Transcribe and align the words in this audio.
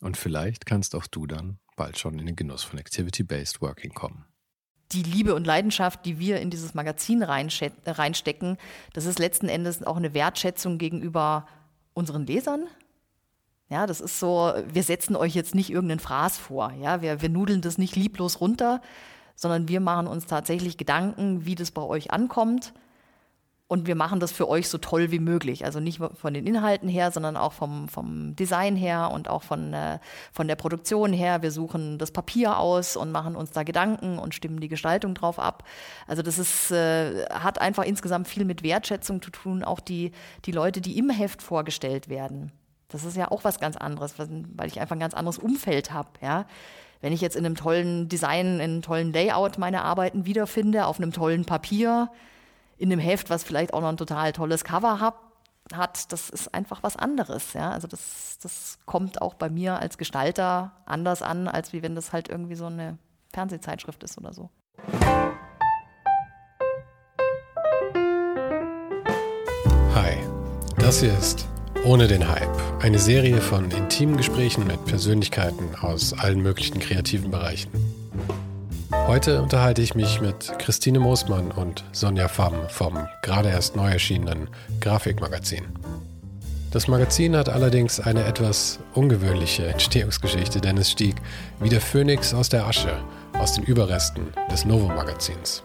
Und 0.00 0.16
vielleicht 0.16 0.66
kannst 0.66 0.94
auch 0.94 1.06
du 1.06 1.26
dann 1.26 1.58
bald 1.76 1.98
schon 1.98 2.18
in 2.18 2.26
den 2.26 2.36
Genuss 2.36 2.62
von 2.62 2.78
Activity-Based 2.78 3.60
Working 3.60 3.92
kommen 3.92 4.24
die 4.92 5.02
Liebe 5.02 5.34
und 5.34 5.46
Leidenschaft, 5.46 6.04
die 6.04 6.18
wir 6.18 6.40
in 6.40 6.50
dieses 6.50 6.74
Magazin 6.74 7.22
reinstecken, 7.22 8.56
das 8.92 9.06
ist 9.06 9.18
letzten 9.18 9.48
Endes 9.48 9.84
auch 9.84 9.96
eine 9.96 10.14
Wertschätzung 10.14 10.78
gegenüber 10.78 11.46
unseren 11.94 12.26
Lesern. 12.26 12.66
Ja, 13.68 13.86
das 13.86 14.00
ist 14.00 14.18
so, 14.18 14.52
wir 14.66 14.82
setzen 14.82 15.14
euch 15.14 15.34
jetzt 15.34 15.54
nicht 15.54 15.70
irgendeinen 15.70 16.00
Fraß 16.00 16.38
vor. 16.38 16.72
Ja, 16.80 17.02
wir, 17.02 17.22
wir 17.22 17.28
nudeln 17.28 17.60
das 17.60 17.78
nicht 17.78 17.94
lieblos 17.94 18.40
runter, 18.40 18.82
sondern 19.36 19.68
wir 19.68 19.78
machen 19.78 20.08
uns 20.08 20.26
tatsächlich 20.26 20.76
Gedanken, 20.76 21.46
wie 21.46 21.54
das 21.54 21.70
bei 21.70 21.82
euch 21.82 22.10
ankommt 22.10 22.72
und 23.70 23.86
wir 23.86 23.94
machen 23.94 24.18
das 24.18 24.32
für 24.32 24.48
euch 24.48 24.68
so 24.68 24.78
toll 24.78 25.12
wie 25.12 25.20
möglich. 25.20 25.64
Also 25.64 25.78
nicht 25.78 26.00
von 26.14 26.34
den 26.34 26.44
Inhalten 26.44 26.88
her, 26.88 27.12
sondern 27.12 27.36
auch 27.36 27.52
vom, 27.52 27.88
vom 27.88 28.34
Design 28.34 28.74
her 28.74 29.12
und 29.14 29.30
auch 29.30 29.44
von, 29.44 29.72
äh, 29.72 30.00
von 30.32 30.48
der 30.48 30.56
Produktion 30.56 31.12
her. 31.12 31.40
Wir 31.42 31.52
suchen 31.52 31.96
das 31.96 32.10
Papier 32.10 32.58
aus 32.58 32.96
und 32.96 33.12
machen 33.12 33.36
uns 33.36 33.52
da 33.52 33.62
Gedanken 33.62 34.18
und 34.18 34.34
stimmen 34.34 34.58
die 34.58 34.66
Gestaltung 34.66 35.14
drauf 35.14 35.38
ab. 35.38 35.62
Also 36.08 36.20
das 36.20 36.40
ist, 36.40 36.72
äh, 36.72 37.26
hat 37.26 37.60
einfach 37.60 37.84
insgesamt 37.84 38.26
viel 38.26 38.44
mit 38.44 38.64
Wertschätzung 38.64 39.22
zu 39.22 39.30
tun, 39.30 39.62
auch 39.62 39.78
die, 39.78 40.10
die 40.46 40.52
Leute, 40.52 40.80
die 40.80 40.98
im 40.98 41.08
Heft 41.08 41.40
vorgestellt 41.40 42.08
werden. 42.08 42.50
Das 42.88 43.04
ist 43.04 43.16
ja 43.16 43.30
auch 43.30 43.44
was 43.44 43.60
ganz 43.60 43.76
anderes, 43.76 44.16
weil 44.18 44.66
ich 44.66 44.80
einfach 44.80 44.96
ein 44.96 45.00
ganz 45.00 45.14
anderes 45.14 45.38
Umfeld 45.38 45.92
habe. 45.92 46.08
Ja? 46.20 46.46
Wenn 47.02 47.12
ich 47.12 47.20
jetzt 47.20 47.36
in 47.36 47.46
einem 47.46 47.54
tollen 47.54 48.08
Design, 48.08 48.56
in 48.56 48.60
einem 48.60 48.82
tollen 48.82 49.12
Layout 49.12 49.58
meine 49.58 49.82
Arbeiten 49.82 50.26
wiederfinde, 50.26 50.86
auf 50.86 50.98
einem 50.98 51.12
tollen 51.12 51.44
Papier, 51.44 52.10
in 52.80 52.90
einem 52.90 53.00
Heft, 53.00 53.28
was 53.28 53.44
vielleicht 53.44 53.74
auch 53.74 53.82
noch 53.82 53.90
ein 53.90 53.98
total 53.98 54.32
tolles 54.32 54.64
Cover 54.64 55.00
hat, 55.00 55.14
hat, 55.74 56.10
das 56.12 56.30
ist 56.30 56.54
einfach 56.54 56.82
was 56.82 56.96
anderes. 56.96 57.52
Ja? 57.52 57.70
Also 57.70 57.86
das, 57.86 58.38
das 58.42 58.78
kommt 58.86 59.20
auch 59.20 59.34
bei 59.34 59.50
mir 59.50 59.78
als 59.78 59.98
Gestalter 59.98 60.72
anders 60.86 61.20
an, 61.20 61.46
als 61.46 61.74
wie 61.74 61.82
wenn 61.82 61.94
das 61.94 62.14
halt 62.14 62.28
irgendwie 62.28 62.54
so 62.54 62.66
eine 62.66 62.96
Fernsehzeitschrift 63.34 64.02
ist 64.02 64.16
oder 64.16 64.32
so. 64.32 64.48
Hi, 69.94 70.16
das 70.78 71.00
hier 71.00 71.16
ist 71.16 71.46
Ohne 71.84 72.08
den 72.08 72.28
Hype, 72.28 72.82
eine 72.82 72.98
Serie 72.98 73.42
von 73.42 73.70
intimen 73.70 74.16
Gesprächen 74.16 74.66
mit 74.66 74.84
Persönlichkeiten 74.86 75.76
aus 75.82 76.14
allen 76.14 76.40
möglichen 76.40 76.80
kreativen 76.80 77.30
Bereichen. 77.30 77.99
Heute 79.06 79.42
unterhalte 79.42 79.82
ich 79.82 79.94
mich 79.94 80.20
mit 80.20 80.52
Christine 80.58 81.00
Moosmann 81.00 81.50
und 81.50 81.84
Sonja 81.92 82.28
Pham 82.28 82.54
vom 82.68 83.06
gerade 83.22 83.48
erst 83.48 83.76
neu 83.76 83.90
erschienenen 83.90 84.48
Grafikmagazin. 84.80 85.64
Das 86.70 86.86
Magazin 86.86 87.36
hat 87.36 87.48
allerdings 87.48 87.98
eine 87.98 88.24
etwas 88.24 88.78
ungewöhnliche 88.94 89.66
Entstehungsgeschichte, 89.66 90.60
denn 90.60 90.78
es 90.78 90.90
stieg 90.90 91.16
wie 91.58 91.68
der 91.68 91.80
Phönix 91.80 92.32
aus 92.32 92.48
der 92.48 92.66
Asche, 92.66 92.96
aus 93.38 93.54
den 93.54 93.64
Überresten 93.64 94.28
des 94.50 94.64
Novum-Magazins. 94.64 95.62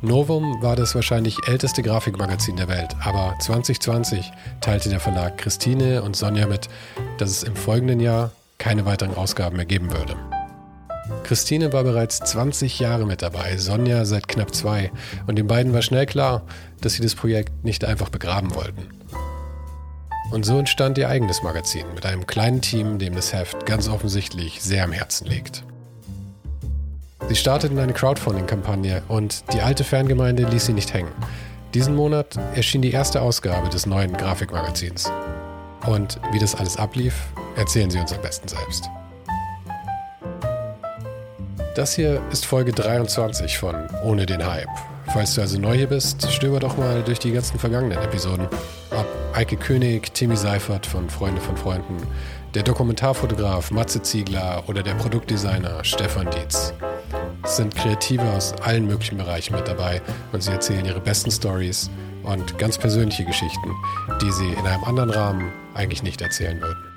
Novum 0.00 0.62
war 0.62 0.76
das 0.76 0.94
wahrscheinlich 0.94 1.36
älteste 1.48 1.82
Grafikmagazin 1.82 2.54
der 2.54 2.68
Welt, 2.68 2.94
aber 3.02 3.34
2020 3.40 4.30
teilte 4.60 4.88
der 4.88 5.00
Verlag 5.00 5.38
Christine 5.38 6.02
und 6.04 6.14
Sonja 6.14 6.46
mit, 6.46 6.68
dass 7.18 7.30
es 7.30 7.42
im 7.42 7.56
folgenden 7.56 7.98
Jahr 7.98 8.30
keine 8.58 8.86
weiteren 8.86 9.16
Ausgaben 9.16 9.56
mehr 9.56 9.66
geben 9.66 9.90
würde. 9.92 10.14
Christine 11.24 11.72
war 11.72 11.84
bereits 11.84 12.18
20 12.20 12.78
Jahre 12.78 13.06
mit 13.06 13.22
dabei, 13.22 13.56
Sonja 13.56 14.04
seit 14.04 14.28
knapp 14.28 14.54
zwei. 14.54 14.90
Und 15.26 15.36
den 15.36 15.46
beiden 15.46 15.72
war 15.72 15.82
schnell 15.82 16.06
klar, 16.06 16.42
dass 16.80 16.94
sie 16.94 17.02
das 17.02 17.14
Projekt 17.14 17.64
nicht 17.64 17.84
einfach 17.84 18.08
begraben 18.08 18.54
wollten. 18.54 18.88
Und 20.30 20.44
so 20.44 20.58
entstand 20.58 20.98
ihr 20.98 21.08
eigenes 21.08 21.42
Magazin 21.42 21.86
mit 21.94 22.04
einem 22.04 22.26
kleinen 22.26 22.60
Team, 22.60 22.98
dem 22.98 23.14
das 23.14 23.32
Heft 23.32 23.64
ganz 23.66 23.88
offensichtlich 23.88 24.62
sehr 24.62 24.84
am 24.84 24.92
Herzen 24.92 25.26
liegt. 25.26 25.64
Sie 27.28 27.36
starteten 27.36 27.78
eine 27.78 27.92
Crowdfunding-Kampagne 27.92 29.02
und 29.08 29.44
die 29.52 29.60
alte 29.60 29.84
Fangemeinde 29.84 30.44
ließ 30.44 30.66
sie 30.66 30.72
nicht 30.72 30.92
hängen. 30.94 31.12
Diesen 31.74 31.94
Monat 31.94 32.38
erschien 32.54 32.80
die 32.80 32.92
erste 32.92 33.20
Ausgabe 33.20 33.68
des 33.68 33.84
neuen 33.84 34.14
Grafikmagazins. 34.16 35.10
Und 35.86 36.20
wie 36.32 36.38
das 36.38 36.54
alles 36.54 36.76
ablief, 36.76 37.14
erzählen 37.56 37.90
Sie 37.90 37.98
uns 37.98 38.12
am 38.12 38.22
besten 38.22 38.48
selbst. 38.48 38.88
Das 41.78 41.94
hier 41.94 42.20
ist 42.32 42.44
Folge 42.44 42.72
23 42.72 43.56
von 43.56 43.76
Ohne 44.02 44.26
den 44.26 44.44
Hype. 44.44 44.66
Falls 45.12 45.36
du 45.36 45.42
also 45.42 45.60
neu 45.60 45.76
hier 45.76 45.86
bist, 45.86 46.28
stöber 46.32 46.58
doch 46.58 46.76
mal 46.76 47.04
durch 47.04 47.20
die 47.20 47.30
ganzen 47.30 47.56
vergangenen 47.56 47.98
Episoden. 47.98 48.48
Ob 48.90 49.06
Eike 49.32 49.56
König, 49.56 50.12
Timmy 50.12 50.36
Seifert 50.36 50.86
von 50.86 51.08
Freunde 51.08 51.40
von 51.40 51.56
Freunden, 51.56 51.98
der 52.54 52.64
Dokumentarfotograf 52.64 53.70
Matze 53.70 54.02
Ziegler 54.02 54.64
oder 54.66 54.82
der 54.82 54.94
Produktdesigner 54.94 55.84
Stefan 55.84 56.28
Dietz. 56.32 56.74
Es 57.44 57.58
sind 57.58 57.76
Kreative 57.76 58.28
aus 58.32 58.54
allen 58.60 58.88
möglichen 58.88 59.16
Bereichen 59.16 59.54
mit 59.54 59.68
dabei 59.68 60.02
und 60.32 60.42
sie 60.42 60.50
erzählen 60.50 60.84
ihre 60.84 60.98
besten 60.98 61.30
Stories 61.30 61.90
und 62.24 62.58
ganz 62.58 62.76
persönliche 62.76 63.24
Geschichten, 63.24 63.70
die 64.20 64.32
sie 64.32 64.50
in 64.50 64.66
einem 64.66 64.82
anderen 64.82 65.10
Rahmen 65.10 65.52
eigentlich 65.74 66.02
nicht 66.02 66.22
erzählen 66.22 66.60
würden. 66.60 66.87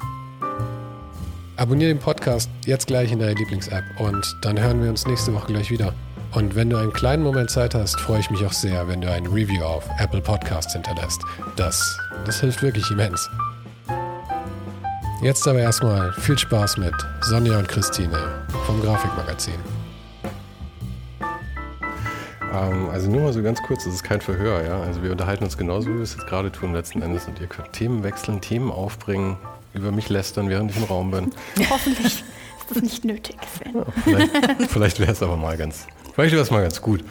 Abonniere 1.62 1.90
den 1.90 2.00
Podcast 2.00 2.50
jetzt 2.66 2.88
gleich 2.88 3.12
in 3.12 3.20
deiner 3.20 3.36
Lieblings-App 3.36 3.84
und 4.00 4.36
dann 4.42 4.60
hören 4.60 4.82
wir 4.82 4.90
uns 4.90 5.06
nächste 5.06 5.32
Woche 5.32 5.54
gleich 5.54 5.70
wieder. 5.70 5.94
Und 6.34 6.56
wenn 6.56 6.72
du 6.72 6.78
einen 6.78 6.92
kleinen 6.92 7.22
Moment 7.22 7.52
Zeit 7.52 7.76
hast, 7.76 8.00
freue 8.00 8.20
ich 8.20 8.32
mich 8.32 8.44
auch 8.44 8.52
sehr, 8.52 8.88
wenn 8.88 9.00
du 9.00 9.12
ein 9.12 9.28
Review 9.28 9.64
auf 9.64 9.88
Apple 10.00 10.22
Podcasts 10.22 10.74
hinterlässt. 10.74 11.22
Das, 11.58 12.00
das 12.26 12.40
hilft 12.40 12.64
wirklich 12.64 12.90
immens. 12.90 13.30
Jetzt 15.22 15.48
aber 15.48 15.60
erstmal 15.60 16.12
viel 16.14 16.36
Spaß 16.36 16.78
mit 16.78 16.96
Sonja 17.22 17.60
und 17.60 17.68
Christine 17.68 18.18
vom 18.66 18.82
Grafikmagazin. 18.82 19.60
Ähm, 22.52 22.90
also 22.90 23.12
nur 23.12 23.22
mal 23.22 23.34
so 23.34 23.44
ganz 23.44 23.62
kurz, 23.62 23.84
das 23.84 23.94
ist 23.94 24.04
kein 24.04 24.20
Verhör, 24.20 24.66
ja. 24.66 24.82
Also 24.82 25.04
wir 25.04 25.12
unterhalten 25.12 25.44
uns 25.44 25.60
genauso, 25.60 25.90
wie 25.90 25.94
wir 25.94 26.02
es 26.02 26.16
jetzt 26.16 26.26
gerade 26.26 26.52
tun 26.52 26.74
letzten 26.74 27.04
Endes 27.04 27.28
und 27.28 27.40
ihr 27.40 27.46
könnt 27.46 27.72
Themen 27.72 28.02
wechseln, 28.04 28.42
Themen 28.42 28.72
aufbringen, 28.72 29.38
über 29.74 29.92
mich 29.92 30.10
lästern, 30.10 30.50
während 30.50 30.72
ich 30.72 30.78
im 30.78 30.84
Raum 30.84 31.12
bin. 31.12 31.34
Hoffentlich 31.70 32.06
ist 32.06 32.24
das 32.70 32.82
nicht 32.82 33.06
nötig. 33.06 33.36
Ja, 33.74 33.86
vielleicht 34.04 34.72
vielleicht 34.72 35.00
wäre 35.00 35.12
es 35.12 35.22
aber 35.22 35.38
mal 35.38 35.58
ganz, 35.58 35.88
vielleicht 36.14 36.34
wäre 36.34 36.44
es 36.44 36.52
mal 36.52 36.62
ganz 36.62 36.82
gut. 36.82 37.02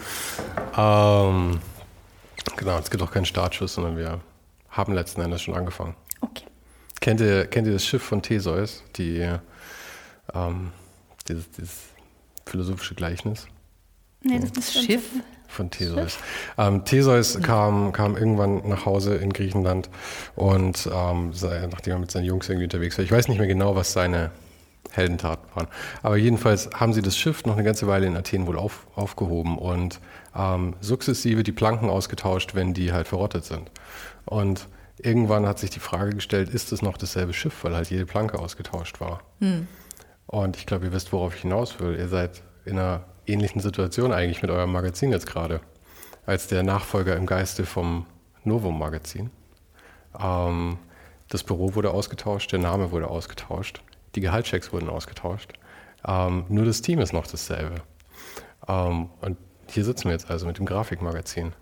Ähm, 0.76 1.60
genau, 2.56 2.78
es 2.78 2.90
gibt 2.90 3.02
auch 3.02 3.10
keinen 3.10 3.26
Startschuss, 3.26 3.74
sondern 3.74 3.96
wir 3.96 4.20
haben 4.70 4.92
letzten 4.92 5.20
Endes 5.20 5.42
schon 5.42 5.54
angefangen. 5.54 5.94
Okay. 6.20 6.44
Kennt 7.00 7.20
ihr, 7.20 7.46
kennt 7.46 7.66
ihr 7.66 7.72
das 7.72 7.84
Schiff 7.84 8.02
von 8.02 8.22
Theseus, 8.22 8.82
die, 8.96 9.26
ähm, 10.34 10.72
dieses, 11.28 11.50
dieses 11.50 11.78
philosophische 12.46 12.94
Gleichnis? 12.94 13.46
Nee, 14.22 14.38
das, 14.38 14.52
das 14.52 14.72
Schiff 14.72 15.02
von 15.50 15.70
Theseus. 15.70 16.18
Ähm, 16.58 16.84
Theseus 16.84 17.40
kam, 17.42 17.92
kam 17.92 18.16
irgendwann 18.16 18.68
nach 18.68 18.86
Hause 18.86 19.16
in 19.16 19.32
Griechenland 19.32 19.90
und 20.36 20.88
ähm, 20.92 21.32
nachdem 21.70 21.92
er 21.94 21.98
mit 21.98 22.10
seinen 22.10 22.24
Jungs 22.24 22.48
irgendwie 22.48 22.64
unterwegs 22.64 22.96
war, 22.98 23.04
ich 23.04 23.12
weiß 23.12 23.28
nicht 23.28 23.38
mehr 23.38 23.48
genau, 23.48 23.76
was 23.76 23.92
seine 23.92 24.30
Heldentaten 24.92 25.44
waren, 25.54 25.68
aber 26.02 26.16
jedenfalls 26.16 26.70
haben 26.74 26.92
sie 26.92 27.02
das 27.02 27.16
Schiff 27.16 27.44
noch 27.44 27.54
eine 27.54 27.64
ganze 27.64 27.86
Weile 27.86 28.06
in 28.06 28.16
Athen 28.16 28.46
wohl 28.46 28.58
auf, 28.58 28.86
aufgehoben 28.94 29.58
und 29.58 30.00
ähm, 30.36 30.74
sukzessive 30.80 31.42
die 31.42 31.52
Planken 31.52 31.90
ausgetauscht, 31.90 32.54
wenn 32.54 32.74
die 32.74 32.92
halt 32.92 33.08
verrottet 33.08 33.44
sind. 33.44 33.70
Und 34.24 34.68
irgendwann 34.98 35.46
hat 35.46 35.58
sich 35.58 35.70
die 35.70 35.80
Frage 35.80 36.10
gestellt, 36.10 36.48
ist 36.48 36.72
es 36.72 36.82
noch 36.82 36.96
dasselbe 36.96 37.32
Schiff, 37.32 37.64
weil 37.64 37.74
halt 37.74 37.90
jede 37.90 38.06
Planke 38.06 38.38
ausgetauscht 38.38 39.00
war. 39.00 39.20
Hm. 39.40 39.66
Und 40.26 40.56
ich 40.56 40.66
glaube, 40.66 40.86
ihr 40.86 40.92
wisst, 40.92 41.12
worauf 41.12 41.34
ich 41.34 41.42
hinaus 41.42 41.80
will. 41.80 41.96
Ihr 41.96 42.08
seid 42.08 42.42
in 42.64 42.78
einer 42.78 43.04
ähnlichen 43.32 43.60
Situation 43.60 44.12
eigentlich 44.12 44.42
mit 44.42 44.50
eurem 44.50 44.72
Magazin 44.72 45.12
jetzt 45.12 45.26
gerade, 45.26 45.60
als 46.26 46.46
der 46.46 46.62
Nachfolger 46.62 47.16
im 47.16 47.26
Geiste 47.26 47.64
vom 47.64 48.06
Novum-Magazin. 48.44 49.30
Ähm, 50.18 50.78
das 51.28 51.44
Büro 51.44 51.74
wurde 51.74 51.92
ausgetauscht, 51.92 52.52
der 52.52 52.58
Name 52.58 52.90
wurde 52.90 53.08
ausgetauscht, 53.08 53.82
die 54.14 54.20
Gehaltschecks 54.20 54.72
wurden 54.72 54.88
ausgetauscht. 54.88 55.52
Ähm, 56.06 56.44
nur 56.48 56.64
das 56.64 56.82
Team 56.82 57.00
ist 57.00 57.12
noch 57.12 57.26
dasselbe. 57.26 57.82
Ähm, 58.68 59.10
und 59.20 59.36
hier 59.68 59.84
sitzen 59.84 60.04
wir 60.04 60.12
jetzt 60.12 60.30
also 60.30 60.46
mit 60.46 60.58
dem 60.58 60.66
Grafikmagazin. 60.66 61.52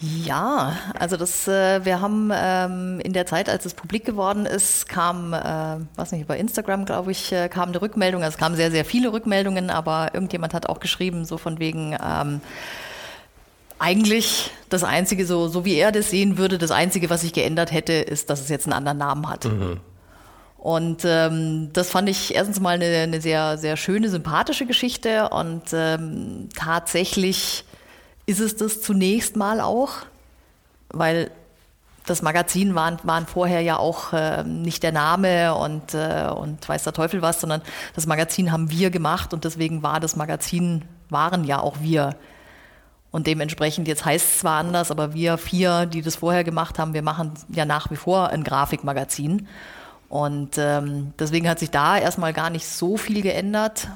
Ja, 0.00 0.76
also 0.96 1.16
das, 1.16 1.48
äh, 1.48 1.84
wir 1.84 2.00
haben 2.00 2.30
ähm, 2.32 3.00
in 3.00 3.12
der 3.12 3.26
Zeit, 3.26 3.48
als 3.48 3.66
es 3.66 3.74
publik 3.74 4.04
geworden 4.04 4.46
ist, 4.46 4.88
kam, 4.88 5.32
äh, 5.32 5.78
was 5.96 6.12
nicht, 6.12 6.22
über 6.22 6.36
Instagram, 6.36 6.84
glaube 6.84 7.10
ich, 7.10 7.32
äh, 7.32 7.48
kam 7.48 7.70
eine 7.70 7.82
Rückmeldung. 7.82 8.22
Also 8.22 8.34
es 8.34 8.38
kamen 8.38 8.54
sehr, 8.54 8.70
sehr 8.70 8.84
viele 8.84 9.12
Rückmeldungen, 9.12 9.70
aber 9.70 10.10
irgendjemand 10.14 10.54
hat 10.54 10.68
auch 10.68 10.78
geschrieben, 10.78 11.24
so 11.24 11.36
von 11.36 11.58
wegen, 11.58 11.96
ähm, 12.00 12.40
eigentlich 13.80 14.50
das 14.68 14.84
Einzige, 14.84 15.26
so, 15.26 15.48
so 15.48 15.64
wie 15.64 15.74
er 15.74 15.92
das 15.92 16.10
sehen 16.10 16.38
würde, 16.38 16.58
das 16.58 16.70
Einzige, 16.70 17.10
was 17.10 17.22
sich 17.22 17.32
geändert 17.32 17.72
hätte, 17.72 17.92
ist, 17.92 18.30
dass 18.30 18.40
es 18.40 18.48
jetzt 18.48 18.66
einen 18.66 18.72
anderen 18.74 18.98
Namen 18.98 19.28
hat. 19.28 19.44
Mhm. 19.44 19.80
Und 20.58 21.04
ähm, 21.04 21.70
das 21.72 21.90
fand 21.90 22.08
ich 22.08 22.34
erstens 22.34 22.60
mal 22.60 22.74
eine, 22.74 22.86
eine, 22.86 23.20
sehr, 23.20 23.58
sehr 23.58 23.76
schöne, 23.76 24.08
sympathische 24.08 24.66
Geschichte 24.66 25.28
und 25.28 25.62
ähm, 25.72 26.48
tatsächlich 26.56 27.64
ist 28.28 28.40
es 28.40 28.56
das 28.56 28.82
zunächst 28.82 29.36
mal 29.36 29.62
auch, 29.62 29.92
weil 30.90 31.30
das 32.04 32.20
Magazin 32.20 32.74
waren, 32.74 32.98
waren 33.02 33.26
vorher 33.26 33.62
ja 33.62 33.78
auch 33.78 34.12
äh, 34.12 34.44
nicht 34.44 34.82
der 34.82 34.92
Name 34.92 35.54
und, 35.54 35.94
äh, 35.94 36.28
und 36.28 36.68
weiß 36.68 36.84
der 36.84 36.92
Teufel 36.92 37.22
was, 37.22 37.40
sondern 37.40 37.62
das 37.94 38.06
Magazin 38.06 38.52
haben 38.52 38.70
wir 38.70 38.90
gemacht 38.90 39.32
und 39.32 39.44
deswegen 39.44 39.82
war 39.82 39.98
das 39.98 40.14
Magazin, 40.14 40.84
waren 41.08 41.44
ja 41.44 41.58
auch 41.60 41.76
wir. 41.80 42.16
Und 43.10 43.26
dementsprechend, 43.26 43.88
jetzt 43.88 44.04
heißt 44.04 44.26
es 44.26 44.38
zwar 44.40 44.60
anders, 44.60 44.90
aber 44.90 45.14
wir 45.14 45.38
vier, 45.38 45.86
die 45.86 46.02
das 46.02 46.16
vorher 46.16 46.44
gemacht 46.44 46.78
haben, 46.78 46.92
wir 46.92 47.02
machen 47.02 47.32
ja 47.48 47.64
nach 47.64 47.90
wie 47.90 47.96
vor 47.96 48.28
ein 48.28 48.44
Grafikmagazin. 48.44 49.48
Und 50.10 50.58
ähm, 50.58 51.14
deswegen 51.18 51.48
hat 51.48 51.58
sich 51.58 51.70
da 51.70 51.96
erstmal 51.96 52.34
gar 52.34 52.50
nicht 52.50 52.68
so 52.68 52.98
viel 52.98 53.22
geändert. 53.22 53.88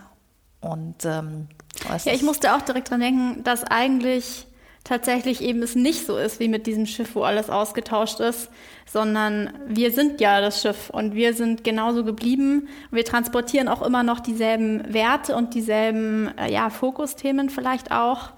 Und 0.60 1.04
ähm, 1.04 1.48
ja, 1.88 2.12
ich 2.12 2.22
musste 2.22 2.54
auch 2.54 2.62
direkt 2.62 2.90
dran 2.90 3.00
denken, 3.00 3.44
dass 3.44 3.64
eigentlich 3.64 4.46
tatsächlich 4.84 5.40
eben 5.40 5.62
es 5.62 5.74
nicht 5.74 6.06
so 6.06 6.16
ist 6.16 6.40
wie 6.40 6.48
mit 6.48 6.66
diesem 6.66 6.86
Schiff, 6.86 7.14
wo 7.14 7.22
alles 7.22 7.50
ausgetauscht 7.50 8.20
ist, 8.20 8.48
sondern 8.90 9.52
wir 9.66 9.92
sind 9.92 10.20
ja 10.20 10.40
das 10.40 10.60
Schiff 10.60 10.90
und 10.90 11.14
wir 11.14 11.34
sind 11.34 11.64
genauso 11.64 12.04
geblieben. 12.04 12.68
Wir 12.90 13.04
transportieren 13.04 13.68
auch 13.68 13.82
immer 13.82 14.02
noch 14.02 14.20
dieselben 14.20 14.92
Werte 14.92 15.36
und 15.36 15.54
dieselben 15.54 16.36
äh, 16.36 16.52
ja, 16.52 16.68
Fokusthemen 16.68 17.48
vielleicht 17.48 17.92
auch. 17.92 18.30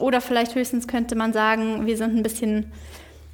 Oder 0.00 0.20
vielleicht 0.20 0.54
höchstens 0.54 0.88
könnte 0.88 1.16
man 1.16 1.32
sagen, 1.32 1.86
wir 1.86 1.96
sind 1.96 2.16
ein 2.16 2.22
bisschen, 2.22 2.72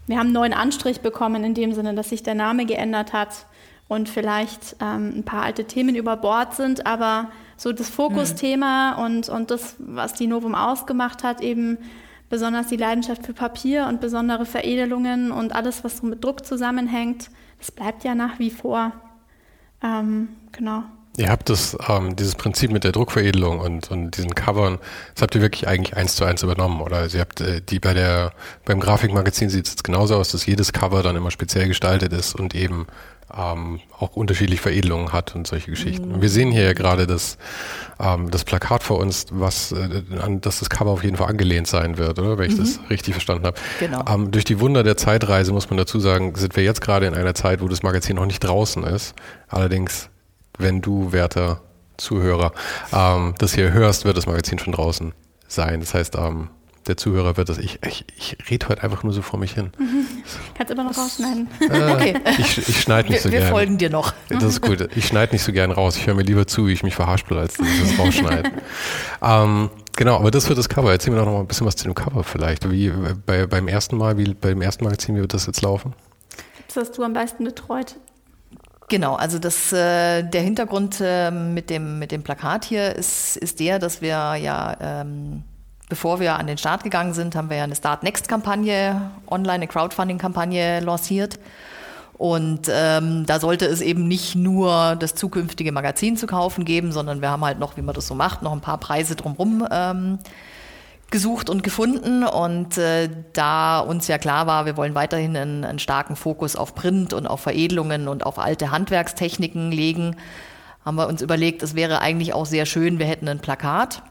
wir 0.07 0.17
haben 0.17 0.27
einen 0.27 0.35
neuen 0.35 0.55
Anstrich 0.55 1.01
bekommen 1.01 1.45
in 1.45 1.55
dem 1.55 1.73
Sinne, 1.73 1.95
dass 1.95 2.09
sich 2.09 2.23
der 2.23 2.35
Name 2.35 2.67
geändert 2.67 3.13
hat 3.13 3.47
und 3.87 4.09
vielleicht 4.09 4.77
ähm, 4.81 5.19
ein 5.19 5.25
paar 5.25 5.43
alte 5.43 5.67
Themen 5.67 5.95
über 5.95 6.17
Bord 6.17 6.55
sind, 6.55 6.87
aber 6.87 7.31
so 7.57 7.73
das 7.73 7.89
Fokusthema 7.89 8.97
mhm. 8.97 9.05
und, 9.05 9.29
und 9.29 9.51
das, 9.51 9.77
was 9.79 10.15
die 10.15 10.27
Novum 10.27 10.55
ausgemacht 10.55 11.23
hat, 11.25 11.41
eben 11.41 11.79
besonders 12.29 12.69
die 12.69 12.77
Leidenschaft 12.77 13.25
für 13.25 13.33
Papier 13.33 13.87
und 13.89 14.01
besondere 14.01 14.47
Veredelungen 14.47 15.31
und 15.31 15.55
alles, 15.55 15.85
was 15.85 15.99
so 15.99 16.07
mit 16.07 16.25
Druck 16.25 16.45
zusammenhängt, 16.45 17.31
das 17.59 17.71
bleibt 17.71 18.05
ja 18.05 18.15
nach 18.15 18.39
wie 18.39 18.51
vor. 18.51 18.93
Ähm, 19.83 20.29
genau. 20.53 20.83
Ihr 21.17 21.31
habt 21.31 21.49
das, 21.49 21.77
ähm, 21.89 22.17
dieses 22.17 22.35
Prinzip 22.35 22.73
mit 22.73 22.83
der 22.83 22.91
Druckveredelung 22.91 23.61
und, 23.61 23.89
und 23.89 24.17
diesen 24.17 24.35
Covern, 24.35 24.81
das 25.15 25.23
habt 25.23 25.35
ihr 25.37 25.43
wirklich 25.43 25.69
eigentlich 25.69 25.97
eins 25.97 26.17
zu 26.17 26.25
eins 26.25 26.43
übernommen, 26.43 26.81
oder? 26.81 26.97
Also 26.97 27.19
ihr 27.19 27.21
habt 27.21 27.41
äh, 27.41 27.61
die 27.61 27.79
bei 27.79 27.95
der, 27.95 28.33
beim 28.65 28.81
Grafikmagazin 28.81 29.49
sieht 29.49 29.67
es 29.67 29.75
jetzt 29.75 29.85
genauso 29.85 30.17
aus, 30.17 30.33
dass 30.33 30.45
jedes 30.45 30.73
Cover 30.73 31.05
dann 31.05 31.15
immer 31.15 31.31
speziell 31.31 31.69
gestaltet 31.69 32.13
ist 32.13 32.35
und 32.35 32.57
eben 32.57 32.89
ähm, 33.37 33.81
auch 33.99 34.17
unterschiedliche 34.17 34.63
Veredelungen 34.63 35.13
hat 35.13 35.35
und 35.35 35.47
solche 35.47 35.71
Geschichten. 35.71 36.09
Mhm. 36.09 36.23
Wir 36.23 36.29
sehen 36.29 36.51
hier 36.51 36.63
ja 36.63 36.73
gerade 36.73 37.07
das, 37.07 37.39
ähm, 38.01 38.31
das 38.31 38.45
Plakat 38.45 38.83
vor 38.83 38.99
uns, 38.99 39.27
was, 39.31 39.73
äh, 39.73 40.03
an 40.21 40.41
das 40.41 40.61
das 40.61 40.71
Cover 40.71 40.91
auf 40.91 41.05
jeden 41.05 41.17
Fall 41.17 41.29
angelehnt 41.29 41.67
sein 41.67 41.99
wird, 41.99 42.19
oder? 42.19 42.39
Wenn 42.39 42.51
ich 42.51 42.57
mhm. 42.57 42.65
das 42.65 42.81
richtig 42.91 43.15
verstanden 43.15 43.47
habe. 43.47 43.57
Genau. 43.81 44.05
Ähm, 44.09 44.31
durch 44.31 44.45
die 44.45 44.61
Wunder 44.61 44.83
der 44.83 44.97
Zeitreise 44.97 45.53
muss 45.53 45.71
man 45.71 45.77
dazu 45.77 46.01
sagen, 46.01 46.35
sind 46.37 46.57
wir 46.57 46.65
jetzt 46.65 46.81
gerade 46.81 47.07
in 47.07 47.15
einer 47.15 47.35
Zeit, 47.35 47.61
wo 47.61 47.69
das 47.69 47.83
Magazin 47.83 48.17
noch 48.17 48.27
nicht 48.27 48.41
draußen 48.41 48.85
ist. 48.85 49.15
Allerdings, 49.49 50.11
wenn 50.59 50.81
du, 50.81 51.13
werter 51.13 51.61
Zuhörer, 51.97 52.53
ähm, 52.93 53.35
das 53.39 53.55
hier 53.55 53.73
hörst, 53.73 54.05
wird 54.05 54.17
das 54.17 54.27
Magazin 54.27 54.59
schon 54.59 54.73
draußen 54.73 55.13
sein. 55.47 55.81
Das 55.81 55.95
heißt, 55.95 56.17
ähm, 56.17 56.49
der 56.87 56.97
Zuhörer 56.97 57.37
wird 57.37 57.49
das. 57.49 57.59
Ich, 57.59 57.79
ich, 57.87 58.05
ich 58.17 58.37
rede 58.51 58.69
heute 58.69 58.83
einfach 58.83 59.03
nur 59.03 59.13
so 59.13 59.23
vor 59.23 59.39
mich 59.39 59.53
hin. 59.53 59.73
Mhm. 59.79 60.07
Kannst 60.55 60.73
immer 60.73 60.85
noch 60.85 60.97
rausschneiden. 60.97 61.49
Äh, 61.61 61.93
okay. 61.93 62.15
Ich, 62.39 62.59
ich 62.59 62.81
schneide 62.81 63.09
nicht 63.09 63.19
wir, 63.19 63.23
so 63.23 63.33
wir 63.33 63.39
gern. 63.39 63.49
Wir 63.49 63.51
folgen 63.51 63.79
dir 63.79 63.91
noch. 63.91 64.15
Das 64.29 64.45
ist 64.45 64.63
gut. 64.63 64.89
Ich 64.95 65.07
schneide 65.07 65.33
nicht 65.33 65.43
so 65.43 65.53
gern 65.53 65.71
raus. 65.71 65.97
Ich 65.97 66.07
höre 66.07 66.15
mir 66.15 66.23
lieber 66.23 66.47
zu, 66.47 66.67
wie 66.67 66.73
ich 66.73 66.83
mich 66.83 66.95
verhaspel, 66.95 67.39
als 67.39 67.57
dass 67.57 67.67
ich 67.67 67.81
das 67.83 67.99
rausschneide. 67.99 68.51
ähm, 69.23 69.71
genau, 69.97 70.17
aber 70.17 70.31
das 70.31 70.49
wird 70.49 70.59
das 70.59 70.69
Cover. 70.69 70.91
Erzähl 70.93 71.13
mir 71.13 71.19
doch 71.19 71.27
noch 71.27 71.33
mal 71.33 71.41
ein 71.41 71.47
bisschen 71.47 71.67
was 71.67 71.77
zu 71.77 71.85
dem 71.85 71.95
Cover 71.95 72.25
vielleicht. 72.25 72.71
Wie 72.71 72.93
bei, 73.27 73.47
beim 73.47 73.69
ersten 73.69 73.97
Mal, 73.97 74.19
wie 74.19 74.35
beim 74.35 74.63
ersten 74.63 74.85
Magazin, 74.85 75.17
wie 75.17 75.21
wird 75.21 75.35
das 75.35 75.47
jetzt 75.47 75.63
laufen? 75.63 75.95
Das 76.69 76.77
hast 76.77 76.99
du 76.99 77.03
am 77.03 77.13
meisten 77.13 77.45
betreut. 77.45 77.97
Genau, 78.89 79.15
also 79.15 79.39
das, 79.39 79.73
äh, 79.73 80.23
der 80.23 80.43
Hintergrund 80.43 81.01
äh, 81.01 81.31
mit, 81.31 81.71
dem, 81.71 81.99
mit 81.99 82.13
dem 82.13 82.23
Plakat 82.23 82.67
hier 82.67 82.95
ist, 82.95 83.37
ist 83.37 83.61
der, 83.61 83.79
dass 83.79 84.03
wir 84.03 84.37
ja 84.37 84.77
ähm, 84.81 85.43
bevor 85.89 86.21
wir 86.21 86.39
an 86.39 86.47
den 86.47 86.59
Start 86.59 86.83
gegangen 86.85 87.15
sind, 87.15 87.37
haben 87.37 87.51
wir 87.51 87.59
ja 87.59 87.65
eine 87.65 87.77
Start 87.77 88.03
Next 88.03 88.29
Kampagne, 88.29 89.11
online 89.27 89.55
eine 89.55 89.67
Crowdfunding 89.67 90.19
Kampagne 90.19 90.81
lanciert. 90.81 91.39
Und 92.17 92.71
ähm, 92.73 93.27
da 93.27 93.41
sollte 93.41 93.67
es 93.67 93.81
eben 93.81 94.07
nicht 94.07 94.37
nur 94.37 94.97
das 94.97 95.15
zukünftige 95.15 95.73
Magazin 95.73 96.17
zu 96.17 96.27
kaufen 96.27 96.65
geben, 96.65 96.93
sondern 96.93 97.21
wir 97.21 97.31
haben 97.31 97.45
halt 97.45 97.59
noch, 97.59 97.77
wie 97.77 97.83
man 97.83 97.95
das 97.95 98.07
so 98.07 98.15
macht, 98.15 98.43
noch 98.43 98.53
ein 98.53 98.61
paar 98.61 98.79
Preise 98.79 99.17
drumherum 99.17 99.67
ähm, 99.71 100.19
gesucht 101.11 101.51
und 101.51 101.65
gefunden. 101.65 102.23
Und 102.25 102.79
äh, 102.79 103.11
da 103.33 103.81
uns 103.81 104.07
ja 104.07 104.19
klar 104.19 104.47
war, 104.47 104.65
wir 104.65 104.77
wollen 104.77 104.95
weiterhin 104.95 105.37
einen, 105.37 105.65
einen 105.65 105.81
starken 105.81 106.15
Fokus 106.15 106.55
auf 106.55 106.75
Print 106.75 107.13
und 107.13 107.27
auf 107.27 107.41
Veredelungen 107.41 108.07
und 108.07 108.25
auf 108.25 108.39
alte 108.39 108.71
Handwerkstechniken 108.71 109.73
legen, 109.73 110.17
haben 110.85 110.97
wir 110.97 111.09
uns 111.09 111.21
überlegt, 111.21 111.63
es 111.63 111.75
wäre 111.75 112.01
eigentlich 112.01 112.33
auch 112.33 112.47
sehr 112.47 112.67
schön, 112.67 112.99
wir 112.99 113.07
hätten 113.07 113.27
ein 113.27 113.41
Plakat 113.41 114.03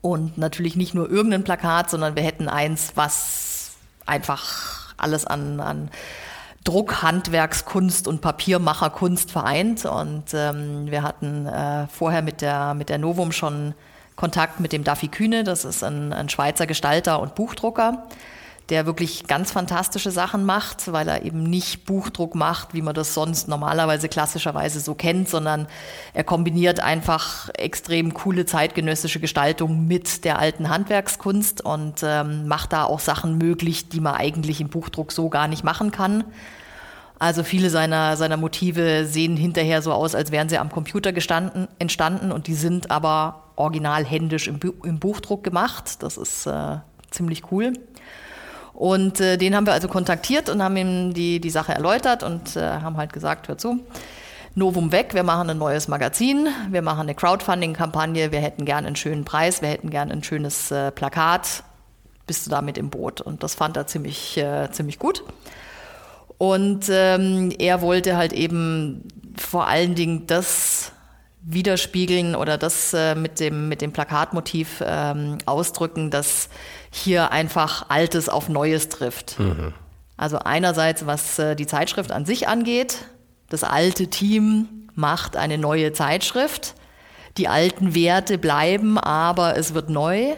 und 0.00 0.38
natürlich 0.38 0.76
nicht 0.76 0.94
nur 0.94 1.10
irgendein 1.10 1.44
Plakat, 1.44 1.90
sondern 1.90 2.16
wir 2.16 2.22
hätten 2.22 2.48
eins, 2.48 2.92
was 2.94 3.72
einfach 4.06 4.92
alles 4.96 5.26
an, 5.26 5.60
an 5.60 5.90
Druck, 6.64 7.02
Handwerkskunst 7.02 8.08
und 8.08 8.20
Papiermacherkunst 8.20 9.30
vereint. 9.30 9.84
Und 9.84 10.34
ähm, 10.34 10.90
wir 10.90 11.02
hatten 11.02 11.46
äh, 11.46 11.86
vorher 11.88 12.22
mit 12.22 12.40
der, 12.40 12.74
mit 12.74 12.88
der 12.88 12.98
Novum 12.98 13.32
schon 13.32 13.74
Kontakt 14.16 14.58
mit 14.58 14.72
dem 14.72 14.82
Daffy 14.82 15.06
Kühne, 15.06 15.44
das 15.44 15.64
ist 15.64 15.84
ein, 15.84 16.12
ein 16.12 16.28
Schweizer 16.28 16.66
Gestalter 16.66 17.20
und 17.20 17.36
Buchdrucker 17.36 18.08
der 18.68 18.84
wirklich 18.84 19.26
ganz 19.26 19.50
fantastische 19.50 20.10
Sachen 20.10 20.44
macht, 20.44 20.92
weil 20.92 21.08
er 21.08 21.22
eben 21.22 21.42
nicht 21.42 21.86
Buchdruck 21.86 22.34
macht, 22.34 22.74
wie 22.74 22.82
man 22.82 22.94
das 22.94 23.14
sonst 23.14 23.48
normalerweise 23.48 24.08
klassischerweise 24.08 24.80
so 24.80 24.94
kennt, 24.94 25.28
sondern 25.28 25.66
er 26.12 26.24
kombiniert 26.24 26.80
einfach 26.80 27.48
extrem 27.54 28.12
coole 28.12 28.44
zeitgenössische 28.44 29.20
Gestaltung 29.20 29.86
mit 29.86 30.24
der 30.24 30.38
alten 30.38 30.68
Handwerkskunst 30.68 31.64
und 31.64 32.02
ähm, 32.02 32.46
macht 32.46 32.74
da 32.74 32.84
auch 32.84 33.00
Sachen 33.00 33.38
möglich, 33.38 33.88
die 33.88 34.00
man 34.00 34.16
eigentlich 34.16 34.60
im 34.60 34.68
Buchdruck 34.68 35.12
so 35.12 35.30
gar 35.30 35.48
nicht 35.48 35.64
machen 35.64 35.90
kann. 35.90 36.24
Also 37.18 37.42
viele 37.42 37.70
seiner, 37.70 38.16
seiner 38.16 38.36
Motive 38.36 39.06
sehen 39.06 39.36
hinterher 39.36 39.82
so 39.82 39.92
aus, 39.92 40.14
als 40.14 40.30
wären 40.30 40.48
sie 40.48 40.58
am 40.58 40.70
Computer 40.70 41.12
gestanden, 41.12 41.68
entstanden 41.78 42.30
und 42.30 42.46
die 42.46 42.54
sind 42.54 42.90
aber 42.90 43.44
original 43.56 44.04
händisch 44.04 44.46
im, 44.46 44.60
im 44.84 45.00
Buchdruck 45.00 45.42
gemacht. 45.42 46.02
Das 46.02 46.16
ist 46.16 46.46
äh, 46.46 46.76
ziemlich 47.10 47.50
cool. 47.50 47.72
Und 48.78 49.20
äh, 49.20 49.36
den 49.36 49.56
haben 49.56 49.66
wir 49.66 49.72
also 49.72 49.88
kontaktiert 49.88 50.48
und 50.48 50.62
haben 50.62 50.76
ihm 50.76 51.12
die, 51.12 51.40
die 51.40 51.50
Sache 51.50 51.72
erläutert 51.72 52.22
und 52.22 52.54
äh, 52.54 52.60
haben 52.60 52.96
halt 52.96 53.12
gesagt, 53.12 53.48
hör 53.48 53.58
zu, 53.58 53.80
Novum 54.54 54.92
weg, 54.92 55.14
wir 55.14 55.24
machen 55.24 55.50
ein 55.50 55.58
neues 55.58 55.88
Magazin, 55.88 56.46
wir 56.70 56.80
machen 56.80 57.00
eine 57.00 57.16
Crowdfunding-Kampagne, 57.16 58.30
wir 58.30 58.38
hätten 58.38 58.64
gern 58.64 58.86
einen 58.86 58.94
schönen 58.94 59.24
Preis, 59.24 59.62
wir 59.62 59.68
hätten 59.68 59.90
gern 59.90 60.12
ein 60.12 60.22
schönes 60.22 60.70
äh, 60.70 60.92
Plakat, 60.92 61.64
bist 62.28 62.46
du 62.46 62.50
damit 62.50 62.78
im 62.78 62.88
Boot? 62.88 63.20
Und 63.20 63.42
das 63.42 63.56
fand 63.56 63.76
er 63.76 63.88
ziemlich, 63.88 64.36
äh, 64.36 64.70
ziemlich 64.70 65.00
gut. 65.00 65.24
Und 66.38 66.84
ähm, 66.88 67.52
er 67.58 67.82
wollte 67.82 68.16
halt 68.16 68.32
eben 68.32 69.08
vor 69.36 69.66
allen 69.66 69.96
Dingen 69.96 70.28
das 70.28 70.92
widerspiegeln 71.50 72.34
oder 72.34 72.58
das 72.58 72.92
äh, 72.92 73.14
mit, 73.14 73.40
dem, 73.40 73.68
mit 73.68 73.80
dem 73.80 73.92
Plakatmotiv 73.92 74.82
ähm, 74.84 75.38
ausdrücken, 75.46 76.10
dass 76.10 76.50
hier 76.90 77.32
einfach 77.32 77.88
Altes 77.88 78.28
auf 78.28 78.48
Neues 78.48 78.90
trifft. 78.90 79.38
Mhm. 79.38 79.72
Also 80.16 80.38
einerseits, 80.40 81.06
was 81.06 81.38
äh, 81.38 81.56
die 81.56 81.66
Zeitschrift 81.66 82.12
an 82.12 82.26
sich 82.26 82.48
angeht, 82.48 83.06
das 83.48 83.64
alte 83.64 84.08
Team 84.08 84.88
macht 84.94 85.36
eine 85.36 85.56
neue 85.56 85.92
Zeitschrift. 85.92 86.74
Die 87.38 87.48
alten 87.48 87.94
Werte 87.94 88.36
bleiben, 88.36 88.98
aber 88.98 89.56
es 89.56 89.72
wird 89.72 89.88
neu. 89.88 90.34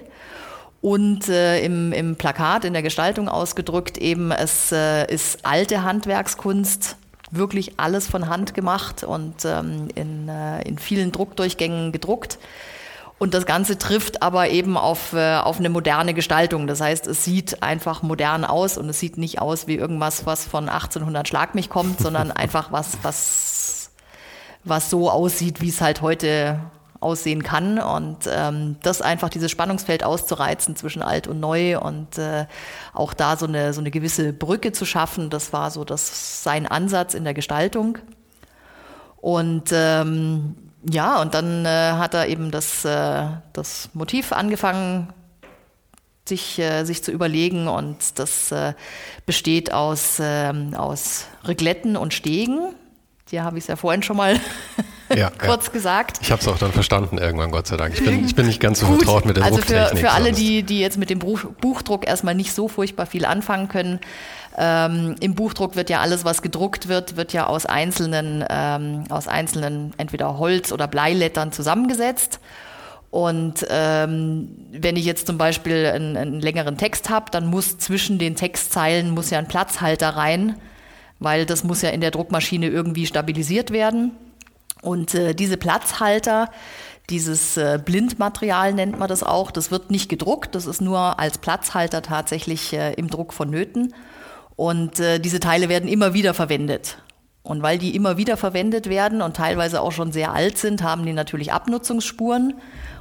Und 0.81 1.29
äh, 1.29 1.61
im, 1.65 1.93
im 1.93 2.17
Plakat, 2.17 2.65
in 2.65 2.73
der 2.73 2.83
Gestaltung 2.83 3.29
ausgedrückt, 3.29 3.99
eben 3.99 4.31
es 4.31 4.71
äh, 4.71 5.13
ist 5.13 5.45
alte 5.45 5.83
Handwerkskunst, 5.83 6.97
wirklich 7.31 7.79
alles 7.79 8.07
von 8.07 8.29
Hand 8.29 8.55
gemacht 8.55 9.05
und 9.05 9.45
ähm, 9.45 9.89
in, 9.95 10.29
äh, 10.29 10.63
in 10.63 10.79
vielen 10.79 11.13
Druckdurchgängen 11.13 11.93
gedruckt. 11.93 12.39
Und 13.19 13.35
das 13.35 13.45
Ganze 13.45 13.77
trifft 13.77 14.23
aber 14.23 14.49
eben 14.49 14.79
auf, 14.79 15.13
äh, 15.13 15.37
auf 15.37 15.59
eine 15.59 15.69
moderne 15.69 16.15
Gestaltung. 16.15 16.67
Das 16.67 16.81
heißt, 16.81 17.07
es 17.07 17.23
sieht 17.23 17.63
einfach 17.63 18.03
modern 18.03 18.47
aus 18.47 18.79
und 18.79 18.89
es 18.89 18.99
sieht 18.99 19.19
nicht 19.19 19.41
aus 19.43 19.67
wie 19.67 19.75
irgendwas, 19.75 20.25
was 20.25 20.47
von 20.47 20.71
1800 20.71 21.29
Schlag 21.29 21.55
mich 21.55 21.69
kommt, 21.69 22.01
sondern 22.01 22.31
einfach 22.33 22.73
was, 22.73 22.97
was, 23.03 23.91
was 24.65 24.89
so 24.89 25.11
aussieht, 25.11 25.61
wie 25.61 25.69
es 25.69 25.83
halt 25.83 26.01
heute 26.01 26.61
aussehen 27.01 27.43
kann. 27.43 27.79
Und 27.79 28.29
ähm, 28.31 28.77
das 28.83 29.03
einfach 29.03 29.29
dieses 29.29 29.51
Spannungsfeld 29.51 30.05
auszureizen 30.05 30.77
zwischen 30.77 31.03
alt 31.03 31.27
und 31.27 31.41
neu 31.41 31.79
und 31.79 32.19
äh, 32.19 32.47
auch 32.93 33.15
da 33.15 33.37
so 33.37 33.47
eine, 33.47 33.73
so 33.73 33.81
eine 33.81 33.91
gewisse 33.91 34.33
Brücke 34.33 34.73
zu 34.73 34.85
schaffen, 34.85 35.31
das 35.31 35.53
war 35.53 35.71
so 35.71 35.85
das, 35.85 36.45
sein 36.45 36.67
Ansatz 36.67 37.15
in 37.15 37.25
der 37.25 37.35
Gestaltung. 37.35 37.99
Und 39.17 39.71
ähm, 39.73 40.55
ja, 40.89 41.21
und 41.21 41.35
dann 41.35 41.65
äh, 41.65 41.93
hat 41.93 42.15
er 42.15 42.29
eben 42.29 42.51
das, 42.51 42.85
äh, 42.85 43.27
das 43.53 43.91
Motiv 43.93 44.33
angefangen, 44.33 45.13
sich, 46.27 46.59
äh, 46.59 46.85
sich 46.85 47.05
zu 47.05 47.13
überlegen. 47.13 47.69
Und 47.69 48.19
das 48.19 48.51
äh, 48.53 48.75
besteht 49.27 49.73
aus, 49.73 50.19
ähm, 50.21 50.75
aus 50.75 51.27
Regletten 51.45 51.97
und 51.97 52.15
Stegen. 52.15 52.75
Hier 53.29 53.45
habe 53.45 53.59
ich 53.59 53.65
es 53.65 53.69
ja 53.69 53.77
vorhin 53.77 54.03
schon 54.03 54.17
mal 54.17 54.41
ja, 55.17 55.31
kurz 55.31 55.67
ja. 55.67 55.73
gesagt. 55.73 56.19
Ich 56.23 56.31
habe 56.31 56.41
es 56.41 56.49
auch 56.49 56.59
dann 56.59 56.73
verstanden 56.73 57.19
irgendwann, 57.19 57.51
Gott 57.51 57.67
sei 57.67 57.77
Dank. 57.77 57.95
Ich 57.95 58.05
bin, 58.05 58.25
ich 58.25 58.35
bin 58.35 58.47
nicht 58.47 58.61
ganz 58.61 58.81
so 58.81 58.87
Gut. 58.87 58.99
vertraut 58.99 59.27
mit 59.27 59.37
der 59.37 59.45
also 59.45 59.57
Drucktechnik. 59.57 59.83
Also 59.83 59.97
für, 59.97 60.07
für 60.07 60.11
alle, 60.13 60.33
die, 60.33 60.63
die 60.63 60.81
jetzt 60.81 60.99
mit 60.99 61.11
dem 61.11 61.19
Buch, 61.19 61.45
Buchdruck 61.61 62.07
erstmal 62.07 62.35
nicht 62.35 62.55
so 62.55 62.69
furchtbar 62.69 63.07
viel 63.07 63.25
anfangen 63.25 63.69
können, 63.69 64.01
ähm, 64.57 65.15
Im 65.21 65.35
Buchdruck 65.35 65.77
wird 65.77 65.91
ja 65.91 66.01
alles, 66.01 66.25
was 66.25 66.43
gedruckt 66.43 66.89
wird, 66.89 67.17
wird 67.17 67.33
ja 67.33 67.47
aus 67.47 67.67
einzelnen, 67.67 68.45
ähm, 68.49 69.05
aus 69.09 69.29
einzelnen 69.29 69.95
entweder 69.97 70.39
Holz- 70.39 70.73
oder 70.73 70.89
Bleilettern 70.89 71.53
zusammengesetzt. 71.53 72.41
Und 73.11 73.67
ähm, 73.71 74.49
wenn 74.71 74.97
ich 74.97 75.05
jetzt 75.05 75.27
zum 75.27 75.39
Beispiel 75.39 75.87
einen, 75.87 76.17
einen 76.17 76.41
längeren 76.41 76.77
Text 76.77 77.11
habe, 77.11 77.31
dann 77.31 77.47
muss 77.47 77.79
zwischen 77.79 78.19
den 78.19 78.37
Textzeilen 78.37 79.11
muss 79.11 79.31
ja 79.31 79.39
ein 79.39 79.49
Platzhalter 79.49 80.11
rein, 80.11 80.57
weil 81.19 81.47
das 81.47 81.65
muss 81.65 81.83
ja 81.83 81.91
in 81.91 82.01
der 82.01 82.13
Druckmaschine 82.13 82.69
irgendwie 82.69 83.07
stabilisiert 83.07 83.73
werden. 83.73 84.13
Und 84.83 85.15
äh, 85.15 85.35
diese 85.35 85.57
Platzhalter, 85.57 86.51
dieses 87.11 87.57
äh, 87.57 87.81
Blindmaterial 87.85 88.73
nennt 88.73 88.99
man 88.99 89.09
das 89.09 89.23
auch, 89.23 89.51
das 89.51 89.71
wird 89.71 89.91
nicht 89.91 90.09
gedruckt, 90.09 90.55
das 90.55 90.67
ist 90.67 90.81
nur 90.81 91.19
als 91.19 91.39
Platzhalter 91.39 92.03
tatsächlich 92.03 92.73
äh, 92.73 92.95
im 92.95 93.11
Druck 93.11 93.33
vonnöten. 93.33 93.95
Und 94.57 95.01
äh, 95.01 95.19
diese 95.19 95.41
Teile 95.41 95.69
werden 95.69 95.89
immer 95.89 96.15
wieder 96.15 96.35
verwendet. 96.35 96.99
Und 97.43 97.63
weil 97.63 97.79
die 97.79 97.97
immer 97.97 98.17
wieder 98.19 98.37
verwendet 98.37 98.89
werden 98.89 99.23
und 99.23 99.35
teilweise 99.35 99.81
auch 99.81 99.93
schon 99.93 100.13
sehr 100.13 100.33
alt 100.33 100.59
sind, 100.59 100.83
haben 100.83 101.07
die 101.07 101.15
natürlich 101.15 101.53
Abnutzungsspuren 101.53 102.55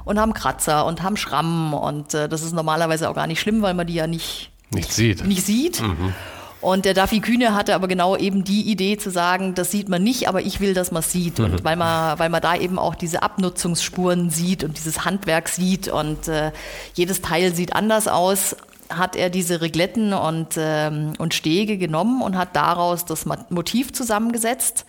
und 0.04 0.18
haben 0.18 0.32
Kratzer 0.32 0.86
und 0.86 1.02
haben 1.02 1.16
Schrammen. 1.16 1.74
Und 1.74 2.14
äh, 2.14 2.28
das 2.28 2.42
ist 2.42 2.52
normalerweise 2.52 3.10
auch 3.10 3.14
gar 3.14 3.26
nicht 3.26 3.40
schlimm, 3.40 3.62
weil 3.62 3.74
man 3.74 3.86
die 3.86 3.94
ja 3.94 4.06
nicht, 4.06 4.50
nicht 4.70 4.92
sieht. 4.92 5.24
Nicht 5.26 5.44
sieht. 5.44 5.82
Mhm. 5.82 6.14
Und 6.60 6.84
der 6.84 6.92
Duffy 6.92 7.20
Kühne 7.20 7.54
hatte 7.54 7.74
aber 7.74 7.88
genau 7.88 8.16
eben 8.16 8.44
die 8.44 8.70
Idee 8.70 8.98
zu 8.98 9.10
sagen, 9.10 9.54
das 9.54 9.70
sieht 9.70 9.88
man 9.88 10.02
nicht, 10.02 10.28
aber 10.28 10.42
ich 10.42 10.60
will, 10.60 10.74
dass 10.74 10.90
man 10.90 11.00
es 11.00 11.10
sieht. 11.10 11.38
Mhm. 11.38 11.44
Und 11.46 11.64
weil 11.64 11.76
man, 11.76 12.18
weil 12.18 12.28
man 12.28 12.42
da 12.42 12.54
eben 12.54 12.78
auch 12.78 12.94
diese 12.94 13.22
Abnutzungsspuren 13.22 14.30
sieht 14.30 14.62
und 14.62 14.76
dieses 14.76 15.04
Handwerk 15.04 15.48
sieht 15.48 15.88
und 15.88 16.28
äh, 16.28 16.52
jedes 16.94 17.22
Teil 17.22 17.54
sieht 17.54 17.74
anders 17.74 18.08
aus, 18.08 18.56
hat 18.90 19.16
er 19.16 19.30
diese 19.30 19.60
Regletten 19.62 20.12
und, 20.12 20.56
ähm, 20.58 21.14
und 21.18 21.32
Stege 21.32 21.78
genommen 21.78 22.22
und 22.22 22.36
hat 22.36 22.54
daraus 22.56 23.04
das 23.04 23.24
Motiv 23.48 23.92
zusammengesetzt. 23.92 24.84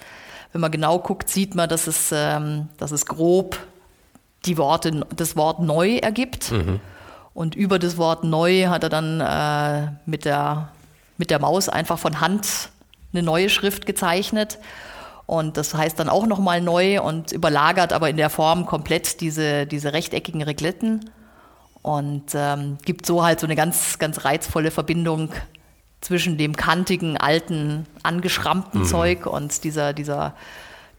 Wenn 0.52 0.62
man 0.62 0.72
genau 0.72 1.00
guckt, 1.00 1.30
sieht 1.30 1.56
man, 1.56 1.70
dass 1.70 1.88
es, 1.88 2.10
ähm, 2.12 2.68
dass 2.78 2.92
es 2.92 3.06
grob 3.06 3.58
die 4.46 4.58
Worte, 4.58 5.06
das 5.16 5.38
Wort 5.38 5.60
neu 5.60 5.98
ergibt. 5.98 6.52
Mhm. 6.52 6.80
Und 7.34 7.56
über 7.56 7.80
das 7.80 7.98
Wort 7.98 8.24
neu 8.24 8.68
hat 8.68 8.84
er 8.84 8.90
dann 8.90 9.22
äh, 9.22 9.92
mit, 10.06 10.26
der, 10.26 10.70
mit 11.22 11.30
der 11.30 11.40
Maus 11.40 11.70
einfach 11.70 12.00
von 12.00 12.20
Hand 12.20 12.72
eine 13.14 13.22
neue 13.22 13.48
Schrift 13.48 13.86
gezeichnet. 13.86 14.58
Und 15.28 15.56
das 15.56 15.76
heißt 15.76 16.00
dann 16.00 16.10
auch 16.10 16.26
nochmal 16.26 16.62
neu 16.62 17.00
und 17.00 17.32
überlagert 17.32 17.94
aber 17.94 18.10
in 18.10 18.18
der 18.18 18.32
Form 18.32 18.66
komplett 18.66 19.22
diese, 19.22 19.68
diese 19.68 19.94
rechteckigen 19.94 20.42
Regletten 20.42 21.12
und 21.84 22.32
ähm, 22.34 22.80
gibt 22.86 23.06
so 23.06 23.24
halt 23.24 23.40
so 23.40 23.46
eine 23.46 23.56
ganz, 23.56 24.00
ganz 24.00 24.26
reizvolle 24.26 24.72
Verbindung 24.72 25.32
zwischen 26.02 26.40
dem 26.40 26.56
kantigen, 26.56 27.18
alten, 27.18 27.86
angeschrammten 28.02 28.82
mhm. 28.82 28.86
Zeug 28.86 29.28
und 29.28 29.64
dieser, 29.64 29.94
dieser, 29.94 30.34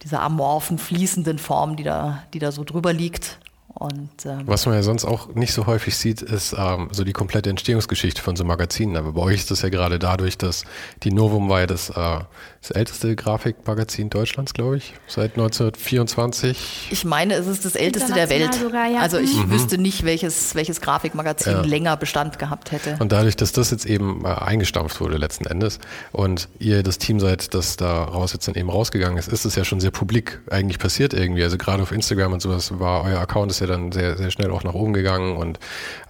dieser 0.05 0.23
amorphen, 0.23 0.79
fließenden 0.79 1.41
Form, 1.41 1.75
die 1.75 1.83
da, 1.83 2.23
die 2.33 2.38
da 2.38 2.52
so 2.52 2.62
drüber 2.62 2.93
liegt. 2.93 3.38
Und, 3.75 4.11
ähm, 4.26 4.43
Was 4.47 4.67
man 4.67 4.75
ja 4.75 4.83
sonst 4.83 5.05
auch 5.05 5.35
nicht 5.35 5.52
so 5.52 5.67
häufig 5.67 5.97
sieht, 5.97 6.21
ist 6.21 6.55
ähm, 6.57 6.88
so 6.93 7.05
die 7.05 7.12
komplette 7.12 7.49
Entstehungsgeschichte 7.49 8.21
von 8.21 8.37
so 8.37 8.45
Magazinen. 8.45 8.97
Aber 8.97 9.12
bei 9.12 9.23
euch 9.23 9.37
ist 9.37 9.50
das 9.50 9.62
ja 9.62 9.71
gerade 9.71 9.99
dadurch, 9.99 10.37
dass 10.37 10.64
die 11.02 11.11
Novum 11.11 11.49
war 11.49 11.61
ja 11.61 11.67
das, 11.67 11.88
äh, 11.91 12.19
das 12.61 12.71
älteste 12.71 13.17
Grafikmagazin 13.17 14.11
Deutschlands, 14.11 14.52
glaube 14.52 14.76
ich, 14.76 14.95
seit 15.07 15.33
1924. 15.33 16.88
Ich 16.91 17.05
meine, 17.05 17.35
es 17.35 17.47
ist 17.47 17.64
das 17.64 17.75
älteste 17.75 18.12
der 18.12 18.29
Welt. 18.29 18.55
Sogar, 18.55 18.88
ja. 18.88 19.00
Also 19.00 19.19
ich 19.19 19.35
mhm. 19.35 19.50
wüsste 19.50 19.79
nicht, 19.79 20.05
welches, 20.05 20.55
welches 20.55 20.81
Grafikmagazin 20.81 21.52
ja. 21.52 21.61
länger 21.62 21.97
Bestand 21.97 22.38
gehabt 22.38 22.73
hätte. 22.73 22.97
Und 23.00 23.11
dadurch, 23.11 23.37
dass 23.37 23.52
das 23.52 23.71
jetzt 23.71 23.87
eben 23.87 24.25
äh, 24.25 24.29
eingestampft 24.29 25.00
wurde 25.00 25.17
letzten 25.17 25.47
Endes 25.47 25.79
und 26.12 26.49
ihr 26.59 26.83
das 26.83 26.99
Team 26.99 27.21
seid, 27.21 27.55
das 27.55 27.76
da 27.76 28.05
raus 28.05 28.35
jetzt 28.35 28.47
dann 28.49 28.55
eben 28.55 28.69
rausgegangen 28.69 29.19
ist, 29.19 29.29
ist 29.29 29.47
es 29.47 29.55
ja 29.55 29.64
schon 29.64 29.81
sehr 29.81 29.91
publik 29.91 30.41
eigentlich 30.50 30.79
passiert 30.79 31.14
irgendwie. 31.14 31.43
Also 31.43 31.57
gerade 31.57 31.83
auf 31.83 31.91
Instagram 31.91 32.35
und 32.35 32.43
sowas 32.43 32.79
war 32.79 33.05
euer 33.05 33.19
Account 33.19 33.50
ist 33.50 33.62
ja 33.62 33.66
dann 33.66 33.92
sehr, 33.92 34.16
sehr 34.16 34.31
schnell 34.31 34.50
auch 34.50 34.64
nach 34.64 34.75
oben 34.75 34.92
gegangen 34.92 35.37
und 35.37 35.59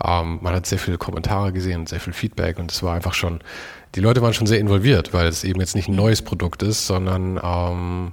ähm, 0.05 0.39
man 0.43 0.55
hat 0.55 0.67
sehr 0.67 0.79
viele 0.79 0.99
Kommentare 0.99 1.53
gesehen, 1.53 1.87
sehr 1.87 2.01
viel 2.01 2.13
Feedback 2.13 2.59
und 2.59 2.73
es 2.73 2.83
war 2.83 2.95
einfach 2.95 3.15
schon, 3.15 3.41
die 3.95 4.01
Leute 4.01 4.23
waren 4.23 4.35
schon 4.35 4.47
sehr 4.47 4.59
involviert, 4.59 5.13
weil 5.13 5.27
es 5.27 5.45
eben 5.45 5.61
jetzt 5.61 5.75
nicht 5.75 5.89
ein 5.89 5.95
neues 5.95 6.23
Produkt 6.23 6.63
ist, 6.63 6.87
sondern 6.87 7.41
ähm, 7.43 8.13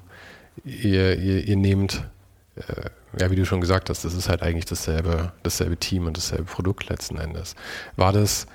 ihr, 0.65 1.17
ihr, 1.17 1.47
ihr 1.47 1.55
nehmt, 1.55 2.03
äh, 2.55 2.89
ja, 3.19 3.31
wie 3.31 3.35
du 3.35 3.45
schon 3.45 3.61
gesagt 3.61 3.89
hast, 3.89 4.05
das 4.05 4.13
ist 4.13 4.29
halt 4.29 4.43
eigentlich 4.43 4.65
dasselbe, 4.65 5.31
dasselbe 5.43 5.77
Team 5.77 6.05
und 6.05 6.17
dasselbe 6.17 6.43
Produkt 6.43 6.89
letzten 6.89 7.17
Endes. 7.17 7.55
War 7.95 8.13
das, 8.13 8.45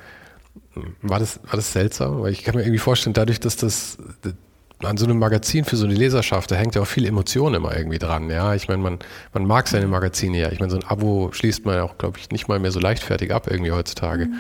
war 1.03 1.19
das, 1.19 1.41
war 1.45 1.57
das 1.57 1.73
seltsam? 1.73 2.23
Weil 2.23 2.33
ich 2.33 2.45
kann 2.45 2.55
mir 2.55 2.63
irgendwie 2.63 2.79
vorstellen, 2.79 3.15
dadurch, 3.15 3.41
dass 3.41 3.57
das 3.57 3.99
an 4.83 4.97
so 4.97 5.05
einem 5.07 5.19
Magazin 5.19 5.65
für 5.65 5.77
so 5.77 5.87
eine 5.87 5.95
Leserschaft, 5.95 6.51
da 6.51 6.57
hängt 6.57 6.75
ja 6.75 6.83
auch 6.83 6.87
viel 6.87 7.07
Emotion 7.07 7.55
immer 7.55 7.77
irgendwie 7.77 7.99
dran. 7.99 8.29
Ja, 8.31 8.55
ich 8.55 8.69
meine, 8.69 8.83
man, 8.83 8.99
man 9.33 9.47
mag 9.47 9.69
seine 9.69 9.87
Magazine 9.87 10.39
ja. 10.39 10.53
Ich 10.53 10.61
meine, 10.61 10.71
so 10.71 10.77
ein 10.77 10.85
Abo 10.85 11.31
schließt 11.33 11.65
man 11.65 11.77
ja 11.77 11.83
auch, 11.85 11.97
glaube 11.97 12.19
ich, 12.19 12.31
nicht 12.31 12.49
mal 12.49 12.59
mehr 12.59 12.71
so 12.71 12.81
leichtfertig 12.81 13.33
ab 13.33 13.47
irgendwie 13.51 13.73
heutzutage. 13.73 14.27
Mhm. 14.27 14.39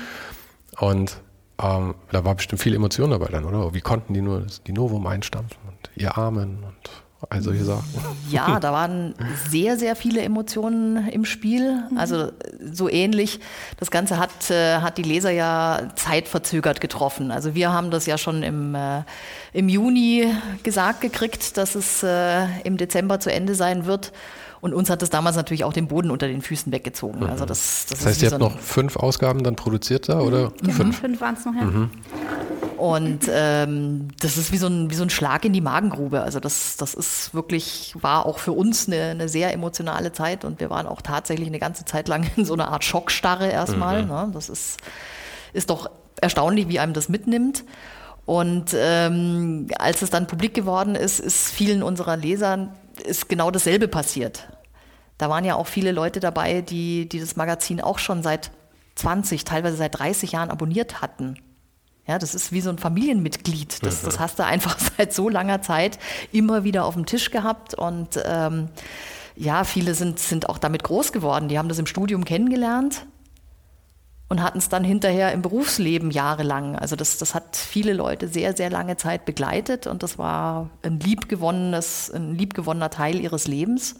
Und 0.79 1.17
ähm, 1.63 1.95
da 2.11 2.25
war 2.25 2.35
bestimmt 2.35 2.61
viel 2.61 2.75
Emotion 2.75 3.11
dabei 3.11 3.29
dann, 3.29 3.45
oder? 3.45 3.75
Wie 3.75 3.81
konnten 3.81 4.13
die 4.13 4.23
nur 4.23 4.47
die 4.67 4.73
Novum 4.73 5.07
einstampfen 5.07 5.59
und 5.69 5.91
ihr 5.95 6.19
Armen 6.19 6.65
und 6.65 7.04
solche 7.41 7.65
Sachen. 7.65 7.85
Ja, 8.31 8.59
da 8.61 8.73
waren 8.73 9.15
sehr, 9.49 9.79
sehr 9.79 9.97
viele 9.97 10.23
Emotionen 10.23 11.09
im 11.09 11.25
Spiel. 11.25 11.83
Also 11.97 12.33
so 12.61 12.89
ähnlich. 12.89 13.41
Das 13.79 13.91
Ganze 13.91 14.19
hat, 14.19 14.51
äh, 14.51 14.79
hat 14.79 14.99
die 14.99 15.03
Leser 15.03 15.31
ja 15.31 15.89
zeitverzögert 15.97 16.81
getroffen. 16.81 17.31
Also 17.31 17.55
wir 17.55 17.73
haben 17.73 17.91
das 17.91 18.07
ja 18.07 18.19
schon 18.19 18.43
im, 18.43 18.75
äh, 18.75 19.03
im 19.53 19.69
Juni 19.69 20.33
gesagt 20.63 21.01
gekriegt, 21.01 21.57
dass 21.57 21.75
es 21.75 22.03
äh, 22.03 22.47
im 22.65 22.77
Dezember 22.77 23.21
zu 23.21 23.33
Ende 23.33 23.55
sein 23.55 23.87
wird. 23.87 24.13
Und 24.65 24.73
uns 24.73 24.89
hat 24.89 25.03
das 25.03 25.11
damals 25.11 25.37
natürlich 25.37 25.63
auch 25.63 25.75
den 25.75 25.89
Boden 25.89 26.11
unter 26.11 26.27
den 26.27 26.41
Füßen 26.41 26.73
weggezogen. 26.73 27.21
Mhm. 27.21 27.27
Also 27.27 27.45
das, 27.45 27.85
das, 27.87 27.99
das 27.99 28.07
heißt, 28.07 28.23
ihr 28.23 28.31
habt 28.31 28.41
noch 28.41 28.59
fünf 28.59 28.97
Ausgaben 28.97 29.45
dann 29.45 29.57
produziert 29.57 30.09
da, 30.09 30.21
oder? 30.21 30.53
Mhm. 30.63 30.71
Fünf, 30.71 31.01
fünf 31.01 31.21
waren 31.21 31.35
es 31.35 31.45
noch, 31.45 31.55
ja. 31.55 31.65
Mhm. 31.65 31.91
Und 32.79 33.29
ähm, 33.31 34.09
das 34.21 34.39
ist 34.39 34.53
wie 34.53 34.57
so, 34.57 34.69
ein, 34.69 34.91
wie 34.91 34.95
so 34.95 35.03
ein 35.03 35.11
Schlag 35.11 35.45
in 35.45 35.53
die 35.53 35.61
Magengrube. 35.61 36.23
Also 36.23 36.41
das, 36.41 36.79
das 36.79 36.95
ist 36.95 37.35
wirklich, 37.35 37.95
war 38.01 38.25
auch 38.25 38.39
für 38.39 38.53
uns 38.53 38.87
eine, 38.87 39.03
eine 39.03 39.29
sehr 39.29 39.53
emotionale 39.53 40.13
Zeit 40.13 40.47
und 40.47 40.61
wir 40.61 40.71
waren 40.71 40.87
auch 40.87 41.03
tatsächlich 41.03 41.49
eine 41.49 41.59
ganze 41.59 41.85
Zeit 41.85 42.09
lang 42.09 42.25
in 42.37 42.47
so 42.47 42.55
einer 42.55 42.69
Art 42.69 42.85
Schockstarre 42.85 43.51
erstmal. 43.51 44.05
Mhm. 44.05 44.09
Ne? 44.09 44.31
Das 44.33 44.49
ist, 44.49 44.79
ist 45.53 45.69
doch 45.69 45.91
erstaunlich, 46.23 46.69
wie 46.69 46.79
einem 46.79 46.95
das 46.95 47.11
mitnimmt. 47.11 47.65
Und 48.25 48.75
ähm, 48.75 49.67
als 49.79 50.01
es 50.01 50.09
dann 50.09 50.27
publik 50.27 50.55
geworden 50.55 50.95
ist, 50.95 51.21
ist 51.21 51.51
vielen 51.51 51.83
unserer 51.83 52.17
Lesern 52.17 52.71
ist 53.03 53.29
genau 53.29 53.51
dasselbe 53.51 53.89
passiert. 53.89 54.49
Da 55.19 55.31
waren 55.31 55.45
ja 55.45 55.55
auch 55.55 55.67
viele 55.67 55.93
Leute 55.93 56.21
dabei, 56.21 56.61
die, 56.61 57.09
die 57.09 57.21
das 57.21 57.37
Magazin 57.37 57.81
auch 57.81 57.99
schon 57.99 58.23
seit 58.23 58.51
20, 58.97 59.45
teilweise 59.45 59.77
seit 59.77 59.99
30 59.99 60.33
Jahren 60.33 60.51
abonniert 60.51 61.01
hatten. 61.01 61.37
Ja, 62.07 62.19
das 62.19 62.35
ist 62.35 62.53
wie 62.53 62.61
so 62.61 62.71
ein 62.71 62.79
Familienmitglied. 62.79 63.83
Das, 63.83 64.03
das 64.03 64.19
hast 64.19 64.39
du 64.39 64.45
einfach 64.45 64.79
seit 64.97 65.15
so 65.15 65.29
langer 65.29 65.63
Zeit 65.63 65.99
immer 66.33 66.65
wieder 66.65 66.85
auf 66.85 66.95
dem 66.95 67.07
Tisch 67.07 67.31
gehabt 67.31 67.75
und 67.75 68.21
ähm, 68.25 68.69
ja, 69.37 69.65
viele 69.65 69.95
sind, 69.95 70.19
sind 70.19 70.49
auch 70.49 70.59
damit 70.59 70.85
groß 70.85 71.13
geworden. 71.13 71.49
Die 71.49 71.59
haben 71.59 71.69
das 71.69 71.79
im 71.79 71.87
Studium 71.87 72.25
kennengelernt 72.25 73.07
und 74.29 74.43
hatten 74.43 74.59
es 74.59 74.69
dann 74.69 74.85
hinterher 74.85 75.33
im 75.33 75.43
Berufsleben 75.43 76.11
jahrelang. 76.11 76.77
Also 76.77 76.95
das, 76.95 77.19
das 77.19 77.35
hat 77.35 77.57
viele 77.57 77.93
Leute 77.95 78.29
sehr, 78.29 78.57
sehr 78.57 78.71
lange 78.71 78.97
Zeit 78.97 79.25
begleitet 79.25 79.87
und 79.87 80.03
das 80.03 80.19
war 80.19 80.71
ein 80.83 81.01
liebgewonnenes, 81.01 82.11
ein 82.11 82.35
liebgewonnener 82.35 82.91
Teil 82.91 83.19
ihres 83.19 83.49
Lebens. 83.49 83.97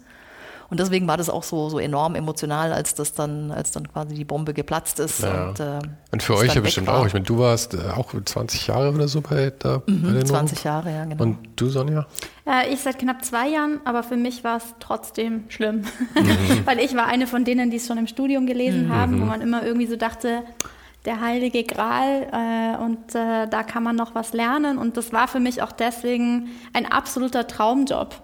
Und 0.71 0.81
deswegen 0.81 1.07
war 1.07 1.17
das 1.17 1.29
auch 1.31 1.43
so, 1.43 1.69
so 1.69 1.79
enorm 1.79 2.15
emotional, 2.15 2.73
als 2.73 2.95
das 2.95 3.13
dann, 3.13 3.51
als 3.51 3.71
dann 3.73 3.87
quasi 3.93 4.15
die 4.15 4.25
Bombe 4.25 4.55
geplatzt 4.55 4.99
ist. 4.99 5.23
Ja. 5.23 5.49
Und, 5.49 5.61
äh, 5.61 5.79
Und 6.13 6.23
für 6.23 6.37
euch 6.37 6.55
ja 6.55 6.61
bestimmt 6.61 6.87
war. 6.87 7.01
auch. 7.01 7.07
Ich 7.07 7.13
meine, 7.13 7.25
du 7.27 7.39
warst 7.39 7.75
äh, 7.75 7.79
auch 7.97 8.13
20 8.25 8.67
Jahre 8.67 8.93
oder 8.93 9.07
so 9.09 9.21
bei, 9.21 9.53
da, 9.59 9.79
bei 9.79 9.93
Mhm, 9.93 10.15
der 10.15 10.25
20 10.25 10.59
Novo. 10.59 10.69
Jahre, 10.69 10.91
ja, 10.93 11.05
genau. 11.05 11.23
Und 11.23 11.39
du, 11.57 11.69
Sonja? 11.69 12.07
Äh, 12.47 12.73
ich 12.73 12.81
seit 12.81 12.99
knapp 12.99 13.25
zwei 13.25 13.49
Jahren, 13.49 13.81
aber 13.85 14.03
für 14.03 14.17
mich 14.17 14.43
war 14.45 14.57
es 14.57 14.65
trotzdem 14.81 15.45
schlimm. 15.49 15.85
Mhm. 16.15 16.63
Weil 16.67 16.79
ich 16.81 16.95
war 16.97 17.07
eine 17.07 17.27
von 17.27 17.45
denen, 17.45 17.71
die 17.71 17.77
es 17.77 17.87
schon 17.87 17.99
im 17.99 18.07
Studium 18.07 18.47
gelesen 18.47 18.89
haben, 18.93 19.21
wo 19.21 19.25
man 19.25 19.41
immer 19.41 19.63
irgendwie 19.65 19.87
so 19.87 19.97
dachte, 19.97 20.43
der 21.05 21.21
heilige 21.21 21.65
Gral 21.65 22.27
äh, 22.33 22.83
und 22.83 23.15
äh, 23.15 23.47
da 23.47 23.63
kann 23.63 23.83
man 23.83 23.95
noch 23.95 24.15
was 24.15 24.33
lernen. 24.33 24.79
Und 24.79 24.97
das 24.97 25.13
war 25.13 25.29
für 25.29 25.39
mich 25.41 25.61
auch 25.61 25.73
deswegen 25.73 26.49
ein 26.73 26.91
absoluter 26.91 27.47
Traumjob. 27.47 28.15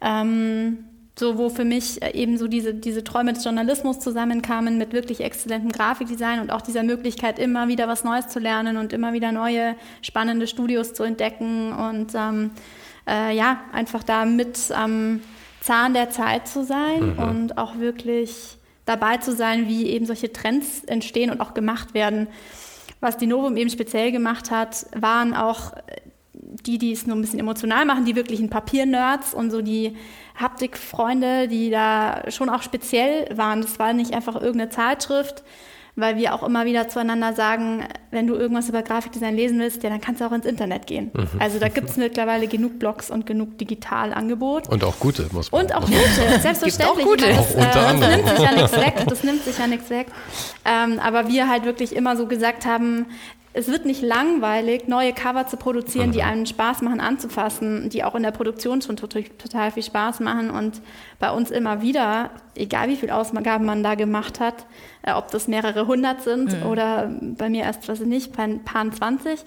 Ähm, 0.00 0.84
so 1.18 1.36
wo 1.36 1.48
für 1.48 1.64
mich 1.64 2.00
äh, 2.02 2.12
eben 2.12 2.38
so 2.38 2.48
diese, 2.48 2.74
diese 2.74 3.02
Träume 3.04 3.32
des 3.32 3.44
Journalismus 3.44 3.98
zusammenkamen 3.98 4.78
mit 4.78 4.92
wirklich 4.92 5.20
exzellentem 5.20 5.72
Grafikdesign 5.72 6.40
und 6.40 6.50
auch 6.50 6.60
dieser 6.60 6.82
Möglichkeit, 6.82 7.38
immer 7.38 7.68
wieder 7.68 7.88
was 7.88 8.04
Neues 8.04 8.28
zu 8.28 8.38
lernen 8.38 8.76
und 8.76 8.92
immer 8.92 9.12
wieder 9.12 9.32
neue 9.32 9.74
spannende 10.02 10.46
Studios 10.46 10.94
zu 10.94 11.02
entdecken 11.02 11.72
und 11.72 12.12
ähm, 12.14 12.50
äh, 13.08 13.36
ja, 13.36 13.60
einfach 13.72 14.04
da 14.04 14.24
mit 14.24 14.70
am 14.70 15.20
Zahn 15.60 15.92
der 15.92 16.10
Zeit 16.10 16.46
zu 16.46 16.64
sein 16.64 17.18
und 17.18 17.58
auch 17.58 17.78
wirklich 17.78 18.56
dabei 18.84 19.18
zu 19.18 19.34
sein, 19.34 19.68
wie 19.68 19.86
eben 19.88 20.06
solche 20.06 20.32
Trends 20.32 20.84
entstehen 20.84 21.30
und 21.30 21.40
auch 21.40 21.52
gemacht 21.52 21.94
werden. 21.94 22.28
Was 23.00 23.16
die 23.16 23.26
Novum 23.26 23.56
eben 23.56 23.70
speziell 23.70 24.12
gemacht 24.12 24.50
hat, 24.50 24.86
waren 24.94 25.34
auch 25.34 25.72
die, 26.66 26.78
die 26.78 26.92
es 26.92 27.06
nur 27.06 27.16
ein 27.16 27.20
bisschen 27.20 27.38
emotional 27.38 27.84
machen, 27.84 28.04
die 28.04 28.16
wirklichen 28.16 28.48
Papiernerds 28.48 29.34
und 29.34 29.50
so 29.50 29.62
die 29.62 29.96
Haptikfreunde, 30.40 31.48
die 31.48 31.70
da 31.70 32.22
schon 32.30 32.48
auch 32.48 32.62
speziell 32.62 33.28
waren. 33.36 33.60
Das 33.62 33.78
war 33.78 33.92
nicht 33.92 34.14
einfach 34.14 34.34
irgendeine 34.36 34.70
Zeitschrift, 34.70 35.42
weil 35.96 36.16
wir 36.16 36.32
auch 36.32 36.44
immer 36.44 36.64
wieder 36.64 36.88
zueinander 36.88 37.32
sagen, 37.32 37.84
wenn 38.12 38.28
du 38.28 38.34
irgendwas 38.36 38.68
über 38.68 38.82
Grafikdesign 38.82 39.34
lesen 39.34 39.58
willst, 39.58 39.82
ja, 39.82 39.90
dann 39.90 40.00
kannst 40.00 40.20
du 40.20 40.26
auch 40.26 40.32
ins 40.32 40.46
Internet 40.46 40.86
gehen. 40.86 41.10
Also 41.40 41.58
da 41.58 41.68
gibt 41.68 41.90
es 41.90 41.96
mittlerweile 41.96 42.46
genug 42.46 42.78
Blogs 42.78 43.10
und 43.10 43.26
genug 43.26 43.58
Digitalangebot. 43.58 44.68
Und 44.68 44.84
auch 44.84 44.98
gute, 45.00 45.26
muss 45.32 45.50
man 45.50 45.62
Und 45.62 45.74
auch 45.74 45.80
gute, 45.80 46.38
selbstverständlich. 46.40 47.04
gute. 47.04 47.26
Auch 47.36 47.50
unter 47.54 47.66
das, 47.66 47.66
äh, 47.66 47.72
das 47.72 47.76
anderem. 47.84 48.14
nimmt 48.16 48.28
sich 48.28 48.38
ja 48.38 48.52
nichts 48.54 48.72
weg. 48.76 48.94
Das 49.08 49.24
nimmt 49.24 49.44
sich 49.44 49.58
ja 49.58 49.66
nichts 49.66 49.90
weg. 49.90 50.06
Ähm, 50.64 51.00
aber 51.00 51.26
wir 51.28 51.48
halt 51.48 51.64
wirklich 51.64 51.96
immer 51.96 52.16
so 52.16 52.26
gesagt 52.26 52.64
haben, 52.64 53.06
es 53.58 53.66
wird 53.66 53.86
nicht 53.86 54.02
langweilig, 54.02 54.86
neue 54.86 55.12
Cover 55.12 55.48
zu 55.48 55.56
produzieren, 55.56 56.12
die 56.12 56.22
einem 56.22 56.46
Spaß 56.46 56.80
machen 56.82 57.00
anzufassen, 57.00 57.88
die 57.90 58.04
auch 58.04 58.14
in 58.14 58.22
der 58.22 58.30
Produktion 58.30 58.80
schon 58.82 58.96
total, 58.96 59.72
viel 59.72 59.82
Spaß 59.82 60.20
machen 60.20 60.50
und 60.50 60.80
bei 61.18 61.32
uns 61.32 61.50
immer 61.50 61.82
wieder, 61.82 62.30
egal 62.54 62.88
wie 62.88 62.94
viel 62.94 63.10
Ausgaben 63.10 63.64
man 63.64 63.82
da 63.82 63.96
gemacht 63.96 64.38
hat, 64.38 64.66
äh, 65.02 65.12
ob 65.12 65.32
das 65.32 65.48
mehrere 65.48 65.88
hundert 65.88 66.22
sind 66.22 66.64
oder 66.64 67.10
bei 67.20 67.50
mir 67.50 67.64
erst, 67.64 67.88
weiß 67.88 68.02
ich 68.02 68.06
nicht, 68.06 68.32
paar, 68.32 68.46
paar 68.64 68.92
20, 68.92 69.40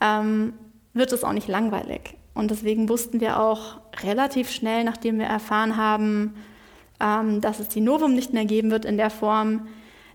ähm, 0.00 0.52
wird 0.94 1.12
es 1.12 1.24
auch 1.24 1.32
nicht 1.32 1.48
langweilig. 1.48 2.14
Und 2.34 2.52
deswegen 2.52 2.88
wussten 2.88 3.20
wir 3.20 3.40
auch 3.40 3.78
relativ 4.04 4.48
schnell, 4.52 4.84
nachdem 4.84 5.18
wir 5.18 5.26
erfahren 5.26 5.76
haben, 5.76 6.34
ähm, 7.00 7.40
dass 7.40 7.58
es 7.58 7.68
die 7.68 7.80
Novum 7.80 8.14
nicht 8.14 8.32
mehr 8.32 8.44
geben 8.44 8.70
wird 8.70 8.84
in 8.84 8.96
der 8.96 9.10
Form, 9.10 9.66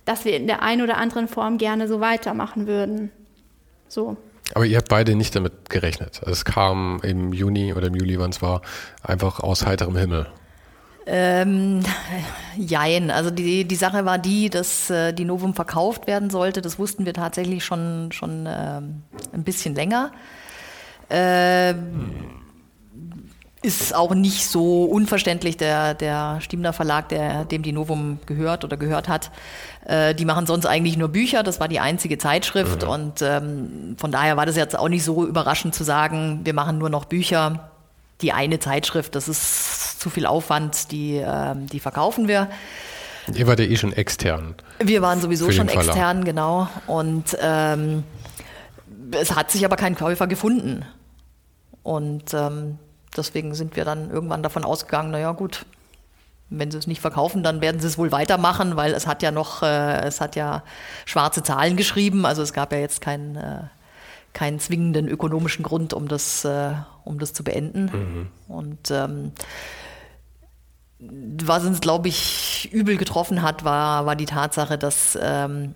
dass 0.05 0.23
wir 0.23 0.37
in 0.37 0.47
der 0.47 0.61
einen 0.61 0.83
oder 0.83 0.97
anderen 0.97 1.27
Form 1.27 1.57
gerne 1.57 1.89
so 1.89 1.99
weitermachen 1.99 2.65
würden. 2.65 3.11
So. 3.91 4.15
Aber 4.53 4.65
ihr 4.65 4.77
habt 4.77 4.87
beide 4.87 5.15
nicht 5.15 5.35
damit 5.35 5.69
gerechnet. 5.69 6.19
Also 6.21 6.31
Es 6.31 6.45
kam 6.45 7.01
im 7.03 7.33
Juni 7.33 7.73
oder 7.73 7.87
im 7.87 7.95
Juli, 7.95 8.17
wann 8.19 8.29
es 8.29 8.41
war, 8.41 8.61
einfach 9.03 9.41
aus 9.41 9.65
heiterem 9.65 9.97
Himmel. 9.97 10.27
Ähm, 11.05 11.83
jein. 12.57 13.11
Also 13.11 13.31
die, 13.31 13.65
die 13.65 13.75
Sache 13.75 14.05
war 14.05 14.17
die, 14.17 14.49
dass 14.49 14.89
äh, 14.89 15.13
die 15.13 15.25
Novum 15.25 15.53
verkauft 15.53 16.07
werden 16.07 16.29
sollte. 16.29 16.61
Das 16.61 16.79
wussten 16.79 17.05
wir 17.05 17.13
tatsächlich 17.13 17.65
schon, 17.65 18.13
schon 18.13 18.47
ähm, 18.47 19.01
ein 19.33 19.43
bisschen 19.43 19.75
länger. 19.75 20.11
Ähm, 21.09 22.40
ist 23.61 23.93
auch 23.93 24.15
nicht 24.15 24.47
so 24.47 24.85
unverständlich. 24.85 25.57
Der, 25.57 25.93
der 25.93 26.39
Stiemler 26.41 26.73
Verlag, 26.73 27.09
der, 27.09 27.45
dem 27.45 27.61
die 27.61 27.71
Novum 27.71 28.19
gehört 28.25 28.63
oder 28.63 28.75
gehört 28.75 29.07
hat, 29.07 29.31
äh, 29.85 30.15
die 30.15 30.25
machen 30.25 30.47
sonst 30.47 30.65
eigentlich 30.65 30.97
nur 30.97 31.09
Bücher. 31.09 31.43
Das 31.43 31.59
war 31.59 31.67
die 31.67 31.79
einzige 31.79 32.17
Zeitschrift. 32.17 32.83
Und 32.83 33.21
ähm, 33.21 33.95
von 33.97 34.11
daher 34.11 34.35
war 34.37 34.45
das 34.45 34.55
jetzt 34.55 34.77
auch 34.77 34.89
nicht 34.89 35.03
so 35.03 35.25
überraschend 35.25 35.75
zu 35.75 35.83
sagen, 35.83 36.41
wir 36.43 36.53
machen 36.53 36.77
nur 36.79 36.89
noch 36.89 37.05
Bücher. 37.05 37.71
Die 38.21 38.31
eine 38.33 38.59
Zeitschrift, 38.59 39.15
das 39.15 39.27
ist 39.27 39.99
zu 39.99 40.09
viel 40.09 40.25
Aufwand, 40.25 40.91
die, 40.91 41.15
ähm, 41.17 41.67
die 41.67 41.79
verkaufen 41.79 42.27
wir. 42.27 42.49
Ihr 43.33 43.47
wart 43.47 43.59
ja 43.59 43.65
eh 43.65 43.77
schon 43.77 43.93
extern. 43.93 44.55
Wir 44.79 45.01
waren 45.01 45.21
sowieso 45.21 45.51
schon 45.51 45.69
Verlag. 45.69 45.87
extern, 45.87 46.25
genau. 46.25 46.67
Und 46.87 47.37
ähm, 47.39 48.03
es 49.11 49.35
hat 49.35 49.51
sich 49.51 49.65
aber 49.65 49.75
kein 49.75 49.95
Käufer 49.95 50.27
gefunden. 50.27 50.85
Und 51.83 52.33
ähm, 52.33 52.77
deswegen 53.17 53.53
sind 53.55 53.75
wir 53.75 53.85
dann 53.85 54.09
irgendwann 54.09 54.43
davon 54.43 54.63
ausgegangen, 54.63 55.11
naja 55.11 55.31
gut, 55.31 55.65
wenn 56.49 56.69
sie 56.69 56.77
es 56.77 56.85
nicht 56.85 57.01
verkaufen, 57.01 57.43
dann 57.43 57.61
werden 57.61 57.79
sie 57.79 57.87
es 57.87 57.97
wohl 57.97 58.11
weitermachen, 58.11 58.75
weil 58.75 58.93
es 58.93 59.07
hat 59.07 59.23
ja 59.23 59.31
noch, 59.31 59.63
äh, 59.63 60.01
es 60.01 60.19
hat 60.19 60.35
ja 60.35 60.63
schwarze 61.05 61.43
Zahlen 61.43 61.77
geschrieben. 61.77 62.25
Also 62.25 62.41
es 62.41 62.51
gab 62.51 62.73
ja 62.73 62.79
jetzt 62.79 62.99
keinen, 62.99 63.37
äh, 63.37 63.63
keinen 64.33 64.59
zwingenden 64.59 65.07
ökonomischen 65.07 65.63
Grund, 65.63 65.93
um 65.93 66.09
das, 66.09 66.43
äh, 66.43 66.73
um 67.05 67.19
das 67.19 67.31
zu 67.31 67.45
beenden. 67.45 68.29
Und 68.49 68.91
ähm, 68.91 69.31
was 70.99 71.65
uns, 71.65 71.79
glaube 71.79 72.09
ich, 72.09 72.69
übel 72.71 72.97
getroffen 72.97 73.41
hat, 73.41 73.63
war, 73.63 74.05
war 74.05 74.17
die 74.17 74.25
Tatsache, 74.25 74.77
dass 74.77 75.17
ähm, 75.19 75.73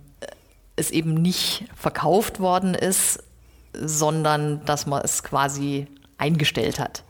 es 0.75 0.91
eben 0.91 1.13
nicht 1.13 1.65
verkauft 1.75 2.39
worden 2.39 2.75
ist, 2.75 3.23
sondern 3.73 4.63
dass 4.65 4.85
man 4.85 5.01
es 5.03 5.23
quasi 5.23 5.87
eingestellt 6.17 6.79
hat. 6.79 7.03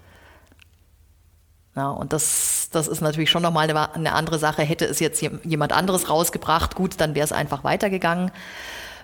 Ja, 1.76 1.90
und 1.90 2.14
das, 2.14 2.70
das 2.72 2.88
ist 2.88 3.02
natürlich 3.02 3.30
schon 3.30 3.42
nochmal 3.44 3.70
eine, 3.70 3.94
eine 3.94 4.14
andere 4.14 4.40
Sache. 4.40 4.62
Hätte 4.62 4.86
es 4.86 5.00
jetzt 5.00 5.22
jem- 5.22 5.42
jemand 5.44 5.74
anderes 5.74 6.10
rausgebracht, 6.10 6.76
gut, 6.76 6.94
dann 7.02 7.16
wäre 7.16 7.26
es 7.26 7.32
einfach 7.34 7.64
weitergegangen. 7.66 8.32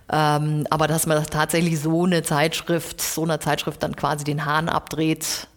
Ähm, 0.09 0.65
aber 0.69 0.87
dass 0.87 1.05
man 1.05 1.21
tatsächlich 1.25 1.79
so 1.79 2.05
eine 2.05 2.23
Zeitschrift, 2.23 3.01
so 3.01 3.23
einer 3.23 3.39
Zeitschrift 3.39 3.83
dann 3.83 3.95
quasi 3.95 4.23
den 4.23 4.45
Hahn 4.45 4.69
abdreht, 4.69 5.47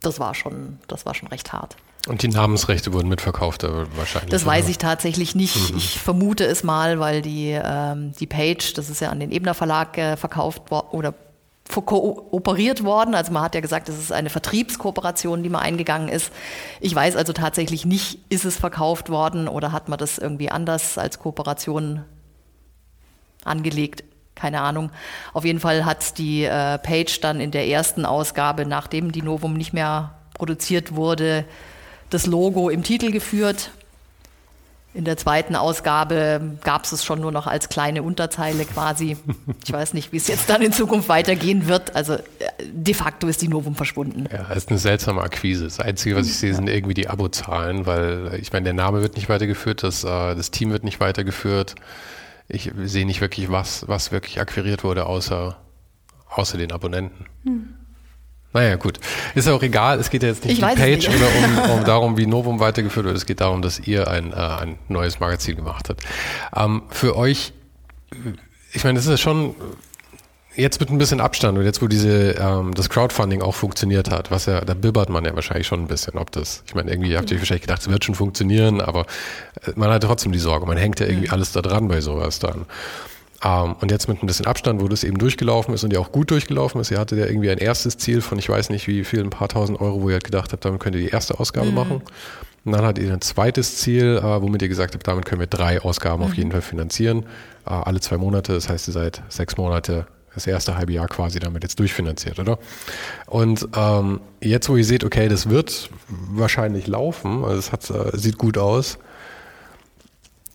das 0.00 0.20
war 0.20 0.34
schon, 0.34 0.78
das 0.86 1.06
war 1.06 1.14
schon 1.14 1.28
recht 1.28 1.52
hart. 1.52 1.76
Und 2.06 2.22
die 2.22 2.28
Namensrechte 2.28 2.92
wurden 2.92 3.08
mitverkauft, 3.08 3.64
aber 3.64 3.86
wahrscheinlich. 3.96 4.30
Das 4.30 4.46
weiß 4.46 4.68
ich 4.68 4.78
tatsächlich 4.78 5.34
nicht. 5.34 5.74
Ich 5.76 5.98
vermute 5.98 6.44
es 6.44 6.62
mal, 6.62 7.00
weil 7.00 7.20
die, 7.20 7.50
ähm, 7.62 8.12
die 8.18 8.26
Page, 8.26 8.72
das 8.74 8.88
ist 8.88 9.00
ja 9.00 9.10
an 9.10 9.20
den 9.20 9.30
Ebner 9.32 9.52
Verlag 9.54 9.98
äh, 9.98 10.16
verkauft 10.16 10.70
worden 10.70 10.88
oder 10.92 11.14
kooperiert 11.68 12.84
worden. 12.84 13.14
Also 13.14 13.32
man 13.32 13.42
hat 13.42 13.54
ja 13.54 13.60
gesagt, 13.60 13.88
es 13.88 13.98
ist 13.98 14.12
eine 14.12 14.30
Vertriebskooperation, 14.30 15.42
die 15.42 15.48
man 15.48 15.62
eingegangen 15.62 16.08
ist. 16.08 16.32
Ich 16.80 16.94
weiß 16.94 17.16
also 17.16 17.32
tatsächlich 17.32 17.84
nicht, 17.84 18.18
ist 18.28 18.44
es 18.44 18.56
verkauft 18.56 19.10
worden 19.10 19.48
oder 19.48 19.72
hat 19.72 19.88
man 19.88 19.98
das 19.98 20.18
irgendwie 20.18 20.50
anders 20.50 20.98
als 20.98 21.18
Kooperation 21.18 22.04
angelegt? 23.44 24.04
Keine 24.34 24.60
Ahnung. 24.60 24.90
Auf 25.32 25.44
jeden 25.44 25.60
Fall 25.60 25.84
hat 25.84 26.16
die 26.18 26.44
äh, 26.44 26.78
Page 26.78 27.20
dann 27.20 27.40
in 27.40 27.50
der 27.50 27.66
ersten 27.66 28.04
Ausgabe, 28.06 28.66
nachdem 28.66 29.10
die 29.10 29.22
Novum 29.22 29.54
nicht 29.54 29.72
mehr 29.72 30.14
produziert 30.34 30.94
wurde, 30.94 31.44
das 32.10 32.26
Logo 32.26 32.70
im 32.70 32.84
Titel 32.84 33.10
geführt. 33.10 33.72
In 34.98 35.04
der 35.04 35.16
zweiten 35.16 35.54
Ausgabe 35.54 36.58
gab 36.64 36.82
es 36.82 36.90
es 36.90 37.04
schon 37.04 37.20
nur 37.20 37.30
noch 37.30 37.46
als 37.46 37.68
kleine 37.68 38.02
Unterzeile 38.02 38.64
quasi. 38.64 39.16
Ich 39.64 39.72
weiß 39.72 39.94
nicht, 39.94 40.10
wie 40.10 40.16
es 40.16 40.26
jetzt 40.26 40.50
dann 40.50 40.60
in 40.60 40.72
Zukunft 40.72 41.08
weitergehen 41.08 41.68
wird. 41.68 41.94
Also 41.94 42.14
äh, 42.14 42.20
de 42.64 42.94
facto 42.94 43.28
ist 43.28 43.40
die 43.40 43.46
Novum 43.46 43.76
verschwunden. 43.76 44.24
Ja, 44.32 44.52
ist 44.52 44.70
eine 44.70 44.78
seltsame 44.80 45.20
Akquise. 45.22 45.62
Das 45.62 45.78
Einzige, 45.78 46.16
was 46.16 46.26
ich 46.26 46.36
sehe, 46.36 46.52
sind 46.52 46.68
irgendwie 46.68 46.94
die 46.94 47.06
Abozahlen, 47.06 47.86
weil 47.86 48.30
äh, 48.32 48.38
ich 48.38 48.52
meine, 48.52 48.64
der 48.64 48.72
Name 48.72 49.00
wird 49.00 49.14
nicht 49.14 49.28
weitergeführt, 49.28 49.84
das, 49.84 50.02
äh, 50.02 50.34
das 50.34 50.50
Team 50.50 50.72
wird 50.72 50.82
nicht 50.82 50.98
weitergeführt. 50.98 51.76
Ich 52.48 52.72
sehe 52.82 53.06
nicht 53.06 53.20
wirklich, 53.20 53.52
was, 53.52 53.86
was 53.86 54.10
wirklich 54.10 54.40
akquiriert 54.40 54.82
wurde, 54.82 55.06
außer, 55.06 55.58
außer 56.28 56.58
den 56.58 56.72
Abonnenten. 56.72 57.24
Naja, 58.52 58.76
gut. 58.76 58.98
Ist 59.34 59.46
ja 59.46 59.54
auch 59.54 59.62
egal. 59.62 59.98
Es 60.00 60.10
geht 60.10 60.22
ja 60.22 60.30
jetzt 60.30 60.44
nicht 60.44 60.58
Ich 60.58 60.62
um 60.62 60.70
die 60.70 60.76
Page 60.76 61.08
nicht. 61.08 61.10
oder 61.10 61.28
um, 61.66 61.70
um 61.78 61.84
darum, 61.84 62.16
wie 62.16 62.26
Novum 62.26 62.60
weitergeführt 62.60 63.06
wird. 63.06 63.16
Es 63.16 63.26
geht 63.26 63.40
darum, 63.40 63.62
dass 63.62 63.78
ihr 63.78 64.08
ein, 64.08 64.32
äh, 64.32 64.36
ein 64.36 64.78
neues 64.88 65.20
Magazin 65.20 65.56
gemacht 65.56 65.88
habt. 65.88 66.02
Ähm, 66.56 66.82
für 66.88 67.16
euch, 67.16 67.52
ich 68.72 68.84
meine, 68.84 68.98
das 68.98 69.06
ist 69.06 69.20
schon 69.20 69.54
jetzt 70.56 70.80
mit 70.80 70.90
ein 70.90 70.98
bisschen 70.98 71.20
Abstand 71.20 71.56
und 71.56 71.64
jetzt, 71.64 71.80
wo 71.82 71.86
diese 71.86 72.32
ähm, 72.32 72.74
das 72.74 72.90
Crowdfunding 72.90 73.42
auch 73.42 73.54
funktioniert 73.54 74.10
hat, 74.10 74.30
was 74.32 74.46
ja, 74.46 74.60
da 74.62 74.74
bibbert 74.74 75.08
man 75.08 75.24
ja 75.24 75.32
wahrscheinlich 75.36 75.68
schon 75.68 75.82
ein 75.82 75.86
bisschen, 75.86 76.18
ob 76.18 76.32
das, 76.32 76.64
ich 76.66 76.74
meine, 76.74 76.90
irgendwie 76.90 77.16
habt 77.16 77.30
ihr 77.30 77.38
wahrscheinlich 77.38 77.62
gedacht, 77.62 77.82
es 77.82 77.88
wird 77.88 78.04
schon 78.04 78.16
funktionieren, 78.16 78.80
aber 78.80 79.02
äh, 79.62 79.72
man 79.76 79.90
hat 79.90 80.02
trotzdem 80.02 80.32
die 80.32 80.38
Sorge, 80.40 80.66
man 80.66 80.76
hängt 80.76 80.98
ja 80.98 81.06
irgendwie 81.06 81.30
alles 81.30 81.52
da 81.52 81.62
dran 81.62 81.86
bei 81.86 82.00
sowas 82.00 82.40
dann. 82.40 82.66
Ähm, 83.44 83.76
und 83.80 83.90
jetzt 83.90 84.08
mit 84.08 84.22
ein 84.22 84.26
bisschen 84.26 84.46
Abstand, 84.46 84.80
wo 84.80 84.88
das 84.88 85.04
eben 85.04 85.18
durchgelaufen 85.18 85.72
ist 85.74 85.84
und 85.84 85.92
ja 85.92 86.00
auch 86.00 86.10
gut 86.10 86.30
durchgelaufen 86.30 86.80
ist, 86.80 86.90
ihr 86.90 86.98
hattet 86.98 87.18
ja 87.18 87.26
irgendwie 87.26 87.50
ein 87.50 87.58
erstes 87.58 87.96
Ziel 87.96 88.20
von, 88.20 88.38
ich 88.38 88.48
weiß 88.48 88.70
nicht 88.70 88.88
wie 88.88 89.04
viel, 89.04 89.20
ein 89.20 89.30
paar 89.30 89.48
tausend 89.48 89.80
Euro, 89.80 90.02
wo 90.02 90.08
ihr 90.08 90.14
halt 90.14 90.24
gedacht 90.24 90.52
habt, 90.52 90.64
damit 90.64 90.80
könnt 90.80 90.96
ihr 90.96 91.02
die 91.02 91.10
erste 91.10 91.38
Ausgabe 91.38 91.68
mhm. 91.68 91.74
machen. 91.74 92.02
Und 92.64 92.72
dann 92.72 92.84
hattet 92.84 93.04
ihr 93.04 93.12
ein 93.12 93.20
zweites 93.20 93.78
Ziel, 93.78 94.18
äh, 94.18 94.42
womit 94.42 94.62
ihr 94.62 94.68
gesagt 94.68 94.94
habt, 94.94 95.06
damit 95.06 95.24
können 95.24 95.40
wir 95.40 95.46
drei 95.46 95.80
Ausgaben 95.80 96.22
mhm. 96.22 96.28
auf 96.28 96.34
jeden 96.34 96.50
Fall 96.50 96.62
finanzieren. 96.62 97.24
Äh, 97.64 97.70
alle 97.70 98.00
zwei 98.00 98.16
Monate, 98.16 98.52
das 98.52 98.68
heißt, 98.68 98.88
ihr 98.88 98.92
seid 98.92 99.22
sechs 99.28 99.56
Monate 99.56 100.06
das 100.34 100.46
erste 100.46 100.76
halbe 100.76 100.92
Jahr 100.92 101.08
quasi 101.08 101.38
damit 101.38 101.62
jetzt 101.62 101.78
durchfinanziert, 101.78 102.38
oder? 102.38 102.58
Und 103.26 103.68
ähm, 103.76 104.20
jetzt, 104.40 104.68
wo 104.68 104.76
ihr 104.76 104.84
seht, 104.84 105.04
okay, 105.04 105.28
das 105.28 105.48
wird 105.48 105.90
wahrscheinlich 106.08 106.86
laufen, 106.86 107.44
also 107.44 107.58
es 107.58 107.72
hat, 107.72 107.90
äh, 107.90 108.16
sieht 108.16 108.38
gut 108.38 108.58
aus, 108.58 108.98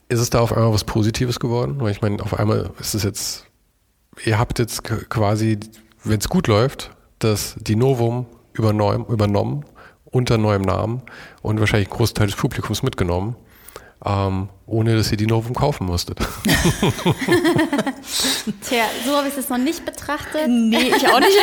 ist 0.10 0.20
es 0.20 0.30
da 0.30 0.40
auf 0.40 0.54
einmal 0.54 0.74
was 0.74 0.84
Positives 0.84 1.40
geworden? 1.40 1.78
Weil 1.80 1.92
ich 1.92 2.02
meine, 2.02 2.22
auf 2.22 2.38
einmal 2.38 2.72
ist 2.80 2.94
es 2.94 3.04
jetzt, 3.04 3.46
ihr 4.26 4.38
habt 4.38 4.60
jetzt 4.60 4.84
quasi, 4.84 5.60
wenn 6.04 6.20
es 6.20 6.30
gut 6.30 6.48
läuft, 6.48 6.92
das 7.20 7.56
die 7.60 7.76
Novum 7.76 8.26
übernommen, 8.54 9.06
übernommen 9.08 9.66
unter 10.06 10.38
neuem 10.38 10.62
Namen 10.62 11.02
und 11.42 11.60
wahrscheinlich 11.60 11.90
einen 11.90 11.98
Großteil 11.98 12.28
des 12.28 12.36
Publikums 12.36 12.84
mitgenommen 12.84 13.36
ähm, 14.06 14.50
ohne 14.66 14.96
dass 14.96 15.12
ihr 15.12 15.18
die 15.18 15.28
Novum 15.28 15.54
kaufen 15.54 15.88
musstet. 15.88 16.20
Tja, 18.62 18.86
so 19.06 19.16
habe 19.16 19.28
ich 19.28 19.38
es 19.38 19.50
noch 19.50 19.58
nicht 19.58 19.86
betrachtet. 19.86 20.48
Nee, 20.48 20.94
ich 20.96 21.08
auch 21.08 21.20
nicht. 21.20 21.38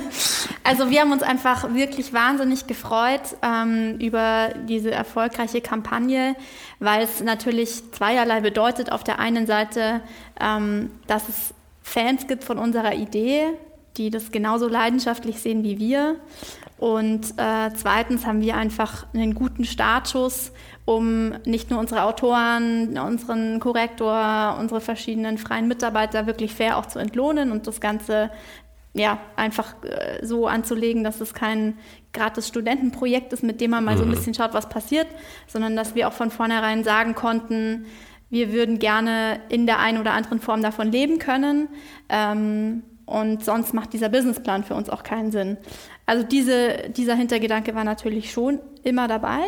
also 0.64 0.90
wir 0.90 1.00
haben 1.00 1.12
uns 1.12 1.22
einfach 1.22 1.74
wirklich 1.74 2.12
wahnsinnig 2.12 2.66
gefreut 2.66 3.20
ähm, 3.42 3.98
über 3.98 4.50
diese 4.68 4.90
erfolgreiche 4.90 5.60
Kampagne, 5.60 6.34
weil 6.78 7.02
es 7.02 7.22
natürlich 7.22 7.92
zweierlei 7.92 8.40
bedeutet. 8.40 8.90
Auf 8.92 9.04
der 9.04 9.18
einen 9.18 9.46
Seite, 9.46 10.00
ähm, 10.40 10.90
dass 11.06 11.28
es 11.28 11.54
Fans 11.82 12.26
gibt 12.26 12.44
von 12.44 12.58
unserer 12.58 12.94
Idee, 12.94 13.44
die 13.96 14.10
das 14.10 14.30
genauso 14.30 14.68
leidenschaftlich 14.68 15.40
sehen 15.40 15.64
wie 15.64 15.78
wir. 15.78 16.16
Und 16.78 17.32
äh, 17.38 17.70
zweitens 17.74 18.24
haben 18.24 18.40
wir 18.40 18.56
einfach 18.56 19.06
einen 19.12 19.34
guten 19.34 19.64
Startschuss, 19.64 20.52
um 20.88 21.34
nicht 21.44 21.70
nur 21.70 21.78
unsere 21.80 22.04
Autoren, 22.04 22.96
unseren 22.96 23.60
Korrektor, 23.60 24.56
unsere 24.58 24.80
verschiedenen 24.80 25.36
freien 25.36 25.68
Mitarbeiter 25.68 26.26
wirklich 26.26 26.54
fair 26.54 26.78
auch 26.78 26.86
zu 26.86 26.98
entlohnen 26.98 27.52
und 27.52 27.66
das 27.66 27.82
Ganze 27.82 28.30
ja, 28.94 29.18
einfach 29.36 29.74
äh, 29.84 30.24
so 30.24 30.46
anzulegen, 30.46 31.04
dass 31.04 31.20
es 31.20 31.34
kein 31.34 31.76
gratis 32.14 32.48
Studentenprojekt 32.48 33.34
ist, 33.34 33.42
mit 33.42 33.60
dem 33.60 33.72
man 33.72 33.84
mal 33.84 33.96
mhm. 33.96 33.98
so 33.98 34.04
ein 34.04 34.08
mhm. 34.08 34.14
bisschen 34.14 34.32
schaut, 34.32 34.54
was 34.54 34.70
passiert, 34.70 35.08
sondern 35.46 35.76
dass 35.76 35.94
wir 35.94 36.08
auch 36.08 36.14
von 36.14 36.30
vornherein 36.30 36.82
sagen 36.84 37.14
konnten, 37.14 37.84
wir 38.30 38.50
würden 38.54 38.78
gerne 38.78 39.40
in 39.50 39.66
der 39.66 39.80
einen 39.80 39.98
oder 39.98 40.12
anderen 40.12 40.40
Form 40.40 40.62
davon 40.62 40.90
leben 40.90 41.18
können. 41.18 41.68
Ähm, 42.08 42.82
und 43.04 43.44
sonst 43.44 43.74
macht 43.74 43.92
dieser 43.92 44.08
Businessplan 44.08 44.64
für 44.64 44.74
uns 44.74 44.88
auch 44.88 45.02
keinen 45.02 45.32
Sinn. 45.32 45.58
Also 46.06 46.24
diese, 46.24 46.90
dieser 46.96 47.14
Hintergedanke 47.14 47.74
war 47.74 47.84
natürlich 47.84 48.32
schon 48.32 48.60
immer 48.82 49.08
dabei. 49.08 49.40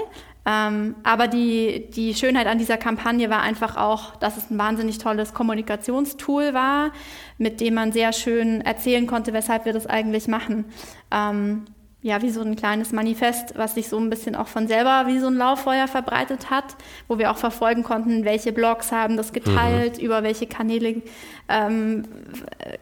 Ähm, 0.51 0.97
aber 1.05 1.29
die, 1.29 1.91
die 1.91 2.15
Schönheit 2.15 2.49
an 2.49 2.59
dieser 2.59 2.77
Kampagne 2.77 3.31
war 3.31 3.43
einfach 3.43 3.77
auch, 3.77 4.17
dass 4.17 4.37
es 4.37 4.51
ein 4.51 4.59
wahnsinnig 4.59 4.99
tolles 4.99 5.33
Kommunikationstool 5.33 6.55
war, 6.55 6.91
mit 7.39 7.61
dem 7.61 7.75
man 7.75 7.93
sehr 7.93 8.13
schön 8.13 8.61
erzählen 8.61 9.07
konnte, 9.07 9.33
weshalb 9.33 9.65
wir 9.65 9.73
das 9.73 9.87
eigentlich 9.87 10.27
machen. 10.27 10.65
Ähm, 11.13 11.67
ja, 12.03 12.23
wie 12.23 12.31
so 12.31 12.41
ein 12.41 12.57
kleines 12.57 12.93
Manifest, 12.93 13.53
was 13.57 13.75
sich 13.75 13.89
so 13.89 13.99
ein 13.99 14.09
bisschen 14.09 14.35
auch 14.35 14.49
von 14.49 14.67
selber 14.67 15.05
wie 15.07 15.19
so 15.19 15.27
ein 15.27 15.35
Lauffeuer 15.35 15.87
verbreitet 15.87 16.49
hat, 16.49 16.77
wo 17.09 17.19
wir 17.19 17.31
auch 17.31 17.37
verfolgen 17.37 17.83
konnten, 17.83 18.25
welche 18.25 18.53
Blogs 18.53 18.91
haben 18.91 19.19
das 19.19 19.35
geteilt, 19.35 19.99
mhm. 19.99 20.05
über 20.05 20.23
welche 20.23 20.47
Kanäle 20.47 21.03
ähm, 21.49 22.05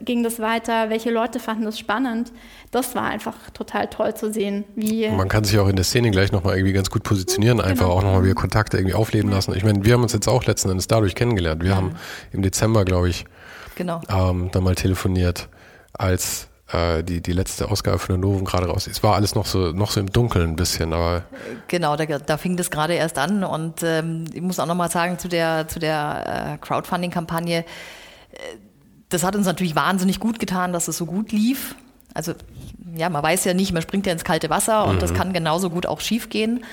ging 0.00 0.22
das 0.22 0.38
weiter, 0.38 0.90
welche 0.90 1.10
Leute 1.10 1.40
fanden 1.40 1.64
das 1.64 1.80
spannend. 1.80 2.32
Das 2.70 2.94
war 2.94 3.04
einfach 3.04 3.34
total 3.50 3.88
toll 3.88 4.14
zu 4.14 4.32
sehen, 4.32 4.64
wie. 4.76 5.08
Man 5.08 5.28
kann 5.28 5.42
sich 5.42 5.58
auch 5.58 5.68
in 5.68 5.74
der 5.74 5.84
Szene 5.84 6.12
gleich 6.12 6.30
nochmal 6.30 6.54
irgendwie 6.54 6.74
ganz 6.74 6.88
gut 6.88 7.02
positionieren, 7.02 7.60
einfach 7.60 7.86
genau. 7.86 7.98
auch 7.98 8.02
nochmal 8.04 8.22
wieder 8.22 8.34
Kontakte 8.34 8.76
irgendwie 8.76 8.94
aufleben 8.94 9.32
lassen. 9.32 9.52
Ich 9.56 9.64
meine, 9.64 9.84
wir 9.84 9.94
haben 9.94 10.02
uns 10.02 10.12
jetzt 10.12 10.28
auch 10.28 10.44
letzten 10.44 10.70
Endes 10.70 10.86
dadurch 10.86 11.16
kennengelernt. 11.16 11.62
Wir 11.64 11.70
ja. 11.70 11.76
haben 11.76 11.96
im 12.30 12.42
Dezember, 12.42 12.84
glaube 12.84 13.08
ich, 13.08 13.24
genau. 13.74 14.00
ähm, 14.08 14.50
dann 14.52 14.62
mal 14.62 14.76
telefoniert, 14.76 15.48
als 15.92 16.48
äh, 16.72 17.02
die, 17.02 17.20
die 17.20 17.32
letzte 17.32 17.70
Ausgabe 17.70 17.98
von 17.98 18.14
der 18.14 18.18
Novum 18.18 18.44
gerade 18.44 18.66
raus. 18.66 18.86
Es 18.86 19.02
war 19.02 19.14
alles 19.14 19.34
noch 19.34 19.46
so, 19.46 19.72
noch 19.72 19.90
so 19.90 20.00
im 20.00 20.12
Dunkeln 20.12 20.50
ein 20.50 20.56
bisschen, 20.56 20.92
aber. 20.92 21.24
Genau, 21.68 21.96
da, 21.96 22.04
da 22.06 22.36
fing 22.36 22.56
das 22.56 22.70
gerade 22.70 22.94
erst 22.94 23.18
an 23.18 23.44
und 23.44 23.82
ähm, 23.82 24.24
ich 24.32 24.42
muss 24.42 24.58
auch 24.58 24.66
nochmal 24.66 24.90
sagen 24.90 25.18
zu 25.18 25.28
der, 25.28 25.68
zu 25.68 25.78
der 25.78 26.58
äh, 26.60 26.64
Crowdfunding-Kampagne, 26.64 27.58
äh, 27.58 27.64
das 29.08 29.24
hat 29.24 29.34
uns 29.36 29.46
natürlich 29.46 29.74
wahnsinnig 29.74 30.20
gut 30.20 30.38
getan, 30.38 30.72
dass 30.72 30.88
es 30.88 30.98
so 30.98 31.06
gut 31.06 31.32
lief. 31.32 31.74
Also, 32.12 32.34
ja, 32.94 33.08
man 33.08 33.22
weiß 33.22 33.44
ja 33.44 33.54
nicht, 33.54 33.72
man 33.72 33.80
springt 33.80 34.06
ja 34.06 34.12
ins 34.12 34.24
kalte 34.24 34.50
Wasser 34.50 34.84
und 34.86 34.96
mhm. 34.96 35.00
das 35.00 35.14
kann 35.14 35.32
genauso 35.32 35.70
gut 35.70 35.86
auch 35.86 36.00
schief 36.00 36.28
gehen. 36.28 36.64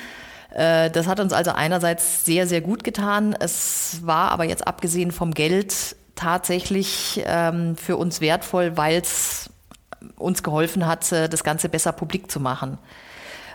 Äh, 0.53 0.89
das 0.91 1.07
hat 1.07 1.19
uns 1.19 1.31
also 1.31 1.51
einerseits 1.51 2.25
sehr, 2.25 2.47
sehr 2.47 2.61
gut 2.61 2.83
getan. 2.83 3.35
Es 3.39 3.99
war 4.03 4.31
aber 4.31 4.43
jetzt 4.43 4.67
abgesehen 4.67 5.11
vom 5.11 5.33
Geld 5.33 5.95
tatsächlich 6.15 7.21
ähm, 7.25 7.75
für 7.75 7.97
uns 7.97 8.21
wertvoll, 8.21 8.75
weil 8.75 9.01
es 9.01 9.49
uns 10.17 10.43
geholfen 10.43 10.85
hat, 10.85 11.11
äh, 11.11 11.29
das 11.29 11.43
Ganze 11.43 11.69
besser 11.69 11.91
publik 11.91 12.31
zu 12.31 12.39
machen. 12.39 12.77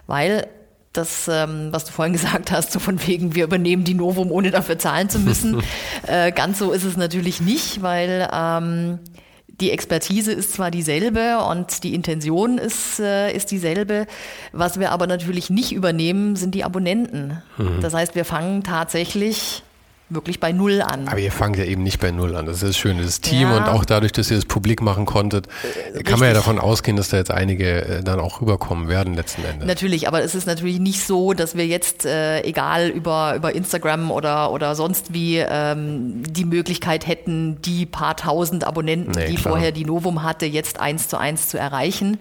Weil 0.07 0.47
das, 0.93 1.29
ähm, 1.29 1.69
was 1.71 1.85
du 1.85 1.93
vorhin 1.93 2.13
gesagt 2.15 2.51
hast, 2.51 2.73
so 2.73 2.79
von 2.79 3.07
wegen, 3.07 3.35
wir 3.35 3.45
übernehmen 3.45 3.85
die 3.85 3.95
Novum, 3.95 4.31
ohne 4.31 4.51
dafür 4.51 4.79
zahlen 4.79 5.09
zu 5.09 5.19
müssen. 5.19 5.63
äh, 6.07 6.33
ganz 6.33 6.59
so 6.59 6.73
ist 6.73 6.85
es 6.85 6.97
natürlich 6.97 7.41
nicht, 7.41 7.83
weil 7.83 8.29
ähm, 8.33 8.99
die 9.61 9.71
Expertise 9.71 10.33
ist 10.33 10.55
zwar 10.55 10.71
dieselbe 10.71 11.39
und 11.45 11.85
die 11.85 11.95
Intention 11.95 12.59
ist, 12.59 12.99
äh, 12.99 13.33
ist 13.33 13.51
dieselbe. 13.51 14.07
Was 14.53 14.81
wir 14.81 14.91
aber 14.91 15.07
natürlich 15.07 15.51
nicht 15.51 15.73
übernehmen, 15.73 16.37
sind 16.37 16.55
die 16.55 16.65
Abonnenten. 16.65 17.43
Mhm. 17.59 17.81
Das 17.83 17.93
heißt, 17.93 18.15
wir 18.15 18.25
fangen 18.25 18.63
tatsächlich 18.63 19.63
wirklich 20.11 20.41
bei 20.41 20.53
Null 20.53 20.83
an. 20.83 21.09
Aber 21.09 21.19
ihr 21.19 21.33
fangt 21.33 21.57
ja 21.57 21.65
eben 21.65 21.83
nicht 21.83 22.01
bei 22.01 22.11
Null 22.11 22.37
an. 22.37 22.47
Das 22.47 22.63
ist 22.63 22.77
schön. 22.77 22.99
Das 22.99 23.21
Team 23.21 23.43
ja. 23.43 23.57
und 23.57 23.69
auch 23.69 23.85
dadurch, 23.85 24.13
dass 24.13 24.31
ihr 24.31 24.37
das 24.37 24.45
publik 24.45 24.83
machen 24.83 25.07
konntet, 25.07 25.47
Richtig. 25.65 26.05
kann 26.05 26.19
man 26.19 26.29
ja 26.29 26.35
davon 26.35 26.59
ausgehen, 26.59 26.97
dass 26.97 27.09
da 27.09 27.17
jetzt 27.17 27.31
einige 27.31 27.85
äh, 27.85 28.03
dann 28.03 28.21
auch 28.21 28.41
rüberkommen 28.41 28.89
werden 28.89 29.15
letzten 29.15 29.45
Endes. 29.45 29.67
Natürlich, 29.67 30.09
aber 30.09 30.23
es 30.23 30.35
ist 30.35 30.47
natürlich 30.47 30.81
nicht 30.81 31.05
so, 31.05 31.33
dass 31.33 31.57
wir 31.57 31.67
jetzt, 31.67 32.05
äh, 32.05 32.43
egal 32.43 32.89
über, 32.89 33.35
über 33.37 33.55
Instagram 33.55 34.11
oder, 34.11 34.51
oder 34.51 34.75
sonst 34.75 35.15
wie, 35.15 35.39
ähm, 35.39 36.23
die 36.25 36.45
Möglichkeit 36.45 37.07
hätten, 37.07 37.63
die 37.63 37.87
paar 37.87 38.17
tausend 38.17 38.65
Abonnenten, 38.65 39.13
nee, 39.13 39.29
die 39.29 39.37
klar. 39.37 39.53
vorher 39.53 39.73
die 39.73 39.85
Novum 39.85 40.23
hatte, 40.23 40.47
jetzt 40.47 40.81
eins 40.81 41.09
zu 41.09 41.17
eins 41.19 41.49
zu 41.49 41.59
erreichen. 41.59 42.19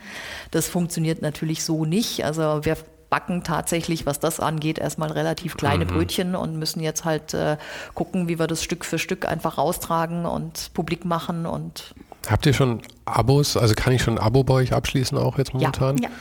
Das 0.51 0.67
funktioniert 0.67 1.21
natürlich 1.21 1.63
so 1.63 1.85
nicht. 1.85 2.23
Also 2.23 2.59
wir 2.63 2.77
backen 3.09 3.43
tatsächlich, 3.43 4.05
was 4.05 4.19
das 4.19 4.39
angeht, 4.39 4.77
erstmal 4.77 5.11
relativ 5.11 5.57
kleine 5.57 5.85
mhm. 5.85 5.89
Brötchen 5.89 6.35
und 6.35 6.57
müssen 6.57 6.81
jetzt 6.81 7.05
halt 7.05 7.33
äh, 7.33 7.57
gucken, 7.93 8.27
wie 8.27 8.39
wir 8.39 8.47
das 8.47 8.63
Stück 8.63 8.85
für 8.85 8.99
Stück 8.99 9.27
einfach 9.27 9.57
raustragen 9.57 10.25
und 10.25 10.71
publik 10.73 11.05
machen 11.05 11.45
und 11.45 11.95
Habt 12.29 12.45
ihr 12.45 12.53
schon 12.53 12.81
Abos? 13.05 13.55
Also 13.55 13.73
kann 13.75 13.93
ich 13.93 14.03
schon 14.03 14.17
ein 14.17 14.23
Abo 14.23 14.43
bei 14.43 14.55
euch 14.55 14.73
abschließen 14.73 15.17
auch 15.17 15.37
jetzt 15.37 15.53
momentan? 15.53 15.97
Ja. 15.97 16.09
ja. 16.09 16.15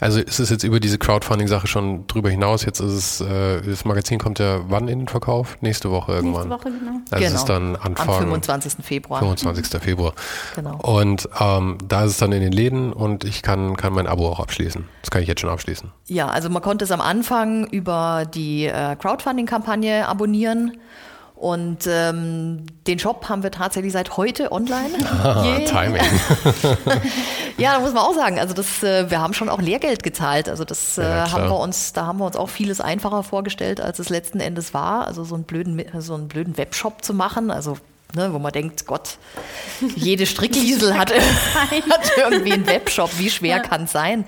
Also 0.00 0.20
ist 0.20 0.38
es 0.38 0.50
jetzt 0.50 0.64
über 0.64 0.80
diese 0.80 0.98
Crowdfunding-Sache 0.98 1.66
schon 1.66 2.06
drüber 2.06 2.30
hinaus? 2.30 2.64
Jetzt 2.64 2.80
ist 2.80 2.92
es, 2.92 3.20
äh, 3.20 3.60
das 3.60 3.84
Magazin 3.84 4.18
kommt 4.18 4.38
ja 4.38 4.60
wann 4.68 4.88
in 4.88 5.00
den 5.00 5.08
Verkauf? 5.08 5.58
Nächste 5.60 5.90
Woche 5.90 6.12
irgendwann. 6.12 6.48
Nächste 6.48 6.68
Woche, 6.68 6.78
genau. 6.78 6.92
Also 7.10 7.24
genau. 7.24 7.26
es 7.26 7.34
ist 7.34 7.44
dann 7.48 7.76
Anfang. 7.76 8.08
Am 8.08 8.18
25. 8.18 8.84
Februar. 8.84 9.20
25. 9.20 9.80
Februar. 9.80 10.14
Genau. 10.56 10.76
Und 10.76 11.28
ähm, 11.38 11.78
da 11.86 12.04
ist 12.04 12.12
es 12.12 12.16
dann 12.18 12.32
in 12.32 12.40
den 12.40 12.52
Läden 12.52 12.92
und 12.92 13.24
ich 13.24 13.42
kann, 13.42 13.76
kann 13.76 13.92
mein 13.92 14.06
Abo 14.06 14.28
auch 14.28 14.40
abschließen. 14.40 14.86
Das 15.02 15.10
kann 15.10 15.22
ich 15.22 15.28
jetzt 15.28 15.40
schon 15.40 15.50
abschließen. 15.50 15.90
Ja, 16.06 16.28
also 16.28 16.48
man 16.48 16.62
konnte 16.62 16.84
es 16.84 16.90
am 16.90 17.00
Anfang 17.00 17.66
über 17.66 18.24
die 18.32 18.66
äh, 18.66 18.96
Crowdfunding-Kampagne 18.96 20.08
abonnieren. 20.08 20.78
Und 21.40 21.86
ähm, 21.86 22.66
den 22.86 22.98
Shop 22.98 23.30
haben 23.30 23.42
wir 23.42 23.50
tatsächlich 23.50 23.94
seit 23.94 24.18
heute 24.18 24.52
online. 24.52 24.90
Ah, 25.22 25.44
yeah. 25.44 25.64
Timing. 25.64 26.02
ja, 27.56 27.74
da 27.74 27.80
muss 27.80 27.94
man 27.94 28.02
auch 28.04 28.14
sagen, 28.14 28.38
also 28.38 28.52
das, 28.54 28.82
äh, 28.82 29.10
wir 29.10 29.20
haben 29.20 29.32
schon 29.32 29.48
auch 29.48 29.60
Lehrgeld 29.60 30.02
gezahlt. 30.02 30.48
Also 30.50 30.64
das 30.64 30.98
äh, 30.98 31.02
ja, 31.02 31.32
haben 31.32 31.44
wir 31.44 31.58
uns, 31.58 31.94
da 31.94 32.06
haben 32.06 32.18
wir 32.18 32.26
uns 32.26 32.36
auch 32.36 32.48
vieles 32.48 32.80
einfacher 32.80 33.22
vorgestellt, 33.22 33.80
als 33.80 33.98
es 33.98 34.10
letzten 34.10 34.40
Endes 34.40 34.74
war. 34.74 35.06
Also 35.06 35.24
so 35.24 35.34
einen 35.34 35.44
blöden, 35.44 35.82
so 35.98 36.14
einen 36.14 36.28
blöden 36.28 36.58
Webshop 36.58 37.02
zu 37.04 37.14
machen. 37.14 37.50
Also 37.50 37.78
Ne, 38.12 38.32
wo 38.32 38.40
man 38.40 38.50
denkt, 38.50 38.86
Gott, 38.86 39.18
jede 39.94 40.26
Strickliesel 40.26 40.94
hat, 40.98 41.12
hat 41.14 42.12
irgendwie 42.16 42.54
einen 42.54 42.66
Webshop, 42.66 43.16
wie 43.18 43.30
schwer 43.30 43.58
ja. 43.58 43.62
kann 43.62 43.84
es 43.84 43.92
sein? 43.92 44.24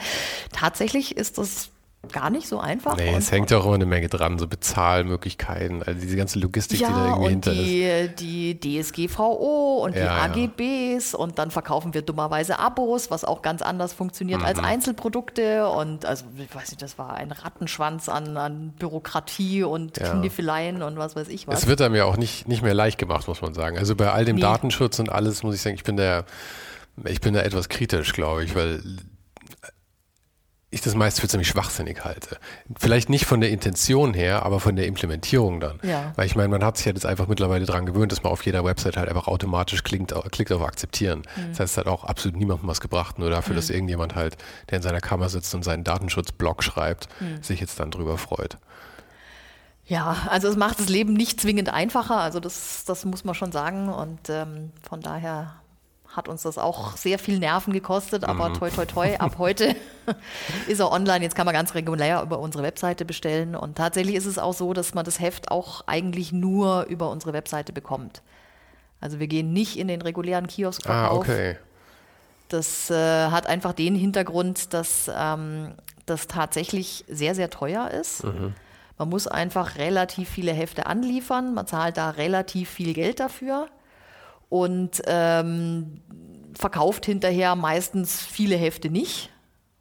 Tatsächlich 0.52 1.16
ist 1.16 1.36
das 1.36 1.71
gar 2.10 2.30
nicht 2.30 2.48
so 2.48 2.58
einfach. 2.58 2.96
Nee, 2.96 3.14
es 3.14 3.30
hängt 3.30 3.50
ja 3.52 3.58
auch 3.58 3.64
immer 3.66 3.76
eine 3.76 3.86
Menge 3.86 4.08
dran, 4.08 4.38
so 4.38 4.48
Bezahlmöglichkeiten, 4.48 5.82
also 5.84 6.00
diese 6.00 6.16
ganze 6.16 6.38
Logistik, 6.40 6.80
ja, 6.80 6.88
die 6.88 6.94
da 6.94 7.04
irgendwie 7.06 7.24
und 7.24 7.30
hinter 7.30 7.52
ist. 7.52 8.20
die, 8.20 8.56
die 8.58 8.80
DSGVO 8.82 9.84
und 9.84 9.94
die 9.94 10.00
Ja, 10.00 10.26
ja. 10.26 10.32
AGBs 10.32 11.14
und 11.14 11.38
dann 11.38 11.50
verkaufen 11.50 11.94
wir 11.94 12.02
dummerweise 12.02 12.58
Abos, 12.58 13.10
was 13.10 13.24
auch 13.24 13.40
ganz 13.42 13.62
anders 13.62 13.92
funktioniert 13.92 14.42
als 14.42 14.58
Mhm. 14.58 14.64
Einzelprodukte 14.64 15.68
und 15.68 16.04
also 16.04 16.24
ich 16.36 16.54
weiß 16.54 16.70
nicht, 16.72 16.82
das 16.82 16.98
war 16.98 17.14
ein 17.14 17.30
Rattenschwanz 17.30 18.08
an, 18.08 18.36
an 18.36 18.72
Bürokratie 18.78 19.62
und 19.62 19.98
Ja. 19.98 20.10
Kniffeleien 20.14 20.82
und 20.82 20.96
was 20.96 21.14
weiß 21.16 21.28
ich 21.28 21.46
was. 21.46 21.60
Es 21.62 21.66
wird 21.68 21.80
einem 21.80 21.94
ja 21.94 22.04
auch 22.04 22.16
nicht, 22.16 22.48
nicht 22.48 22.62
mehr 22.62 22.74
leicht 22.74 22.98
gemacht, 22.98 23.28
muss 23.28 23.40
man 23.42 23.54
sagen. 23.54 23.78
Also 23.78 23.94
bei 23.94 24.10
all 24.10 24.24
dem 24.24 24.36
Nee. 24.36 24.42
Datenschutz 24.42 24.98
und 24.98 25.10
alles 25.10 25.42
muss 25.44 25.54
ich 25.54 25.62
sagen, 25.62 25.76
ich 25.76 25.84
bin 25.84 25.96
da, 25.96 26.24
ich 27.04 27.20
bin 27.20 27.32
da 27.34 27.40
etwas 27.42 27.68
kritisch, 27.68 28.12
glaube 28.12 28.42
ich, 28.44 28.54
weil 28.56 28.82
ich 30.72 30.80
das 30.80 30.94
meist 30.94 31.20
für 31.20 31.28
ziemlich 31.28 31.48
schwachsinnig 31.48 32.02
halte. 32.02 32.38
Vielleicht 32.78 33.10
nicht 33.10 33.26
von 33.26 33.42
der 33.42 33.50
Intention 33.50 34.14
her, 34.14 34.42
aber 34.44 34.58
von 34.58 34.74
der 34.74 34.86
Implementierung 34.86 35.60
dann. 35.60 35.78
Ja. 35.82 36.12
Weil 36.16 36.26
ich 36.26 36.34
meine, 36.34 36.48
man 36.48 36.64
hat 36.64 36.78
sich 36.78 36.86
ja 36.86 36.92
jetzt 36.92 37.04
einfach 37.04 37.28
mittlerweile 37.28 37.66
dran 37.66 37.84
gewöhnt, 37.84 38.10
dass 38.10 38.22
man 38.22 38.32
auf 38.32 38.44
jeder 38.46 38.64
Website 38.64 38.96
halt 38.96 39.10
einfach 39.10 39.28
automatisch 39.28 39.84
klingt, 39.84 40.14
klickt 40.30 40.50
auf 40.50 40.62
Akzeptieren. 40.62 41.22
Das 41.50 41.60
heißt, 41.60 41.72
es 41.72 41.76
hat 41.76 41.86
auch 41.86 42.04
absolut 42.04 42.38
niemandem 42.38 42.68
was 42.68 42.80
gebracht, 42.80 43.18
nur 43.18 43.28
dafür, 43.28 43.54
dass 43.54 43.68
irgendjemand 43.68 44.14
halt, 44.14 44.38
der 44.70 44.78
in 44.78 44.82
seiner 44.82 45.00
Kammer 45.00 45.28
sitzt 45.28 45.54
und 45.54 45.62
seinen 45.62 45.84
Datenschutzblog 45.84 46.64
schreibt, 46.64 47.08
sich 47.42 47.60
jetzt 47.60 47.78
dann 47.78 47.90
drüber 47.90 48.16
freut. 48.16 48.56
Ja, 49.84 50.16
also 50.30 50.48
es 50.48 50.56
macht 50.56 50.80
das 50.80 50.88
Leben 50.88 51.12
nicht 51.12 51.40
zwingend 51.40 51.68
einfacher, 51.68 52.18
also 52.18 52.40
das, 52.40 52.84
das 52.86 53.04
muss 53.04 53.24
man 53.24 53.34
schon 53.34 53.52
sagen 53.52 53.88
und 53.88 54.30
ähm, 54.30 54.70
von 54.88 55.00
daher 55.00 55.56
hat 56.12 56.28
uns 56.28 56.42
das 56.42 56.58
auch 56.58 56.96
sehr 56.96 57.18
viel 57.18 57.38
Nerven 57.38 57.72
gekostet, 57.72 58.24
aber 58.24 58.52
toi 58.52 58.70
toi 58.70 58.84
toi, 58.84 59.16
ab 59.16 59.36
heute 59.38 59.74
ist 60.68 60.78
er 60.78 60.92
online, 60.92 61.24
jetzt 61.24 61.34
kann 61.34 61.46
man 61.46 61.54
ganz 61.54 61.74
regulär 61.74 62.22
über 62.22 62.38
unsere 62.38 62.62
Webseite 62.62 63.04
bestellen 63.04 63.56
und 63.56 63.76
tatsächlich 63.76 64.14
ist 64.14 64.26
es 64.26 64.38
auch 64.38 64.52
so, 64.52 64.74
dass 64.74 64.92
man 64.92 65.04
das 65.04 65.20
Heft 65.20 65.50
auch 65.50 65.84
eigentlich 65.86 66.30
nur 66.32 66.84
über 66.84 67.10
unsere 67.10 67.32
Webseite 67.32 67.72
bekommt. 67.72 68.22
Also 69.00 69.20
wir 69.20 69.26
gehen 69.26 69.52
nicht 69.52 69.78
in 69.78 69.88
den 69.88 70.02
regulären 70.02 70.46
Kiosk 70.46 70.88
Ah, 70.88 71.12
okay. 71.12 71.56
Das 72.48 72.90
äh, 72.90 73.28
hat 73.30 73.46
einfach 73.46 73.72
den 73.72 73.94
Hintergrund, 73.94 74.74
dass 74.74 75.10
ähm, 75.14 75.72
das 76.04 76.26
tatsächlich 76.26 77.04
sehr, 77.08 77.34
sehr 77.34 77.48
teuer 77.48 77.90
ist. 77.90 78.22
Man 78.98 79.08
muss 79.08 79.26
einfach 79.26 79.76
relativ 79.76 80.28
viele 80.28 80.52
Hefte 80.52 80.84
anliefern. 80.84 81.54
Man 81.54 81.66
zahlt 81.66 81.96
da 81.96 82.10
relativ 82.10 82.68
viel 82.68 82.92
Geld 82.92 83.18
dafür 83.18 83.68
und 84.52 85.00
ähm, 85.06 86.02
verkauft 86.52 87.06
hinterher 87.06 87.56
meistens 87.56 88.20
viele 88.20 88.54
Hefte 88.54 88.90
nicht, 88.90 89.30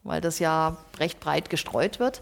weil 0.04 0.22
das 0.22 0.40
ja 0.40 0.78
recht 0.98 1.20
breit 1.20 1.50
gestreut 1.50 2.00
wird. 2.00 2.22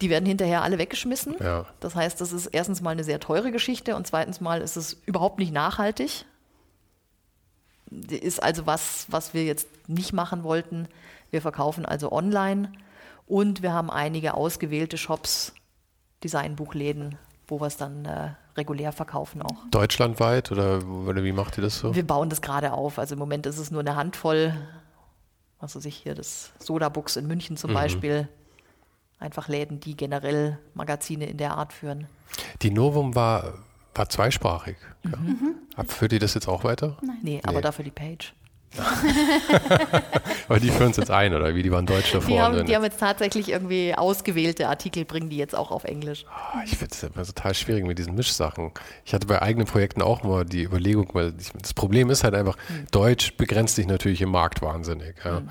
Die 0.00 0.08
werden 0.08 0.24
hinterher 0.24 0.62
alle 0.62 0.78
weggeschmissen. 0.78 1.34
Ja. 1.40 1.66
Das 1.80 1.96
heißt, 1.96 2.20
das 2.20 2.30
ist 2.30 2.46
erstens 2.46 2.80
mal 2.80 2.90
eine 2.90 3.02
sehr 3.02 3.18
teure 3.18 3.50
Geschichte 3.50 3.96
und 3.96 4.06
zweitens 4.06 4.40
mal 4.40 4.60
ist 4.60 4.76
es 4.76 5.02
überhaupt 5.04 5.40
nicht 5.40 5.52
nachhaltig 5.52 6.26
ist 8.08 8.40
also 8.40 8.66
was, 8.66 9.06
was 9.08 9.34
wir 9.34 9.42
jetzt 9.42 9.66
nicht 9.88 10.12
machen 10.12 10.44
wollten. 10.44 10.86
Wir 11.32 11.42
verkaufen 11.42 11.84
also 11.84 12.12
online 12.12 12.70
und 13.26 13.62
wir 13.62 13.72
haben 13.72 13.90
einige 13.90 14.34
ausgewählte 14.34 14.96
Shops, 14.96 15.52
Designbuchläden, 16.22 17.18
wo 17.48 17.60
wir 17.60 17.66
es 17.66 17.76
dann 17.76 18.04
äh, 18.04 18.30
regulär 18.60 18.92
verkaufen 18.92 19.42
auch. 19.42 19.56
Deutschlandweit 19.70 20.52
oder, 20.52 20.84
oder 20.86 21.24
wie 21.24 21.32
macht 21.32 21.58
ihr 21.58 21.62
das 21.62 21.78
so? 21.78 21.94
Wir 21.94 22.06
bauen 22.06 22.28
das 22.30 22.40
gerade 22.42 22.72
auf. 22.72 22.98
Also 22.98 23.14
im 23.14 23.18
Moment 23.18 23.46
ist 23.46 23.58
es 23.58 23.70
nur 23.70 23.80
eine 23.80 23.96
Handvoll, 23.96 24.54
was 25.58 25.74
weiß 25.76 25.84
ich 25.86 25.96
hier, 25.96 26.14
das 26.14 26.52
Soda-Books 26.58 27.16
in 27.16 27.26
München 27.26 27.56
zum 27.56 27.72
Beispiel. 27.74 28.28
Einfach 29.18 29.48
Läden, 29.48 29.80
die 29.80 29.96
generell 29.96 30.58
Magazine 30.74 31.26
in 31.26 31.36
der 31.36 31.56
Art 31.56 31.72
führen. 31.72 32.06
Die 32.62 32.70
Novum 32.70 33.14
war, 33.14 33.54
war 33.94 34.08
zweisprachig. 34.08 34.76
Ja. 35.04 35.10
Ab- 35.76 35.90
Führt 35.90 36.12
ihr 36.12 36.18
das 36.20 36.32
jetzt 36.34 36.48
auch 36.48 36.64
weiter? 36.64 36.96
Nee, 37.22 37.40
aber 37.44 37.56
Nee. 37.56 37.60
dafür 37.62 37.84
die 37.84 37.90
Page. 37.90 38.32
Aber 40.48 40.60
die 40.60 40.70
führen 40.70 40.90
es 40.90 40.96
jetzt 40.96 41.10
ein, 41.10 41.34
oder 41.34 41.54
wie? 41.54 41.62
Die 41.62 41.70
waren 41.72 41.86
deutsch 41.86 42.12
davor. 42.12 42.28
Die 42.28 42.40
haben, 42.40 42.66
die 42.66 42.74
haben 42.76 42.84
jetzt 42.84 43.00
tatsächlich 43.00 43.48
irgendwie 43.50 43.94
ausgewählte 43.94 44.68
Artikel, 44.68 45.04
bringen 45.04 45.28
die 45.28 45.36
jetzt 45.36 45.54
auch 45.54 45.70
auf 45.70 45.84
Englisch. 45.84 46.24
Ah, 46.28 46.60
Ich 46.64 46.76
finde 46.76 46.94
es 46.94 47.02
immer 47.02 47.24
total 47.24 47.54
schwierig 47.54 47.84
mit 47.84 47.98
diesen 47.98 48.14
Mischsachen. 48.14 48.70
Ich 49.04 49.14
hatte 49.14 49.26
bei 49.26 49.40
eigenen 49.42 49.66
Projekten 49.66 50.02
auch 50.02 50.22
mal 50.22 50.44
die 50.44 50.62
Überlegung, 50.64 51.08
weil 51.12 51.32
ich, 51.38 51.50
das 51.60 51.74
Problem 51.74 52.10
ist 52.10 52.24
halt 52.24 52.34
einfach, 52.34 52.56
Hm. 52.68 52.86
Deutsch 52.90 53.36
begrenzt 53.36 53.76
sich 53.76 53.86
natürlich 53.86 54.20
im 54.22 54.30
Markt 54.30 54.60
wahnsinnig. 54.62 55.14
Ja. 55.24 55.42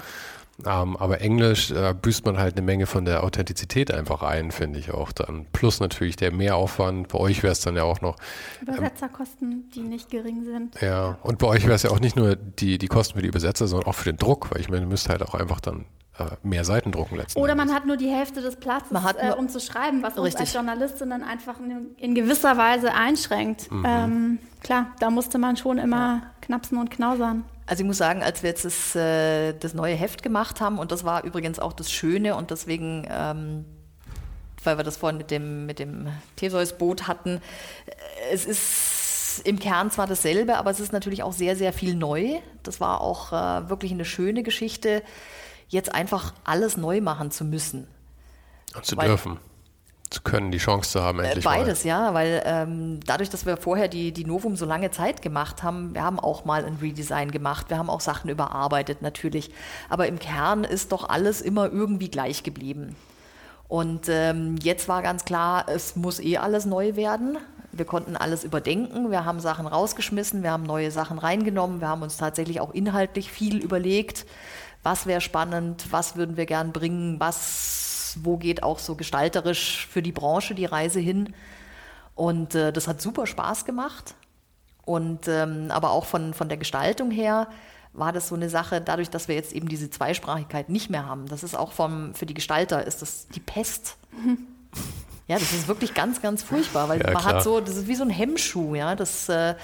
Ähm, 0.65 0.98
aber 0.98 1.22
Englisch 1.22 1.72
äh, 1.72 1.93
büßt 1.93 2.26
man 2.26 2.38
halt 2.38 2.58
eine 2.58 2.65
Menge 2.65 2.86
von 2.86 3.06
der 3.06 3.24
Authentizität 3.24 3.93
einfach 3.93 4.24
ein, 4.24 4.52
finde 4.52 4.80
ich 4.80 4.91
auch 4.91 5.12
dann. 5.12 5.45
Plus 5.54 5.80
natürlich 5.80 6.15
der 6.15 6.32
Mehraufwand. 6.32 7.10
Bei 7.10 7.19
euch 7.19 7.43
wäre 7.43 7.54
es 7.54 7.62
dann 7.62 7.76
ja 7.76 7.84
auch 7.84 8.02
noch, 8.02 8.15
Übersetzerkosten, 8.62 9.69
die 9.74 9.82
nicht 9.82 10.10
gering 10.10 10.43
sind. 10.43 10.80
ja, 10.82 11.17
und 11.24 11.38
bei 11.38 11.48
euch 11.48 11.63
wäre 11.63 11.76
es 11.76 11.84
ja 11.84 11.91
auch 11.91 12.00
nicht 12.00 12.15
nur 12.15 12.36
die, 12.36 12.78
die 12.78 12.88
Kosten 12.88 13.15
für 13.15 13.22
die 13.22 13.28
Übersetzer, 13.28 13.67
sondern 13.67 13.88
auch 13.88 13.95
für 13.95 14.12
den 14.12 14.17
Druck, 14.17 14.52
weil 14.52 14.62
ich 14.62 14.69
meine, 14.69 14.84
ihr 14.84 14.88
müsst 14.88 15.10
halt 15.10 15.22
auch 15.22 15.34
einfach 15.34 15.60
dann 15.60 15.86
äh, 16.17 16.26
mehr 16.43 16.65
Seiten 16.65 16.91
drucken 16.91 17.15
letzten 17.15 17.39
Oder 17.39 17.56
man 17.56 17.67
Endes. 17.67 17.76
hat 17.76 17.86
nur 17.88 17.98
die 17.98 18.10
Hälfte 18.10 18.41
des 18.41 18.58
Platzes, 18.58 18.91
Man 18.91 19.04
hat 19.04 19.17
äh, 19.19 19.32
um 19.32 19.48
zu 19.50 19.60
schreiben, 19.60 20.04
was 20.04 20.17
uns 20.17 20.28
Richtig. 20.28 20.41
als 20.41 20.54
Journalistinnen 20.54 21.24
einfach 21.24 21.60
in, 21.60 21.95
in 21.98 22.15
gewisser 22.15 22.58
Weise 22.58 22.93
einschränkt. 22.93 23.72
Mhm. 23.72 23.86
Ähm, 23.88 24.39
klar, 24.62 24.88
da 25.00 25.10
musste 25.10 25.38
man 25.38 25.56
schon 25.56 25.78
immer 25.78 26.24
knapsen 26.41 26.78
und 26.78 26.91
knausern. 26.91 27.45
Also 27.69 27.84
ich 27.84 27.88
muss 27.88 27.97
sagen, 27.97 28.23
als 28.23 28.41
wir 28.41 28.49
jetzt 28.49 28.65
das, 28.65 28.95
äh, 28.95 29.53
das 29.53 29.75
neue 29.75 29.93
Heft 29.93 30.23
gemacht 30.23 30.60
haben, 30.60 30.79
und 30.79 30.91
das 30.91 31.03
war 31.03 31.23
übrigens 31.23 31.60
auch 31.60 31.71
das 31.71 31.91
Schöne 31.91 32.36
und 32.36 32.49
deswegen, 32.49 33.08
ähm, 33.12 33.63
weil 34.63 34.77
wir 34.77 34.84
das 34.84 34.97
vorhin 34.97 35.19
mit 35.19 35.29
dem, 35.29 35.67
mit 35.67 35.77
dem 35.77 36.08
Theseus-Boot 36.36 37.08
hatten, 37.08 37.39
äh, 37.86 37.91
es 38.34 38.47
ist 38.47 39.41
im 39.45 39.60
Kern 39.60 39.91
zwar 39.91 40.08
dasselbe, 40.08 40.58
aber 40.58 40.71
es 40.71 40.79
ist 40.79 40.91
natürlich 40.93 41.21
auch 41.21 41.32
sehr, 41.32 41.55
sehr 41.55 41.71
viel 41.71 41.93
neu. 41.93 42.39
Das 42.63 42.82
war 42.82 43.01
auch 43.01 43.32
äh, 43.34 43.69
wirklich 43.69 43.91
eine 43.91 44.03
schöne 44.03 44.41
Geschichte, 44.41 45.03
jetzt 45.67 45.93
einfach 45.93 46.34
alles 46.45 46.75
neu 46.75 47.01
machen 47.01 47.29
zu 47.29 47.45
müssen. 47.45 47.88
Und 48.75 48.84
zu 48.84 48.97
weil- 48.97 49.10
dürfen, 49.10 49.38
zu 50.10 50.22
können, 50.22 50.52
die 50.52 50.58
Chance 50.58 50.91
zu 50.91 51.02
haben, 51.02 51.19
Äh, 51.19 51.28
endlich 51.28 51.45
Beides, 51.45 51.84
ja, 51.84 52.13
weil 52.13 52.41
ähm, 52.45 53.00
dadurch, 53.06 53.30
dass 53.30 53.45
wir 53.45 53.58
vorher 53.58 53.88
die, 53.88 54.12
die 54.12 54.26
Novum 54.26 54.56
so 54.56 54.65
lange 54.65 54.91
Zeit 54.91 55.22
gemacht 55.22 55.62
haben, 55.62 55.93
wir 55.93 56.04
haben 56.04 56.19
auch 56.19 56.45
mal 56.45 56.65
ein 56.65 56.78
Redesign 56.82 57.32
gemacht, 57.32 57.69
wir 57.69 57.78
haben 57.78 57.89
auch 57.89 58.02
Sachen 58.02 58.30
überarbeitet 58.30 59.02
natürlich, 59.02 59.52
aber 59.88 60.08
im 60.08 60.17
Kern 60.19 60.63
ist 60.63 60.91
doch 60.91 61.08
alles 61.10 61.41
immer 61.41 61.72
irgendwie 61.72 62.10
gleich 62.10 62.43
geblieben. 62.43 62.95
Und 63.67 64.10
ähm, 64.10 64.56
jetzt 64.63 64.88
war 64.88 65.04
ganz 65.04 65.26
klar, 65.26 65.65
es 65.69 65.95
muss 65.95 66.19
eh 66.19 66.38
alles 66.38 66.65
neu 66.65 66.95
werden. 66.95 67.38
Wir 67.72 67.86
konnten 67.86 68.15
alles 68.15 68.43
überdenken, 68.43 69.12
wir 69.12 69.26
haben 69.26 69.39
Sachen 69.39 69.67
rausgeschmissen, 69.67 70.41
wir 70.41 70.50
haben 70.50 70.63
neue 70.63 70.89
Sachen 70.89 71.19
reingenommen, 71.19 71.82
wir 71.82 71.88
haben 71.88 72.02
uns 72.02 72.17
tatsächlich 72.17 72.62
auch 72.62 72.74
inhaltlich 72.74 73.32
viel 73.32 73.63
überlegt, 73.63 74.26
was 74.82 75.06
wäre 75.06 75.22
spannend, 75.22 75.86
was 75.91 76.15
würden 76.15 76.36
wir 76.36 76.48
gern 76.48 76.72
bringen, 76.72 77.19
was, 77.19 77.88
wo 78.24 78.38
geht 78.38 78.63
auch 78.63 78.80
so 78.80 78.95
gestalterisch 78.95 79.88
für 79.89 80.02
die 80.02 80.12
Branche 80.12 80.56
die 80.56 80.65
Reise 80.65 81.00
hin. 81.00 81.34
Und 82.15 82.56
äh, 82.56 82.74
das 82.74 82.88
hat 82.88 83.02
super 83.02 83.28
Spaß 83.28 83.65
gemacht. 83.65 84.15
Und 84.86 85.28
ähm, 85.28 85.67
aber 85.69 85.91
auch 85.91 86.06
von, 86.06 86.34
von 86.34 86.50
der 86.50 86.58
Gestaltung 86.58 87.12
her 87.12 87.48
war 87.93 88.12
das 88.12 88.28
so 88.28 88.36
eine 88.36 88.50
Sache, 88.50 88.82
dadurch, 88.82 89.10
dass 89.10 89.28
wir 89.28 89.36
jetzt 89.36 89.54
eben 89.54 89.67
diese 89.67 89.89
Zweisprachigkeit 89.89 90.69
nicht 90.69 90.89
mehr 90.89 91.06
haben. 91.06 91.28
Das 91.28 91.43
ist 91.43 91.56
auch 91.56 91.72
vom, 91.72 92.13
für 92.13 92.26
die 92.26 92.34
Gestalter 92.34 92.86
ist 92.86 93.02
das 93.02 93.28
die 93.28 93.39
Pest. 93.39 93.98
Ja, 95.28 95.38
das 95.38 95.54
ist 95.54 95.67
wirklich 95.67 95.93
ganz, 95.93 96.22
ganz 96.22 96.41
furchtbar, 96.41 96.89
weil 96.89 97.00
Ja, 97.00 97.12
man 97.12 97.22
klar. 97.22 97.36
hat 97.36 97.43
so, 97.43 97.60
das 97.60 97.76
ist 97.76 97.88
wie 97.88 97.95
so 97.95 98.04
ein 98.04 98.10
Hemmschuh, 98.10 98.74
ja. 98.76 98.95
Das, 98.95 99.30
äh, 99.30 99.56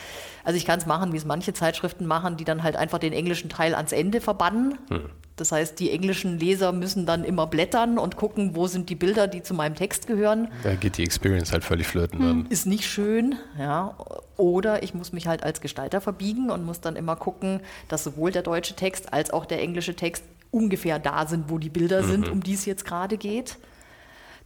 also 0.43 0.57
ich 0.57 0.65
kann 0.65 0.79
es 0.79 0.85
machen, 0.85 1.11
wie 1.11 1.17
es 1.17 1.25
manche 1.25 1.53
Zeitschriften 1.53 2.05
machen, 2.05 2.37
die 2.37 2.43
dann 2.43 2.61
halt 2.61 2.75
einfach 2.75 2.99
den 2.99 3.13
englischen 3.13 3.49
Teil 3.49 3.73
ans 3.73 3.91
Ende 3.91 4.21
verbannen. 4.21 4.77
Hm. 4.89 5.09
Das 5.35 5.51
heißt, 5.51 5.79
die 5.79 5.91
englischen 5.91 6.39
Leser 6.39 6.71
müssen 6.71 7.05
dann 7.05 7.25
immer 7.25 7.45
blättern 7.47 7.97
und 7.97 8.15
gucken, 8.15 8.55
wo 8.55 8.67
sind 8.67 8.89
die 8.89 8.95
Bilder, 8.95 9.27
die 9.27 9.43
zu 9.43 9.53
meinem 9.53 9.75
Text 9.75 10.07
gehören. 10.07 10.47
Da 10.63 10.75
geht 10.75 10.97
die 10.97 11.03
Experience 11.03 11.51
halt 11.51 11.63
völlig 11.65 11.87
flöten 11.87 12.19
dann. 12.21 12.45
Ist 12.47 12.65
nicht 12.65 12.85
schön, 12.85 13.35
ja. 13.59 13.97
Oder 14.37 14.83
ich 14.83 14.93
muss 14.93 15.11
mich 15.11 15.27
halt 15.27 15.43
als 15.43 15.59
Gestalter 15.59 15.99
verbiegen 15.99 16.49
und 16.49 16.65
muss 16.65 16.79
dann 16.79 16.95
immer 16.95 17.15
gucken, 17.17 17.59
dass 17.89 18.03
sowohl 18.03 18.31
der 18.31 18.43
deutsche 18.43 18.75
Text 18.75 19.11
als 19.11 19.31
auch 19.31 19.45
der 19.45 19.61
englische 19.61 19.95
Text 19.95 20.23
ungefähr 20.51 20.99
da 20.99 21.27
sind, 21.27 21.49
wo 21.49 21.57
die 21.57 21.69
Bilder 21.69 22.03
sind, 22.03 22.29
um 22.29 22.41
die 22.41 22.53
es 22.53 22.65
jetzt 22.65 22.85
gerade 22.85 23.17
geht. 23.17 23.57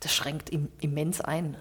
Das 0.02 0.14
schränkt 0.14 0.50
im, 0.50 0.70
immens 0.80 1.20
ein. 1.20 1.58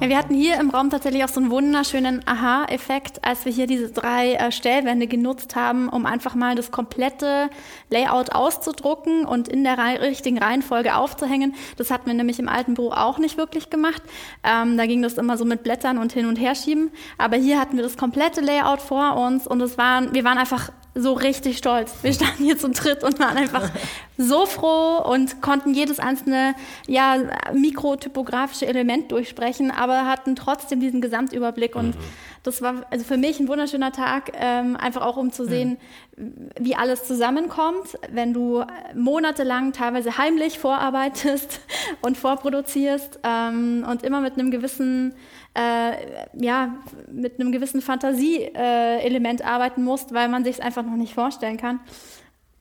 Ja, 0.00 0.08
wir 0.08 0.16
hatten 0.16 0.34
hier 0.34 0.60
im 0.60 0.70
Raum 0.70 0.90
tatsächlich 0.90 1.24
auch 1.24 1.28
so 1.28 1.40
einen 1.40 1.50
wunderschönen 1.50 2.26
Aha-Effekt, 2.28 3.24
als 3.24 3.44
wir 3.44 3.52
hier 3.52 3.66
diese 3.66 3.90
drei 3.90 4.34
äh, 4.34 4.52
Stellwände 4.52 5.08
genutzt 5.08 5.56
haben, 5.56 5.88
um 5.88 6.06
einfach 6.06 6.36
mal 6.36 6.54
das 6.54 6.70
komplette 6.70 7.50
Layout 7.90 8.30
auszudrucken 8.30 9.24
und 9.24 9.48
in 9.48 9.64
der 9.64 9.78
rei 9.78 9.96
richtigen 9.96 10.38
Reihenfolge 10.38 10.94
aufzuhängen. 10.94 11.56
Das 11.76 11.90
hatten 11.90 12.06
wir 12.06 12.14
nämlich 12.14 12.38
im 12.38 12.48
alten 12.48 12.74
Büro 12.74 12.92
auch 12.92 13.18
nicht 13.18 13.36
wirklich 13.36 13.68
gemacht. 13.68 14.02
Ähm, 14.44 14.76
da 14.76 14.86
ging 14.86 15.02
das 15.02 15.14
immer 15.14 15.36
so 15.36 15.44
mit 15.44 15.64
Blättern 15.64 15.98
und 15.98 16.12
hin 16.12 16.26
und 16.26 16.36
her 16.36 16.54
schieben. 16.54 16.92
Aber 17.18 17.36
hier 17.36 17.60
hatten 17.60 17.76
wir 17.76 17.82
das 17.82 17.96
komplette 17.96 18.40
Layout 18.40 18.80
vor 18.80 19.16
uns 19.16 19.48
und 19.48 19.60
es 19.60 19.76
waren, 19.76 20.14
wir 20.14 20.22
waren 20.22 20.38
einfach 20.38 20.70
so 20.94 21.14
richtig 21.14 21.58
stolz. 21.58 21.94
Wir 22.02 22.12
standen 22.12 22.44
hier 22.44 22.58
zum 22.58 22.74
Tritt 22.74 23.02
und 23.02 23.18
waren 23.18 23.36
einfach 23.38 23.70
so 24.18 24.44
froh 24.44 24.98
und 24.98 25.40
konnten 25.40 25.72
jedes 25.72 25.98
einzelne 25.98 26.54
ja, 26.86 27.16
mikrotypografische 27.54 28.66
Element 28.66 29.10
durchsprechen, 29.10 29.70
aber 29.70 30.06
hatten 30.06 30.36
trotzdem 30.36 30.80
diesen 30.80 31.00
Gesamtüberblick. 31.00 31.74
Und 31.76 31.96
mhm. 31.96 32.00
das 32.42 32.60
war 32.60 32.86
also 32.90 33.04
für 33.06 33.16
mich 33.16 33.40
ein 33.40 33.48
wunderschöner 33.48 33.92
Tag, 33.92 34.32
ähm, 34.34 34.76
einfach 34.76 35.02
auch 35.02 35.16
um 35.16 35.32
zu 35.32 35.46
sehen, 35.46 35.78
mhm. 36.16 36.50
wie 36.58 36.76
alles 36.76 37.04
zusammenkommt, 37.04 37.98
wenn 38.10 38.34
du 38.34 38.62
monatelang 38.94 39.72
teilweise 39.72 40.18
heimlich 40.18 40.58
vorarbeitest 40.58 41.60
und 42.02 42.18
vorproduzierst 42.18 43.18
ähm, 43.22 43.86
und 43.88 44.02
immer 44.02 44.20
mit 44.20 44.34
einem 44.34 44.50
gewissen 44.50 45.14
äh, 45.54 46.26
ja, 46.32 46.76
mit 47.10 47.38
einem 47.38 47.52
gewissen 47.52 47.82
Fantasieelement 47.82 49.40
äh, 49.40 49.44
arbeiten 49.44 49.82
musst, 49.84 50.14
weil 50.14 50.28
man 50.28 50.44
sich 50.44 50.56
es 50.56 50.60
einfach 50.60 50.82
noch 50.82 50.96
nicht 50.96 51.14
vorstellen 51.14 51.56
kann, 51.56 51.80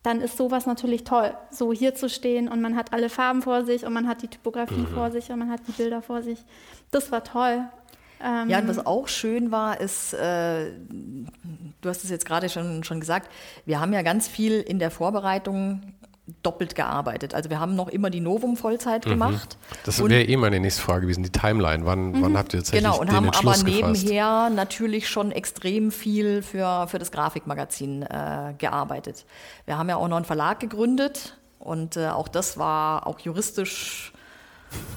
dann 0.03 0.19
ist 0.19 0.35
sowas 0.35 0.65
natürlich 0.65 1.03
toll, 1.03 1.33
so 1.51 1.71
hier 1.71 1.93
zu 1.93 2.09
stehen 2.09 2.47
und 2.47 2.61
man 2.61 2.75
hat 2.75 2.91
alle 2.91 3.09
Farben 3.09 3.41
vor 3.41 3.63
sich 3.63 3.85
und 3.85 3.93
man 3.93 4.07
hat 4.07 4.23
die 4.23 4.27
Typografie 4.27 4.73
mhm. 4.75 4.87
vor 4.87 5.11
sich 5.11 5.31
und 5.31 5.39
man 5.39 5.49
hat 5.51 5.61
die 5.67 5.73
Bilder 5.73 6.01
vor 6.01 6.21
sich. 6.23 6.39
Das 6.89 7.11
war 7.11 7.23
toll. 7.23 7.65
Ähm, 8.23 8.49
ja, 8.49 8.59
und 8.59 8.67
was 8.67 8.85
auch 8.85 9.07
schön 9.07 9.51
war, 9.51 9.79
ist, 9.79 10.13
äh, 10.13 10.71
du 11.81 11.89
hast 11.89 12.03
es 12.03 12.09
jetzt 12.09 12.25
gerade 12.25 12.49
schon, 12.49 12.83
schon 12.83 12.99
gesagt, 12.99 13.31
wir 13.65 13.79
haben 13.79 13.93
ja 13.93 14.01
ganz 14.01 14.27
viel 14.27 14.59
in 14.59 14.79
der 14.79 14.91
Vorbereitung 14.91 15.81
doppelt 16.43 16.75
gearbeitet. 16.75 17.33
Also 17.33 17.49
wir 17.49 17.59
haben 17.59 17.75
noch 17.75 17.87
immer 17.87 18.09
die 18.09 18.19
Novum 18.19 18.57
Vollzeit 18.57 19.05
mhm. 19.05 19.11
gemacht. 19.11 19.57
Das 19.85 19.99
wäre 19.99 20.23
eh 20.23 20.37
meine 20.37 20.59
nächste 20.59 20.81
Frage 20.81 21.01
gewesen, 21.01 21.23
die 21.23 21.31
Timeline. 21.31 21.85
Wann, 21.85 22.11
mhm. 22.11 22.21
wann 22.21 22.37
habt 22.37 22.53
ihr 22.53 22.59
jetzt 22.59 22.71
Genau, 22.71 22.99
und 22.99 23.11
haben 23.11 23.29
aber 23.29 23.57
nebenher 23.57 24.49
natürlich 24.49 25.09
schon 25.09 25.31
extrem 25.31 25.91
viel 25.91 26.41
für, 26.41 26.87
für 26.87 26.99
das 26.99 27.11
Grafikmagazin 27.11 28.03
äh, 28.03 28.53
gearbeitet. 28.57 29.25
Wir 29.65 29.77
haben 29.77 29.89
ja 29.89 29.95
auch 29.95 30.07
noch 30.07 30.17
einen 30.17 30.25
Verlag 30.25 30.59
gegründet 30.59 31.37
und 31.59 31.97
äh, 31.97 32.09
auch 32.09 32.27
das 32.27 32.57
war 32.57 33.07
auch 33.07 33.19
juristisch 33.19 34.13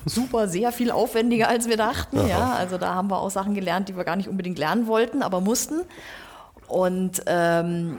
super, 0.06 0.48
sehr 0.48 0.72
viel 0.72 0.90
aufwendiger, 0.90 1.48
als 1.48 1.68
wir 1.68 1.76
dachten. 1.76 2.28
Ja, 2.28 2.52
also 2.52 2.78
da 2.78 2.94
haben 2.94 3.10
wir 3.10 3.18
auch 3.18 3.30
Sachen 3.30 3.54
gelernt, 3.54 3.88
die 3.88 3.96
wir 3.96 4.04
gar 4.04 4.16
nicht 4.16 4.28
unbedingt 4.28 4.58
lernen 4.58 4.86
wollten, 4.86 5.22
aber 5.22 5.40
mussten. 5.40 5.82
Und 6.68 7.22
ähm, 7.26 7.98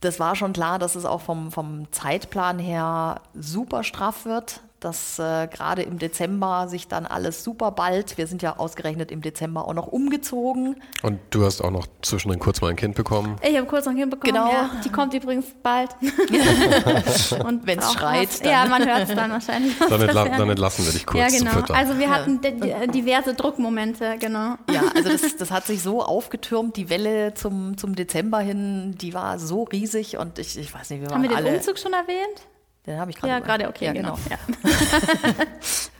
das 0.00 0.20
war 0.20 0.36
schon 0.36 0.52
klar, 0.52 0.78
dass 0.78 0.94
es 0.94 1.04
auch 1.04 1.20
vom, 1.20 1.50
vom 1.50 1.90
Zeitplan 1.92 2.58
her 2.58 3.20
super 3.34 3.82
straff 3.82 4.24
wird 4.24 4.60
dass 4.86 5.18
äh, 5.18 5.48
gerade 5.48 5.82
im 5.82 5.98
Dezember 5.98 6.68
sich 6.68 6.86
dann 6.86 7.06
alles 7.06 7.42
super 7.42 7.72
bald, 7.72 8.16
wir 8.18 8.28
sind 8.28 8.40
ja 8.40 8.56
ausgerechnet 8.56 9.10
im 9.10 9.20
Dezember 9.20 9.66
auch 9.66 9.74
noch 9.74 9.88
umgezogen. 9.88 10.76
Und 11.02 11.18
du 11.30 11.44
hast 11.44 11.60
auch 11.60 11.72
noch 11.72 11.86
zwischendrin 12.02 12.38
kurz 12.38 12.60
mal 12.60 12.68
ein 12.68 12.76
Kind 12.76 12.94
bekommen? 12.94 13.36
Ich 13.42 13.56
habe 13.56 13.66
kurz 13.66 13.84
noch 13.84 13.92
ein 13.92 13.98
Kind 13.98 14.10
bekommen, 14.10 14.32
genau. 14.32 14.50
Ja. 14.50 14.70
Die 14.84 14.88
kommt 14.90 15.12
übrigens 15.12 15.46
bald. 15.62 15.90
Und 17.44 17.66
wenn 17.66 17.80
es 17.80 17.92
schreit. 17.92 18.44
Dann. 18.44 18.48
Ja, 18.48 18.66
man 18.66 18.86
hört 18.86 19.08
es 19.08 19.14
dann 19.14 19.30
wahrscheinlich. 19.32 19.76
Dann, 19.88 20.00
entla 20.00 20.24
dann, 20.36 20.50
entlassen 20.50 20.86
wir 20.86 20.92
dich 20.92 21.04
kurz 21.04 21.32
Ja, 21.32 21.38
genau. 21.38 21.74
Also 21.74 21.98
wir 21.98 22.10
hatten 22.10 22.40
ja. 22.64 22.86
diverse 22.86 23.34
Druckmomente, 23.34 24.16
genau. 24.18 24.54
Ja, 24.70 24.82
also 24.94 25.10
das, 25.10 25.36
das, 25.36 25.50
hat 25.50 25.66
sich 25.66 25.82
so 25.82 26.02
aufgetürmt, 26.02 26.76
die 26.76 26.88
Welle 26.88 27.34
zum, 27.34 27.76
zum 27.76 27.96
Dezember 27.96 28.38
hin, 28.38 28.94
die 29.00 29.14
war 29.14 29.38
so 29.38 29.64
riesig 29.64 30.16
und 30.16 30.38
ich, 30.38 30.56
ich 30.56 30.72
weiß 30.72 30.90
nicht, 30.90 31.00
wir 31.00 31.10
waren 31.10 31.22
Haben 31.22 31.28
wir 31.28 31.36
den 31.36 31.56
Umzug 31.56 31.78
schon 31.78 31.92
erwähnt? 31.92 32.46
Den 32.86 33.00
habe 33.00 33.10
ich 33.10 33.16
gerade. 33.16 33.32
Ja, 33.32 33.40
gerade, 33.40 33.68
okay, 33.68 33.86
ja, 33.86 33.92
genau. 33.92 34.16
genau. 34.24 34.36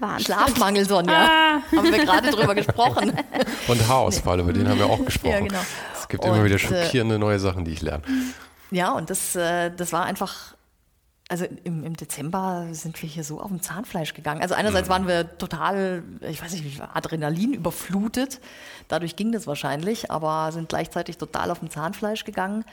Ja. 0.00 0.18
Schlafmangel, 0.20 0.86
Sonja. 0.86 1.14
Ah. 1.14 1.76
Haben 1.76 1.92
wir 1.92 2.04
gerade 2.04 2.30
drüber 2.30 2.54
gesprochen. 2.54 3.12
Und 3.68 3.88
Haarausfall, 3.88 4.40
über 4.40 4.52
den 4.52 4.68
haben 4.68 4.78
wir 4.78 4.86
auch 4.86 5.04
gesprochen. 5.04 5.32
Ja, 5.32 5.40
genau. 5.40 5.60
Es 5.98 6.06
gibt 6.08 6.24
und, 6.24 6.30
immer 6.30 6.44
wieder 6.44 6.54
äh, 6.54 6.58
schockierende 6.58 7.18
neue 7.18 7.40
Sachen, 7.40 7.64
die 7.64 7.72
ich 7.72 7.82
lerne. 7.82 8.04
Ja, 8.70 8.92
und 8.92 9.10
das, 9.10 9.34
äh, 9.34 9.72
das 9.76 9.92
war 9.92 10.04
einfach 10.04 10.54
also 11.28 11.44
im, 11.64 11.82
im, 11.82 11.96
Dezember 11.96 12.68
sind 12.70 13.02
wir 13.02 13.08
hier 13.08 13.24
so 13.24 13.40
auf 13.40 13.48
dem 13.48 13.60
Zahnfleisch 13.60 14.14
gegangen. 14.14 14.40
Also 14.42 14.54
einerseits 14.54 14.88
mhm. 14.88 14.92
waren 14.92 15.08
wir 15.08 15.38
total, 15.38 16.04
ich 16.20 16.40
weiß 16.40 16.52
nicht, 16.52 16.80
Adrenalin 16.80 17.52
überflutet. 17.52 18.40
Dadurch 18.86 19.16
ging 19.16 19.32
das 19.32 19.48
wahrscheinlich, 19.48 20.10
aber 20.10 20.52
sind 20.52 20.68
gleichzeitig 20.68 21.18
total 21.18 21.50
auf 21.50 21.58
dem 21.58 21.70
Zahnfleisch 21.70 22.24
gegangen. 22.24 22.64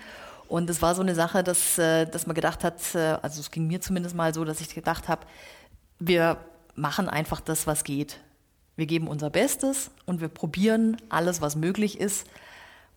Und 0.48 0.70
es 0.70 0.82
war 0.82 0.96
so 0.96 1.02
eine 1.02 1.16
Sache, 1.16 1.44
dass, 1.44 1.78
äh, 1.78 2.06
dass 2.06 2.28
man 2.28 2.36
gedacht 2.36 2.64
hat, 2.64 2.80
äh, 2.96 3.18
also 3.22 3.40
es 3.40 3.52
ging 3.52 3.68
mir 3.68 3.82
zumindest 3.82 4.16
mal 4.16 4.34
so, 4.34 4.44
dass 4.46 4.62
ich 4.62 4.74
gedacht 4.74 5.08
habe, 5.08 5.26
wir 6.00 6.38
machen 6.76 7.10
einfach 7.10 7.40
das, 7.40 7.68
was 7.68 7.84
geht. 7.84 8.20
Wir 8.76 8.86
geben 8.86 9.08
unser 9.08 9.30
Bestes 9.30 9.92
und 10.06 10.22
wir 10.22 10.28
probieren 10.28 10.98
alles, 11.10 11.42
was 11.42 11.56
möglich 11.56 12.00
ist. 12.00 12.28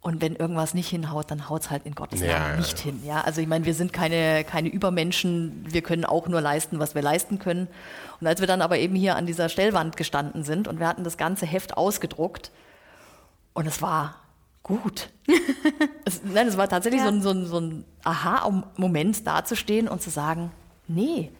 Und 0.01 0.21
wenn 0.23 0.37
irgendwas 0.37 0.73
nicht 0.73 0.89
hinhaut, 0.89 1.31
dann 1.31 1.49
haut 1.49 1.63
es 1.63 1.71
halt 1.71 1.85
in 1.85 1.95
Gottes 1.95 2.21
Namen 2.21 2.31
ja, 2.31 2.57
nicht 2.57 2.79
ja. 2.79 2.85
hin. 2.85 3.01
Ja, 3.05 3.21
also 3.23 3.41
ich 3.41 3.49
meine, 3.49 3.65
wir 3.65 3.75
sind 3.75 3.93
keine, 3.93 4.45
keine 4.45 4.69
Übermenschen, 4.69 5.65
wir 5.67 5.83
können 5.83 6.05
auch 6.05 6.29
nur 6.29 6.41
leisten, 6.41 6.79
was 6.79 6.95
wir 6.95 7.03
leisten 7.03 7.39
können. 7.39 7.67
Und 8.21 8.27
als 8.27 8.41
wir 8.41 8.47
dann 8.47 8.63
aber 8.63 8.79
eben 8.79 8.95
hier 8.95 9.17
an 9.17 9.27
dieser 9.27 9.49
Stellwand 9.49 9.97
gestanden 9.97 10.45
sind 10.45 10.69
und 10.69 10.79
wir 10.79 10.87
hatten 10.87 11.03
das 11.03 11.17
ganze 11.17 11.45
Heft 11.45 11.77
ausgedruckt 11.77 12.53
und 13.53 13.67
es 13.67 13.83
war 13.83 14.15
gut. 14.67 15.11
es, 16.05 16.23
nein, 16.25 16.49
es 16.49 16.57
war 16.57 16.69
tatsächlich 16.69 17.01
ja. 17.01 17.07
so 17.07 17.13
ein, 17.13 17.23
so 17.23 17.31
ein, 17.31 17.47
so 17.47 17.61
ein 17.61 17.85
Aha-Moment 18.03 19.25
dazustehen 19.25 19.87
und 19.87 20.03
zu 20.03 20.11
sagen, 20.11 20.51
nee, 20.89 21.31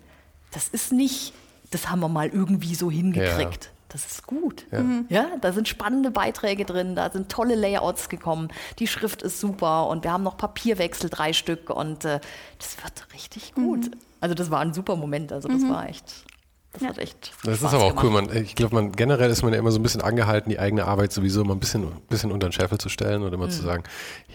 das 0.53 0.69
ist 0.69 0.93
nicht, 0.93 1.35
das 1.73 1.91
haben 1.91 2.01
wir 2.01 2.09
mal 2.09 2.29
irgendwie 2.29 2.77
so 2.77 2.89
hingekriegt. 2.89 3.65
Ja. 3.65 3.71
Das 3.89 4.05
ist 4.07 4.27
gut. 4.27 4.67
Ja. 4.71 4.81
Mhm. 4.81 5.07
ja, 5.09 5.27
da 5.41 5.53
sind 5.53 5.69
spannende 5.69 6.11
Beiträge 6.11 6.65
drin, 6.65 6.95
da 6.95 7.11
sind 7.11 7.29
tolle 7.31 7.55
Layouts 7.55 8.09
gekommen, 8.09 8.49
die 8.79 8.87
Schrift 8.87 9.23
ist 9.23 9.41
super 9.41 9.89
und 9.89 10.05
wir 10.05 10.13
haben 10.13 10.23
noch 10.23 10.37
Papierwechsel, 10.37 11.09
drei 11.11 11.33
Stück 11.33 11.71
und 11.71 12.05
äh, 12.05 12.21
das 12.59 12.77
wird 12.83 13.13
richtig 13.15 13.55
gut. 13.55 13.87
Mhm. 13.87 14.01
Also 14.21 14.35
das 14.35 14.51
war 14.51 14.61
ein 14.61 14.75
super 14.75 14.97
Moment, 14.97 15.33
also 15.33 15.49
das 15.49 15.63
mhm. 15.63 15.71
war 15.71 15.89
echt 15.89 16.25
das 16.77 16.83
ja. 16.83 16.89
hat 16.91 16.99
echt. 16.99 17.33
Das 17.45 17.59
Spaß 17.59 17.71
ist 17.71 17.75
aber 17.75 17.85
auch 17.85 17.97
gemacht. 17.97 18.05
cool. 18.05 18.11
Man, 18.11 18.45
ich 18.45 18.55
glaube, 18.55 18.75
man 18.75 18.93
generell 18.93 19.31
ist 19.31 19.43
man 19.43 19.53
ja 19.53 19.59
immer 19.59 19.71
so 19.71 19.79
ein 19.79 19.83
bisschen 19.83 20.03
angehalten, 20.03 20.51
die 20.51 20.59
eigene 20.59 20.85
Arbeit 20.85 21.13
sowieso 21.13 21.41
immer 21.41 21.55
ein 21.55 21.61
bisschen, 21.61 21.91
bisschen 22.09 22.33
unter 22.33 22.49
den 22.49 22.53
Scheffel 22.53 22.79
zu 22.79 22.91
stellen 22.91 23.23
und 23.23 23.33
immer 23.33 23.47
mhm. 23.47 23.51
zu 23.51 23.63
sagen, 23.63 23.85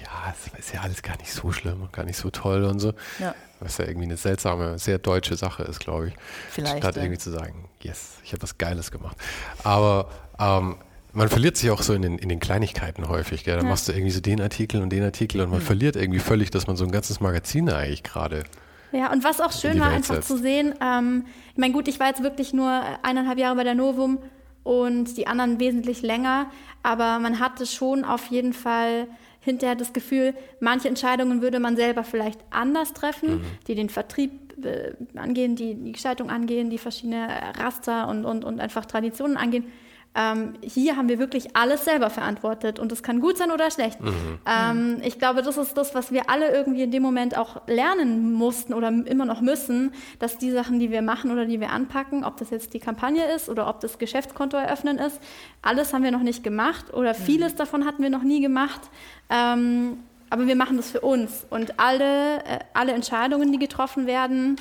ja, 0.01 0.33
es 0.33 0.59
ist 0.59 0.73
ja 0.73 0.81
alles 0.81 1.03
gar 1.03 1.17
nicht 1.17 1.31
so 1.31 1.51
schlimm 1.51 1.83
und 1.83 1.93
gar 1.93 2.03
nicht 2.03 2.17
so 2.17 2.31
toll 2.31 2.63
und 2.63 2.79
so. 2.79 2.93
Ja. 3.19 3.35
Was 3.59 3.77
ja 3.77 3.85
irgendwie 3.85 4.05
eine 4.05 4.17
seltsame, 4.17 4.79
sehr 4.79 4.97
deutsche 4.97 5.37
Sache 5.37 5.63
ist, 5.63 5.79
glaube 5.79 6.07
ich. 6.07 6.13
Vielleicht. 6.49 6.79
Statt 6.79 6.95
ja. 6.95 7.03
irgendwie 7.03 7.19
zu 7.19 7.29
sagen, 7.29 7.69
yes, 7.81 8.15
ich 8.23 8.33
habe 8.33 8.41
was 8.41 8.57
Geiles 8.57 8.89
gemacht. 8.89 9.17
Aber 9.63 10.09
ähm, 10.39 10.77
man 11.13 11.29
verliert 11.29 11.57
sich 11.57 11.69
auch 11.69 11.83
so 11.83 11.93
in 11.93 12.01
den, 12.01 12.17
in 12.17 12.29
den 12.29 12.39
Kleinigkeiten 12.39 13.07
häufig. 13.07 13.43
Gell? 13.43 13.57
Dann 13.57 13.65
ja. 13.65 13.69
machst 13.69 13.87
du 13.87 13.91
irgendwie 13.91 14.11
so 14.11 14.21
den 14.21 14.41
Artikel 14.41 14.81
und 14.81 14.89
den 14.89 15.03
Artikel 15.03 15.41
und 15.41 15.51
man 15.51 15.59
mhm. 15.59 15.65
verliert 15.65 15.95
irgendwie 15.95 16.19
völlig, 16.19 16.49
dass 16.49 16.65
man 16.65 16.75
so 16.75 16.85
ein 16.85 16.91
ganzes 16.91 17.19
Magazin 17.19 17.69
eigentlich 17.69 18.01
gerade 18.01 18.43
ja, 18.91 19.11
und 19.11 19.23
was 19.23 19.41
auch 19.41 19.51
schön 19.51 19.79
war, 19.79 19.89
einfach 19.89 20.15
setzt. 20.15 20.27
zu 20.27 20.37
sehen, 20.37 20.75
ähm, 20.81 21.25
ich 21.51 21.57
meine, 21.57 21.73
gut, 21.73 21.87
ich 21.87 21.99
war 21.99 22.07
jetzt 22.07 22.23
wirklich 22.23 22.53
nur 22.53 22.81
eineinhalb 23.03 23.37
Jahre 23.37 23.55
bei 23.55 23.63
der 23.63 23.75
Novum 23.75 24.19
und 24.63 25.17
die 25.17 25.27
anderen 25.27 25.59
wesentlich 25.59 26.01
länger, 26.01 26.47
aber 26.83 27.19
man 27.19 27.39
hatte 27.39 27.65
schon 27.65 28.03
auf 28.05 28.27
jeden 28.27 28.53
Fall 28.53 29.07
hinterher 29.39 29.75
das 29.75 29.91
Gefühl, 29.93 30.35
manche 30.59 30.87
Entscheidungen 30.87 31.41
würde 31.41 31.59
man 31.59 31.75
selber 31.75 32.03
vielleicht 32.03 32.39
anders 32.51 32.93
treffen, 32.93 33.37
mhm. 33.37 33.45
die 33.67 33.75
den 33.75 33.89
Vertrieb 33.89 34.31
äh, 34.63 34.93
angehen, 35.17 35.55
die 35.55 35.75
die 35.75 35.91
Gestaltung 35.93 36.29
angehen, 36.29 36.69
die 36.69 36.77
verschiedene 36.77 37.27
Raster 37.57 38.07
und, 38.07 38.25
und, 38.25 38.45
und 38.45 38.59
einfach 38.59 38.85
Traditionen 38.85 39.37
angehen. 39.37 39.65
Ähm, 40.13 40.55
hier 40.61 40.97
haben 40.97 41.07
wir 41.07 41.19
wirklich 41.19 41.55
alles 41.55 41.85
selber 41.85 42.09
verantwortet 42.09 42.79
und 42.79 42.91
es 42.91 43.01
kann 43.01 43.21
gut 43.21 43.37
sein 43.37 43.49
oder 43.49 43.71
schlecht. 43.71 44.01
Mhm. 44.01 44.39
Ähm, 44.45 44.97
ich 45.03 45.19
glaube, 45.19 45.41
das 45.41 45.55
ist 45.57 45.77
das, 45.77 45.95
was 45.95 46.11
wir 46.11 46.29
alle 46.29 46.51
irgendwie 46.51 46.83
in 46.83 46.91
dem 46.91 47.01
Moment 47.01 47.37
auch 47.37 47.65
lernen 47.67 48.33
mussten 48.33 48.73
oder 48.73 48.89
immer 48.89 49.23
noch 49.23 49.39
müssen, 49.39 49.93
dass 50.19 50.37
die 50.37 50.51
Sachen, 50.51 50.79
die 50.79 50.91
wir 50.91 51.01
machen 51.01 51.31
oder 51.31 51.45
die 51.45 51.61
wir 51.61 51.69
anpacken, 51.69 52.25
ob 52.25 52.35
das 52.35 52.49
jetzt 52.49 52.73
die 52.73 52.79
Kampagne 52.79 53.23
ist 53.33 53.47
oder 53.47 53.69
ob 53.69 53.79
das 53.79 53.99
Geschäftskonto 53.99 54.57
eröffnen 54.57 54.97
ist, 54.97 55.17
alles 55.61 55.93
haben 55.93 56.03
wir 56.03 56.11
noch 56.11 56.23
nicht 56.23 56.43
gemacht 56.43 56.93
oder 56.93 57.11
mhm. 57.11 57.23
vieles 57.23 57.55
davon 57.55 57.85
hatten 57.85 58.03
wir 58.03 58.09
noch 58.09 58.23
nie 58.23 58.41
gemacht. 58.41 58.81
Ähm, 59.29 59.99
aber 60.29 60.45
wir 60.45 60.57
machen 60.57 60.75
das 60.75 60.91
für 60.91 61.01
uns 61.01 61.45
und 61.49 61.79
alle, 61.79 62.39
äh, 62.39 62.59
alle 62.73 62.91
Entscheidungen, 62.91 63.53
die 63.53 63.59
getroffen 63.59 64.07
werden, 64.07 64.57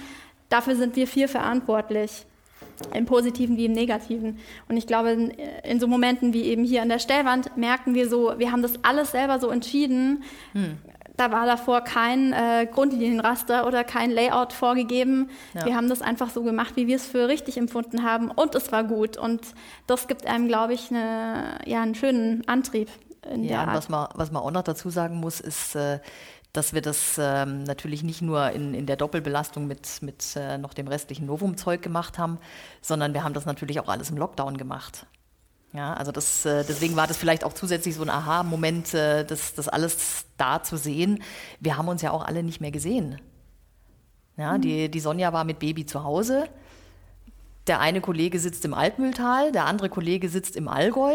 dafür 0.48 0.76
sind 0.76 0.94
wir 0.94 1.08
vier 1.08 1.28
verantwortlich 1.28 2.26
im 2.94 3.06
Positiven 3.06 3.56
wie 3.56 3.66
im 3.66 3.72
Negativen. 3.72 4.38
Und 4.68 4.76
ich 4.76 4.86
glaube, 4.86 5.10
in, 5.10 5.30
in, 5.30 5.80
so 5.80 5.86
Momenten 5.86 6.32
wie 6.32 6.44
eben 6.44 6.64
hier 6.64 6.82
an 6.82 6.88
der 6.88 6.98
Stellwand 6.98 7.56
merken 7.56 7.94
wir 7.94 8.08
so, 8.08 8.34
wir 8.38 8.52
haben 8.52 8.62
das 8.62 8.82
alles 8.82 9.12
selber 9.12 9.38
so 9.38 9.50
entschieden. 9.50 10.24
Hm. 10.52 10.78
Da 11.16 11.30
war 11.30 11.44
davor 11.44 11.82
kein 11.82 12.32
äh, 12.32 12.66
Grundlinienraster 12.72 13.66
oder 13.66 13.84
kein 13.84 14.10
Layout 14.10 14.54
vorgegeben. 14.54 15.28
Ja. 15.52 15.66
Wir 15.66 15.76
haben 15.76 15.88
das 15.88 16.00
einfach 16.00 16.30
so 16.30 16.42
gemacht, 16.42 16.76
wie 16.76 16.86
wir 16.86 16.96
es 16.96 17.06
für 17.06 17.28
richtig 17.28 17.58
empfunden 17.58 18.04
haben. 18.04 18.30
Und 18.30 18.54
es 18.54 18.72
war 18.72 18.84
gut. 18.84 19.18
Und 19.18 19.42
das 19.86 20.08
gibt 20.08 20.26
einem, 20.26 20.48
glaube 20.48 20.72
ich, 20.72 20.90
eine, 20.90 21.58
ja, 21.66 21.82
einen 21.82 21.94
schönen 21.94 22.48
Antrieb. 22.48 22.88
ja, 23.36 23.66
was 23.66 23.90
man, 23.90 24.08
was 24.14 24.32
man 24.32 24.42
auch 24.42 24.50
noch 24.50 24.62
dazu 24.62 24.88
sagen 24.88 25.16
muss, 25.16 25.40
ist, 25.40 25.76
äh, 25.76 25.98
dass 26.52 26.72
wir 26.72 26.82
das 26.82 27.16
ähm, 27.18 27.62
natürlich 27.62 28.02
nicht 28.02 28.22
nur 28.22 28.50
in, 28.50 28.74
in 28.74 28.86
der 28.86 28.96
Doppelbelastung 28.96 29.66
mit, 29.66 30.02
mit 30.02 30.34
äh, 30.36 30.58
noch 30.58 30.74
dem 30.74 30.88
restlichen 30.88 31.26
Novum-Zeug 31.26 31.82
gemacht 31.82 32.18
haben, 32.18 32.38
sondern 32.82 33.14
wir 33.14 33.22
haben 33.22 33.34
das 33.34 33.46
natürlich 33.46 33.78
auch 33.80 33.88
alles 33.88 34.10
im 34.10 34.16
Lockdown 34.16 34.56
gemacht. 34.56 35.06
Ja, 35.72 35.94
also 35.94 36.10
das, 36.10 36.44
äh, 36.44 36.64
deswegen 36.64 36.96
war 36.96 37.06
das 37.06 37.16
vielleicht 37.16 37.44
auch 37.44 37.52
zusätzlich 37.52 37.94
so 37.94 38.02
ein 38.02 38.10
Aha-Moment, 38.10 38.92
äh, 38.92 39.24
das, 39.24 39.54
das 39.54 39.68
alles 39.68 40.24
da 40.36 40.62
zu 40.62 40.76
sehen. 40.76 41.22
Wir 41.60 41.76
haben 41.76 41.86
uns 41.86 42.02
ja 42.02 42.10
auch 42.10 42.24
alle 42.24 42.42
nicht 42.42 42.60
mehr 42.60 42.72
gesehen. 42.72 43.20
Ja, 44.36 44.56
mhm. 44.56 44.62
die, 44.62 44.90
die 44.90 45.00
Sonja 45.00 45.32
war 45.32 45.44
mit 45.44 45.60
Baby 45.60 45.86
zu 45.86 46.02
Hause. 46.02 46.48
Der 47.68 47.78
eine 47.78 48.00
Kollege 48.00 48.40
sitzt 48.40 48.64
im 48.64 48.74
Altmühltal, 48.74 49.52
der 49.52 49.66
andere 49.66 49.88
Kollege 49.88 50.28
sitzt 50.28 50.56
im 50.56 50.66
Allgäu. 50.66 51.14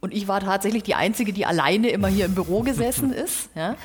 Und 0.00 0.12
ich 0.12 0.26
war 0.26 0.40
tatsächlich 0.40 0.82
die 0.82 0.96
Einzige, 0.96 1.32
die 1.32 1.46
alleine 1.46 1.88
immer 1.90 2.08
hier 2.08 2.24
im 2.24 2.34
Büro 2.34 2.62
gesessen 2.62 3.12
ist. 3.12 3.50
Ja. 3.54 3.76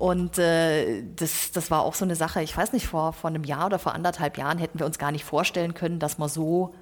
Und 0.00 0.38
äh, 0.38 1.02
das, 1.14 1.52
das 1.52 1.70
war 1.70 1.82
auch 1.82 1.92
so 1.92 2.06
eine 2.06 2.16
Sache, 2.16 2.40
ich 2.40 2.56
weiß 2.56 2.72
nicht, 2.72 2.86
vor, 2.86 3.12
vor 3.12 3.28
einem 3.28 3.44
Jahr 3.44 3.66
oder 3.66 3.78
vor 3.78 3.92
anderthalb 3.94 4.38
Jahren 4.38 4.56
hätten 4.56 4.78
wir 4.78 4.86
uns 4.86 4.98
gar 4.98 5.12
nicht 5.12 5.26
vorstellen 5.26 5.74
können, 5.74 5.98
dass 5.98 6.16
man 6.16 6.30
so 6.30 6.74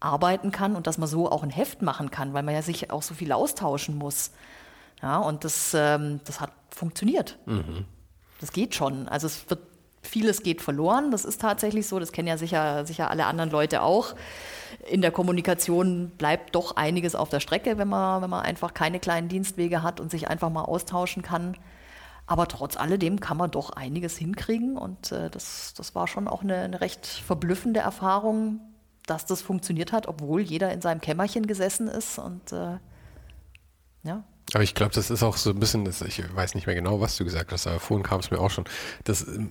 arbeiten 0.00 0.52
kann 0.52 0.74
und 0.74 0.86
dass 0.86 0.96
man 0.96 1.06
so 1.06 1.30
auch 1.30 1.42
ein 1.42 1.50
Heft 1.50 1.82
machen 1.82 2.10
kann, 2.10 2.32
weil 2.32 2.42
man 2.42 2.54
ja 2.54 2.62
sich 2.62 2.90
auch 2.90 3.02
so 3.02 3.12
viel 3.12 3.30
austauschen 3.32 3.98
muss. 3.98 4.30
Ja, 5.02 5.18
und 5.18 5.44
das, 5.44 5.74
ähm, 5.74 6.20
das 6.24 6.40
hat 6.40 6.50
funktioniert. 6.70 7.36
Mhm. 7.44 7.84
Das 8.40 8.52
geht 8.52 8.74
schon. 8.74 9.06
Also 9.06 9.26
es 9.26 9.50
wird 9.50 9.60
vieles 10.00 10.42
geht 10.42 10.62
verloren. 10.62 11.10
Das 11.10 11.26
ist 11.26 11.42
tatsächlich 11.42 11.86
so. 11.86 11.98
Das 11.98 12.10
kennen 12.10 12.28
ja 12.28 12.38
sicher, 12.38 12.86
sicher 12.86 13.10
alle 13.10 13.26
anderen 13.26 13.50
Leute 13.50 13.82
auch. 13.82 14.14
In 14.88 15.02
der 15.02 15.10
Kommunikation 15.10 16.10
bleibt 16.16 16.54
doch 16.54 16.74
einiges 16.76 17.16
auf 17.16 17.28
der 17.28 17.40
Strecke, 17.40 17.76
wenn 17.76 17.88
man, 17.88 18.22
wenn 18.22 18.30
man 18.30 18.40
einfach 18.40 18.72
keine 18.72 18.98
kleinen 18.98 19.28
Dienstwege 19.28 19.82
hat 19.82 20.00
und 20.00 20.10
sich 20.10 20.28
einfach 20.28 20.48
mal 20.48 20.62
austauschen 20.62 21.22
kann. 21.22 21.54
Aber 22.32 22.48
trotz 22.48 22.78
alledem 22.78 23.20
kann 23.20 23.36
man 23.36 23.50
doch 23.50 23.68
einiges 23.68 24.16
hinkriegen 24.16 24.78
und 24.78 25.12
äh, 25.12 25.28
das, 25.28 25.74
das 25.76 25.94
war 25.94 26.08
schon 26.08 26.28
auch 26.28 26.40
eine, 26.40 26.62
eine 26.62 26.80
recht 26.80 27.04
verblüffende 27.06 27.80
Erfahrung, 27.80 28.58
dass 29.04 29.26
das 29.26 29.42
funktioniert 29.42 29.92
hat, 29.92 30.08
obwohl 30.08 30.40
jeder 30.40 30.72
in 30.72 30.80
seinem 30.80 31.02
Kämmerchen 31.02 31.46
gesessen 31.46 31.88
ist 31.88 32.18
und 32.18 32.52
äh, 32.52 32.78
ja. 34.04 34.24
Aber 34.54 34.64
ich 34.64 34.74
glaube, 34.74 34.94
das 34.94 35.10
ist 35.10 35.22
auch 35.22 35.36
so 35.36 35.50
ein 35.50 35.60
bisschen, 35.60 35.84
das, 35.84 36.00
ich 36.00 36.22
weiß 36.34 36.54
nicht 36.54 36.66
mehr 36.66 36.74
genau, 36.74 37.02
was 37.02 37.18
du 37.18 37.24
gesagt 37.24 37.52
hast, 37.52 37.66
aber 37.66 37.80
vorhin 37.80 38.02
kam 38.02 38.20
es 38.20 38.30
mir 38.30 38.38
auch 38.38 38.50
schon, 38.50 38.64
das, 39.04 39.28
ähm, 39.28 39.50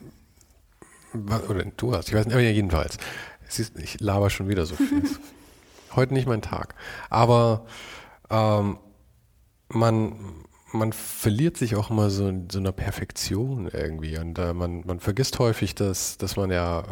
oder 1.14 1.64
du 1.78 1.96
hast, 1.96 2.08
ich 2.08 2.16
weiß 2.16 2.26
nicht, 2.26 2.34
aber 2.34 2.42
jedenfalls, 2.42 2.98
siehst, 3.48 3.78
ich 3.78 4.00
laber 4.00 4.32
schon 4.32 4.50
wieder 4.50 4.66
so 4.66 4.74
viel. 4.74 5.04
Heute 5.96 6.16
nicht 6.16 6.28
mein 6.28 6.42
Tag. 6.42 6.74
Aber 7.12 7.68
ähm, 8.32 8.80
man, 9.70 10.41
man 10.74 10.94
verliert 10.94 11.58
sich 11.58 11.76
auch 11.76 11.90
immer 11.90 12.10
so 12.10 12.28
in 12.28 12.50
so 12.50 12.60
einer 12.60 12.72
Perfektion 12.72 13.70
irgendwie 13.72 14.18
und 14.18 14.38
äh, 14.40 14.54
man, 14.54 14.84
man 14.86 15.00
vergisst 15.00 15.40
häufig, 15.40 15.76
dass, 15.76 16.18
dass 16.18 16.36
man 16.36 16.52
ja 16.52 16.82
äh, 16.82 16.84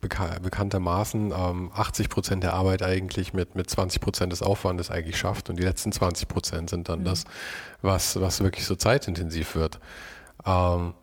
beka 0.00 0.38
bekanntermaßen 0.40 1.32
ähm, 1.36 1.70
80 1.74 2.08
Prozent 2.08 2.44
der 2.44 2.54
Arbeit 2.54 2.82
eigentlich 2.82 3.32
mit, 3.32 3.54
mit 3.54 3.68
20 3.68 4.00
Prozent 4.00 4.32
des 4.32 4.42
Aufwandes 4.42 4.90
eigentlich 4.90 5.18
schafft 5.18 5.50
und 5.50 5.58
die 5.58 5.62
letzten 5.62 5.92
20 5.92 6.28
Prozent 6.28 6.70
sind 6.70 6.88
dann 6.88 7.00
mhm. 7.00 7.04
das, 7.04 7.24
was, 7.82 8.20
was 8.20 8.40
wirklich 8.40 8.66
so 8.66 8.76
zeitintensiv 8.76 9.54
wird. 9.54 9.80
Ähm, 10.44 10.94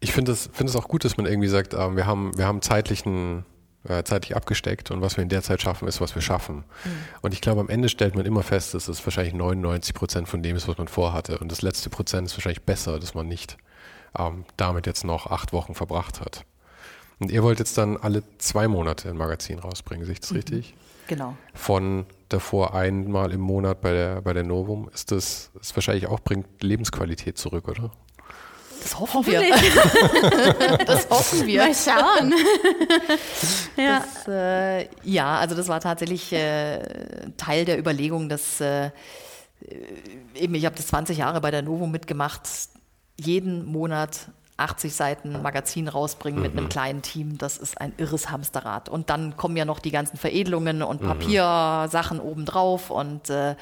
ich 0.00 0.12
finde 0.12 0.32
es 0.32 0.50
find 0.52 0.74
auch 0.76 0.88
gut, 0.88 1.04
dass 1.04 1.16
man 1.16 1.26
irgendwie 1.26 1.48
sagt, 1.48 1.74
ähm, 1.74 1.96
wir 1.96 2.06
haben, 2.06 2.36
wir 2.36 2.46
haben 2.46 2.60
zeitlichen 2.60 3.44
äh, 3.88 4.02
zeitlich 4.04 4.36
abgesteckt 4.36 4.90
und 4.90 5.00
was 5.00 5.16
wir 5.16 5.22
in 5.22 5.28
der 5.28 5.42
Zeit 5.42 5.62
schaffen, 5.62 5.88
ist, 5.88 6.00
was 6.00 6.14
wir 6.14 6.22
schaffen. 6.22 6.56
Mhm. 6.56 6.90
Und 7.22 7.34
ich 7.34 7.40
glaube, 7.40 7.60
am 7.60 7.68
Ende 7.68 7.88
stellt 7.88 8.14
man 8.14 8.26
immer 8.26 8.42
fest, 8.42 8.74
dass 8.74 8.88
es 8.88 9.04
wahrscheinlich 9.04 9.34
99 9.34 9.94
Prozent 9.94 10.28
von 10.28 10.42
dem 10.42 10.56
ist, 10.56 10.68
was 10.68 10.78
man 10.78 10.88
vorhatte. 10.88 11.38
Und 11.38 11.52
das 11.52 11.62
letzte 11.62 11.90
Prozent 11.90 12.28
ist 12.28 12.36
wahrscheinlich 12.36 12.62
besser, 12.62 12.98
dass 12.98 13.14
man 13.14 13.28
nicht 13.28 13.56
ähm, 14.18 14.44
damit 14.56 14.86
jetzt 14.86 15.04
noch 15.04 15.30
acht 15.30 15.52
Wochen 15.52 15.74
verbracht 15.74 16.20
hat. 16.20 16.44
Und 17.18 17.30
ihr 17.30 17.42
wollt 17.42 17.58
jetzt 17.58 17.78
dann 17.78 17.96
alle 17.96 18.22
zwei 18.38 18.68
Monate 18.68 19.08
ein 19.08 19.16
Magazin 19.16 19.58
rausbringen, 19.58 20.04
sehe 20.04 20.14
ich 20.14 20.20
das 20.20 20.30
mhm. 20.30 20.36
richtig? 20.36 20.74
Genau. 21.06 21.36
Von 21.52 22.06
davor 22.28 22.74
einmal 22.74 23.32
im 23.32 23.40
Monat 23.40 23.80
bei 23.80 23.92
der, 23.92 24.22
bei 24.22 24.32
der 24.32 24.44
Novum. 24.44 24.88
Ist 24.92 25.12
das, 25.12 25.50
ist 25.60 25.76
wahrscheinlich 25.76 26.06
auch 26.06 26.20
bringt 26.20 26.46
Lebensqualität 26.62 27.38
zurück, 27.38 27.68
oder? 27.68 27.90
Das 28.84 29.00
hoffen 29.00 29.26
wir. 29.26 29.40
das 30.84 31.08
hoffen 31.08 31.46
wir. 31.46 31.62
Mal 31.62 31.74
schauen. 31.74 32.34
ja. 33.78 34.00
Das, 34.00 34.28
äh, 34.28 34.88
ja, 35.02 35.38
also 35.38 35.54
das 35.54 35.68
war 35.68 35.80
tatsächlich 35.80 36.30
äh, 36.34 36.80
Teil 37.38 37.64
der 37.64 37.78
Überlegung, 37.78 38.28
dass 38.28 38.60
äh, 38.60 38.90
eben, 40.34 40.54
ich 40.54 40.66
habe 40.66 40.76
das 40.76 40.88
20 40.88 41.16
Jahre 41.16 41.40
bei 41.40 41.50
der 41.50 41.62
Novo 41.62 41.86
mitgemacht, 41.86 42.42
jeden 43.16 43.64
Monat 43.64 44.28
80 44.58 44.94
Seiten 44.94 45.40
Magazin 45.40 45.88
rausbringen 45.88 46.42
mit 46.42 46.52
einem 46.52 46.66
mhm. 46.66 46.68
kleinen 46.68 47.02
Team, 47.02 47.38
das 47.38 47.56
ist 47.56 47.80
ein 47.80 47.94
irres 47.96 48.30
Hamsterrad. 48.30 48.90
Und 48.90 49.08
dann 49.08 49.36
kommen 49.38 49.56
ja 49.56 49.64
noch 49.64 49.78
die 49.78 49.92
ganzen 49.92 50.18
Veredelungen 50.18 50.82
und 50.82 51.00
mhm. 51.00 51.06
Papiersachen 51.06 52.20
obendrauf 52.20 52.90
und 52.90 53.30
äh, 53.30 53.56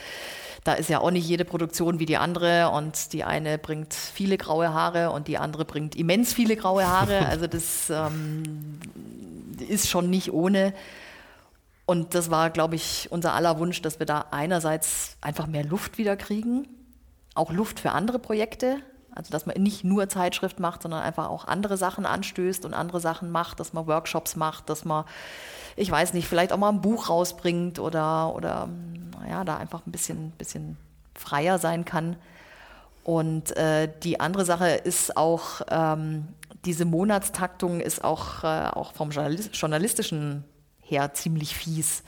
da 0.64 0.74
ist 0.74 0.88
ja 0.88 1.00
auch 1.00 1.10
nicht 1.10 1.26
jede 1.26 1.44
Produktion 1.44 1.98
wie 1.98 2.06
die 2.06 2.16
andere 2.16 2.70
und 2.70 3.12
die 3.12 3.24
eine 3.24 3.58
bringt 3.58 3.94
viele 3.94 4.38
graue 4.38 4.72
Haare 4.72 5.10
und 5.10 5.26
die 5.26 5.38
andere 5.38 5.64
bringt 5.64 5.96
immens 5.96 6.32
viele 6.32 6.56
graue 6.56 6.86
Haare. 6.86 7.26
Also 7.32 7.46
das 7.46 7.90
ähm, 7.90 8.78
ist 9.68 9.88
schon 9.88 10.10
nicht 10.10 10.32
ohne. 10.32 10.74
Und 11.86 12.14
das 12.14 12.30
war, 12.30 12.50
glaube 12.50 12.74
ich, 12.74 13.08
unser 13.10 13.32
aller 13.32 13.58
Wunsch, 13.58 13.82
dass 13.82 13.98
wir 13.98 14.06
da 14.06 14.26
einerseits 14.30 15.16
einfach 15.20 15.46
mehr 15.46 15.64
Luft 15.64 15.98
wieder 15.98 16.16
kriegen, 16.16 16.68
auch 17.34 17.52
Luft 17.52 17.80
für 17.80 17.92
andere 17.92 18.18
Projekte. 18.18 18.78
Also 19.14 19.30
dass 19.30 19.46
man 19.46 19.60
nicht 19.62 19.84
nur 19.84 20.08
Zeitschrift 20.08 20.60
macht, 20.60 20.82
sondern 20.82 21.02
einfach 21.02 21.28
auch 21.28 21.46
andere 21.46 21.76
Sachen 21.76 22.06
anstößt 22.06 22.64
und 22.64 22.74
andere 22.74 23.00
Sachen 23.00 23.30
macht, 23.30 23.60
dass 23.60 23.72
man 23.72 23.86
Workshops 23.86 24.36
macht, 24.36 24.68
dass 24.70 24.84
man, 24.84 25.04
ich 25.76 25.90
weiß 25.90 26.14
nicht, 26.14 26.28
vielleicht 26.28 26.52
auch 26.52 26.58
mal 26.58 26.70
ein 26.70 26.80
Buch 26.80 27.08
rausbringt 27.08 27.78
oder, 27.78 28.34
oder 28.34 28.68
ja, 29.28 29.44
da 29.44 29.56
einfach 29.56 29.86
ein 29.86 29.92
bisschen, 29.92 30.30
bisschen 30.32 30.76
freier 31.14 31.58
sein 31.58 31.84
kann. 31.84 32.16
Und 33.04 33.56
äh, 33.56 33.88
die 34.02 34.20
andere 34.20 34.44
Sache 34.44 34.68
ist 34.68 35.16
auch, 35.16 35.60
ähm, 35.68 36.28
diese 36.64 36.84
Monatstaktung 36.84 37.80
ist 37.80 38.04
auch, 38.04 38.44
äh, 38.44 38.68
auch 38.68 38.92
vom 38.92 39.10
journalistischen 39.10 40.44
her 40.80 41.12
ziemlich 41.14 41.56
fies. 41.56 42.04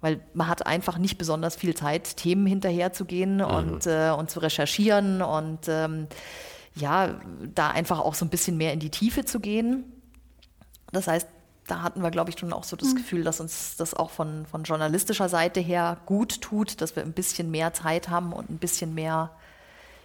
Weil 0.00 0.20
man 0.32 0.46
hat 0.46 0.66
einfach 0.66 0.98
nicht 0.98 1.18
besonders 1.18 1.56
viel 1.56 1.74
Zeit, 1.74 2.16
Themen 2.16 2.46
hinterherzugehen 2.46 3.36
mhm. 3.36 3.44
und, 3.44 3.86
äh, 3.86 4.10
und 4.16 4.30
zu 4.30 4.40
recherchieren 4.40 5.22
und 5.22 5.68
ähm, 5.68 6.06
ja, 6.74 7.20
da 7.54 7.70
einfach 7.70 7.98
auch 7.98 8.14
so 8.14 8.24
ein 8.24 8.28
bisschen 8.28 8.56
mehr 8.56 8.72
in 8.72 8.80
die 8.80 8.90
Tiefe 8.90 9.24
zu 9.24 9.40
gehen. 9.40 9.84
Das 10.92 11.08
heißt, 11.08 11.28
da 11.66 11.82
hatten 11.82 12.02
wir, 12.02 12.10
glaube 12.10 12.30
ich, 12.30 12.38
schon 12.38 12.52
auch 12.52 12.64
so 12.64 12.76
das 12.76 12.90
mhm. 12.90 12.96
Gefühl, 12.96 13.24
dass 13.24 13.40
uns 13.40 13.76
das 13.76 13.94
auch 13.94 14.10
von, 14.10 14.46
von 14.46 14.64
journalistischer 14.64 15.28
Seite 15.28 15.60
her 15.60 15.98
gut 16.06 16.40
tut, 16.40 16.80
dass 16.80 16.96
wir 16.96 17.02
ein 17.02 17.12
bisschen 17.12 17.50
mehr 17.50 17.74
Zeit 17.74 18.08
haben 18.08 18.32
und 18.32 18.50
ein 18.50 18.58
bisschen 18.58 18.94
mehr 18.94 19.30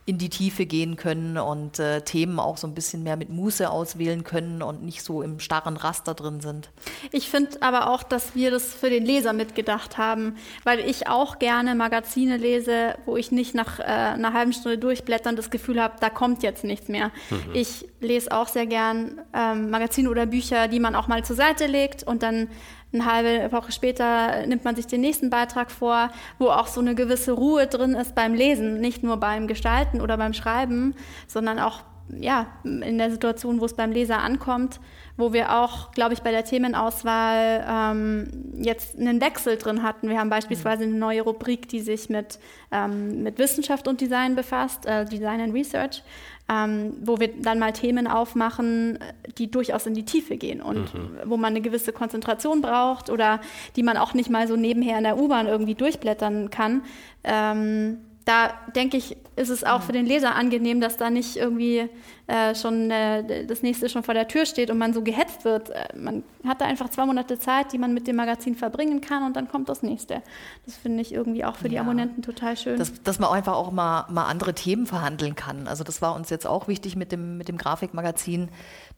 in 0.05 0.17
die 0.17 0.29
Tiefe 0.29 0.65
gehen 0.65 0.97
können 0.97 1.37
und 1.37 1.79
äh, 1.79 2.01
Themen 2.01 2.39
auch 2.39 2.57
so 2.57 2.67
ein 2.67 2.73
bisschen 2.73 3.03
mehr 3.03 3.15
mit 3.15 3.29
Muße 3.29 3.69
auswählen 3.69 4.25
können 4.25 4.61
und 4.61 4.83
nicht 4.83 5.01
so 5.01 5.21
im 5.21 5.39
starren 5.39 5.77
Raster 5.77 6.13
drin 6.13 6.41
sind. 6.41 6.71
Ich 7.11 7.29
finde 7.29 7.61
aber 7.61 7.89
auch, 7.89 8.03
dass 8.03 8.35
wir 8.35 8.51
das 8.51 8.73
für 8.73 8.89
den 8.89 9.05
Leser 9.05 9.31
mitgedacht 9.31 9.97
haben, 9.97 10.35
weil 10.65 10.79
ich 10.79 11.07
auch 11.07 11.39
gerne 11.39 11.73
Magazine 11.73 12.35
lese, 12.35 12.95
wo 13.05 13.15
ich 13.15 13.31
nicht 13.31 13.55
nach 13.55 13.79
äh, 13.79 13.83
einer 13.83 14.33
halben 14.33 14.51
Stunde 14.51 14.77
durchblättern 14.77 15.37
das 15.37 15.49
Gefühl 15.49 15.81
habe, 15.81 15.95
da 16.01 16.09
kommt 16.09 16.43
jetzt 16.43 16.65
nichts 16.65 16.89
mehr. 16.89 17.11
Mhm. 17.29 17.37
Ich 17.53 17.87
lese 18.01 18.31
auch 18.31 18.49
sehr 18.49 18.65
gern 18.65 19.21
ähm, 19.33 19.69
Magazine 19.69 20.09
oder 20.09 20.25
Bücher, 20.25 20.67
die 20.67 20.81
man 20.81 20.95
auch 20.95 21.07
mal 21.07 21.23
zur 21.23 21.37
Seite 21.37 21.65
legt 21.65 22.03
und 22.03 22.23
dann 22.23 22.49
eine 22.93 23.05
halbe 23.05 23.51
Woche 23.51 23.71
später 23.71 24.45
nimmt 24.45 24.63
man 24.63 24.75
sich 24.75 24.87
den 24.87 25.01
nächsten 25.01 25.29
Beitrag 25.29 25.71
vor, 25.71 26.09
wo 26.39 26.49
auch 26.49 26.67
so 26.67 26.79
eine 26.79 26.95
gewisse 26.95 27.31
Ruhe 27.31 27.67
drin 27.67 27.95
ist 27.95 28.15
beim 28.15 28.33
Lesen, 28.33 28.79
nicht 28.79 29.03
nur 29.03 29.17
beim 29.17 29.47
Gestalten 29.47 30.01
oder 30.01 30.17
beim 30.17 30.33
Schreiben, 30.33 30.95
sondern 31.27 31.59
auch 31.59 31.81
ja, 32.09 32.47
in 32.63 32.97
der 32.97 33.11
Situation, 33.11 33.61
wo 33.61 33.65
es 33.65 33.75
beim 33.75 33.91
Leser 33.91 34.19
ankommt, 34.19 34.79
wo 35.15 35.33
wir 35.33 35.55
auch, 35.55 35.91
glaube 35.91 36.13
ich, 36.13 36.21
bei 36.21 36.31
der 36.31 36.43
Themenauswahl 36.43 37.65
ähm, 37.69 38.27
jetzt 38.57 38.97
einen 38.97 39.21
Wechsel 39.21 39.57
drin 39.57 39.83
hatten. 39.83 40.09
Wir 40.09 40.19
haben 40.19 40.29
beispielsweise 40.29 40.83
eine 40.83 40.93
neue 40.93 41.21
Rubrik, 41.21 41.67
die 41.67 41.81
sich 41.81 42.09
mit, 42.09 42.39
ähm, 42.71 43.23
mit 43.23 43.37
Wissenschaft 43.37 43.87
und 43.87 44.01
Design 44.01 44.35
befasst, 44.35 44.85
äh, 44.85 45.05
Design 45.05 45.41
and 45.41 45.53
Research 45.53 46.03
ähm, 46.49 46.97
wo 47.01 47.19
wir 47.19 47.29
dann 47.41 47.59
mal 47.59 47.71
Themen 47.71 48.07
aufmachen, 48.07 48.99
die 49.37 49.49
durchaus 49.49 49.85
in 49.85 49.93
die 49.93 50.03
Tiefe 50.03 50.37
gehen 50.37 50.61
und 50.61 50.93
mhm. 50.93 51.17
wo 51.25 51.37
man 51.37 51.53
eine 51.53 51.61
gewisse 51.61 51.93
Konzentration 51.93 52.61
braucht 52.61 53.09
oder 53.09 53.39
die 53.75 53.83
man 53.83 53.97
auch 53.97 54.13
nicht 54.13 54.29
mal 54.29 54.47
so 54.47 54.55
nebenher 54.55 54.97
in 54.97 55.03
der 55.03 55.17
U-Bahn 55.17 55.47
irgendwie 55.47 55.75
durchblättern 55.75 56.49
kann. 56.49 56.83
Ähm, 57.23 57.99
da 58.25 58.53
denke 58.75 58.97
ich, 58.97 59.17
ist 59.35 59.49
es 59.49 59.63
auch 59.63 59.81
für 59.81 59.91
den 59.91 60.05
Leser 60.05 60.35
angenehm, 60.35 60.79
dass 60.79 60.97
da 60.97 61.09
nicht 61.09 61.37
irgendwie 61.37 61.89
äh, 62.27 62.55
schon 62.55 62.91
äh, 62.91 63.45
das 63.45 63.63
nächste 63.63 63.89
schon 63.89 64.03
vor 64.03 64.13
der 64.13 64.27
Tür 64.27 64.45
steht 64.45 64.69
und 64.69 64.77
man 64.77 64.93
so 64.93 65.01
gehetzt 65.01 65.43
wird. 65.43 65.71
Äh, 65.71 65.87
man 65.97 66.23
hat 66.47 66.61
da 66.61 66.65
einfach 66.65 66.89
zwei 66.89 67.05
Monate 67.05 67.39
Zeit, 67.39 67.73
die 67.73 67.77
man 67.77 67.93
mit 67.93 68.07
dem 68.07 68.15
Magazin 68.15 68.55
verbringen 68.55 69.01
kann 69.01 69.23
und 69.23 69.35
dann 69.35 69.47
kommt 69.47 69.69
das 69.69 69.81
nächste. 69.81 70.21
Das 70.65 70.75
finde 70.75 71.01
ich 71.01 71.13
irgendwie 71.13 71.43
auch 71.45 71.55
für 71.55 71.67
die 71.67 71.75
ja. 71.75 71.81
Abonnenten 71.81 72.21
total 72.21 72.55
schön. 72.55 72.77
Dass, 72.77 73.01
dass 73.01 73.19
man 73.19 73.31
einfach 73.31 73.53
auch 73.53 73.71
mal, 73.71 74.05
mal 74.09 74.25
andere 74.25 74.53
Themen 74.53 74.85
verhandeln 74.85 75.35
kann. 75.35 75.67
Also 75.67 75.83
das 75.83 76.01
war 76.01 76.15
uns 76.15 76.29
jetzt 76.29 76.45
auch 76.45 76.67
wichtig 76.67 76.95
mit 76.95 77.11
dem, 77.11 77.37
mit 77.37 77.47
dem 77.47 77.57
Grafikmagazin, 77.57 78.49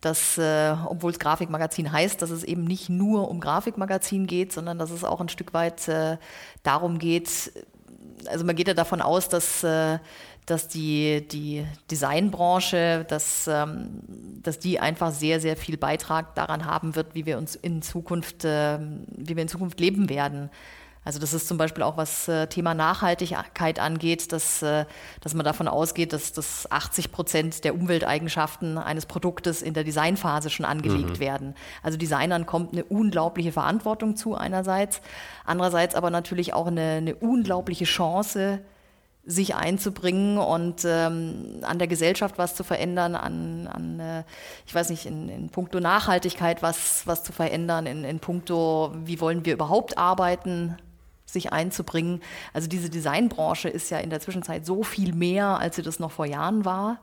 dass, 0.02 0.38
äh, 0.38 0.76
obwohl 0.86 1.12
es 1.12 1.20
Grafikmagazin 1.20 1.92
heißt, 1.92 2.22
dass 2.22 2.30
es 2.30 2.44
eben 2.44 2.66
nicht 2.66 2.90
nur 2.90 3.30
um 3.30 3.40
Grafikmagazin 3.40 4.28
geht, 4.28 4.52
sondern 4.52 4.78
dass 4.78 4.92
es 4.92 5.04
auch 5.04 5.22
ein 5.22 5.30
Stück 5.30 5.54
weit 5.54 5.88
äh, 5.88 6.18
darum 6.64 7.00
geht, 7.00 7.52
also 8.28 8.46
man 8.46 8.56
geht 8.56 8.68
ja 8.68 8.74
davon 8.74 9.02
aus, 9.02 9.30
dass, 9.30 9.64
äh, 9.64 10.00
dass 10.46 10.68
die, 10.68 11.28
die 11.28 11.66
Designbranche, 11.90 13.06
dass, 13.08 13.48
ähm, 13.48 14.02
dass 14.44 14.60
die 14.60 14.80
einfach 14.80 15.12
sehr, 15.12 15.40
sehr 15.40 15.58
viel 15.58 15.78
Beitrag 15.78 16.36
daran 16.36 16.66
haben 16.66 16.96
wird, 16.96 17.16
wie 17.16 17.26
wir 17.26 17.38
uns 17.38 17.56
in 17.56 17.82
Zukunft, 17.82 18.46
äh, 18.46 18.80
wie 18.80 19.36
wir 19.36 19.42
in 19.42 19.48
Zukunft 19.50 19.80
leben 19.80 20.10
werden. 20.10 20.50
Also 21.06 21.20
das 21.20 21.34
ist 21.34 21.48
zum 21.48 21.58
Beispiel 21.58 21.84
auch 21.84 21.98
was 21.98 22.28
äh, 22.28 22.48
Thema 22.48 22.74
Nachhaltigkeit 22.74 23.80
angeht, 23.80 24.32
dass, 24.32 24.64
äh, 24.64 24.86
dass 25.22 25.36
man 25.36 25.46
davon 25.46 25.68
ausgeht, 25.68 26.12
dass, 26.12 26.34
dass 26.34 26.70
80 26.72 27.12
Prozent 27.12 27.64
der 27.64 27.76
Umwelteigenschaften 27.76 28.80
eines 28.80 29.06
Produktes 29.06 29.62
in 29.62 29.76
der 29.76 29.84
Designphase 29.84 30.50
schon 30.50 30.66
angelegt 30.66 31.12
mhm. 31.12 31.20
werden. 31.20 31.56
Also 31.84 32.00
Designern 32.00 32.48
kommt 32.48 32.74
eine 32.74 32.84
unglaubliche 32.84 33.52
Verantwortung 33.52 34.16
zu 34.16 34.34
einerseits, 34.36 35.00
andererseits 35.46 35.94
aber 35.94 36.10
natürlich 36.10 36.54
auch 36.54 36.68
eine, 36.68 36.96
eine 36.98 37.16
unglaubliche 37.16 37.86
Chance, 37.86 38.60
sich 39.28 39.56
einzubringen 39.56 40.38
und 40.38 40.84
ähm, 40.86 41.60
an 41.64 41.80
der 41.80 41.88
Gesellschaft 41.88 42.38
was 42.38 42.54
zu 42.56 42.64
verändern, 42.64 43.16
an, 43.16 43.68
an 43.68 44.00
äh, 44.00 44.24
ich 44.68 44.76
weiß 44.76 44.90
nicht, 44.90 45.08
in, 45.08 45.30
in 45.30 45.50
puncto 45.50 45.80
Nachhaltigkeit 45.80 46.62
was, 46.62 47.08
was 47.08 47.24
zu 47.24 47.34
verändern, 47.34 47.88
in, 47.88 48.04
in 48.04 48.20
puncto, 48.20 48.94
wie 49.04 49.20
wollen 49.20 49.44
wir 49.44 49.54
überhaupt 49.54 49.98
arbeiten, 49.98 50.78
sich 51.26 51.52
einzubringen. 51.52 52.22
Also 52.54 52.68
diese 52.68 52.90
Designbranche 52.90 53.70
ist 53.70 53.90
ja 53.90 53.98
in 53.98 54.10
der 54.10 54.20
Zwischenzeit 54.20 54.66
so 54.66 54.84
viel 54.84 55.14
mehr, 55.14 55.60
als 55.60 55.76
sie 55.76 55.82
das 55.82 56.00
noch 56.00 56.12
vor 56.12 56.26
Jahren 56.26 56.66
war. 56.66 57.00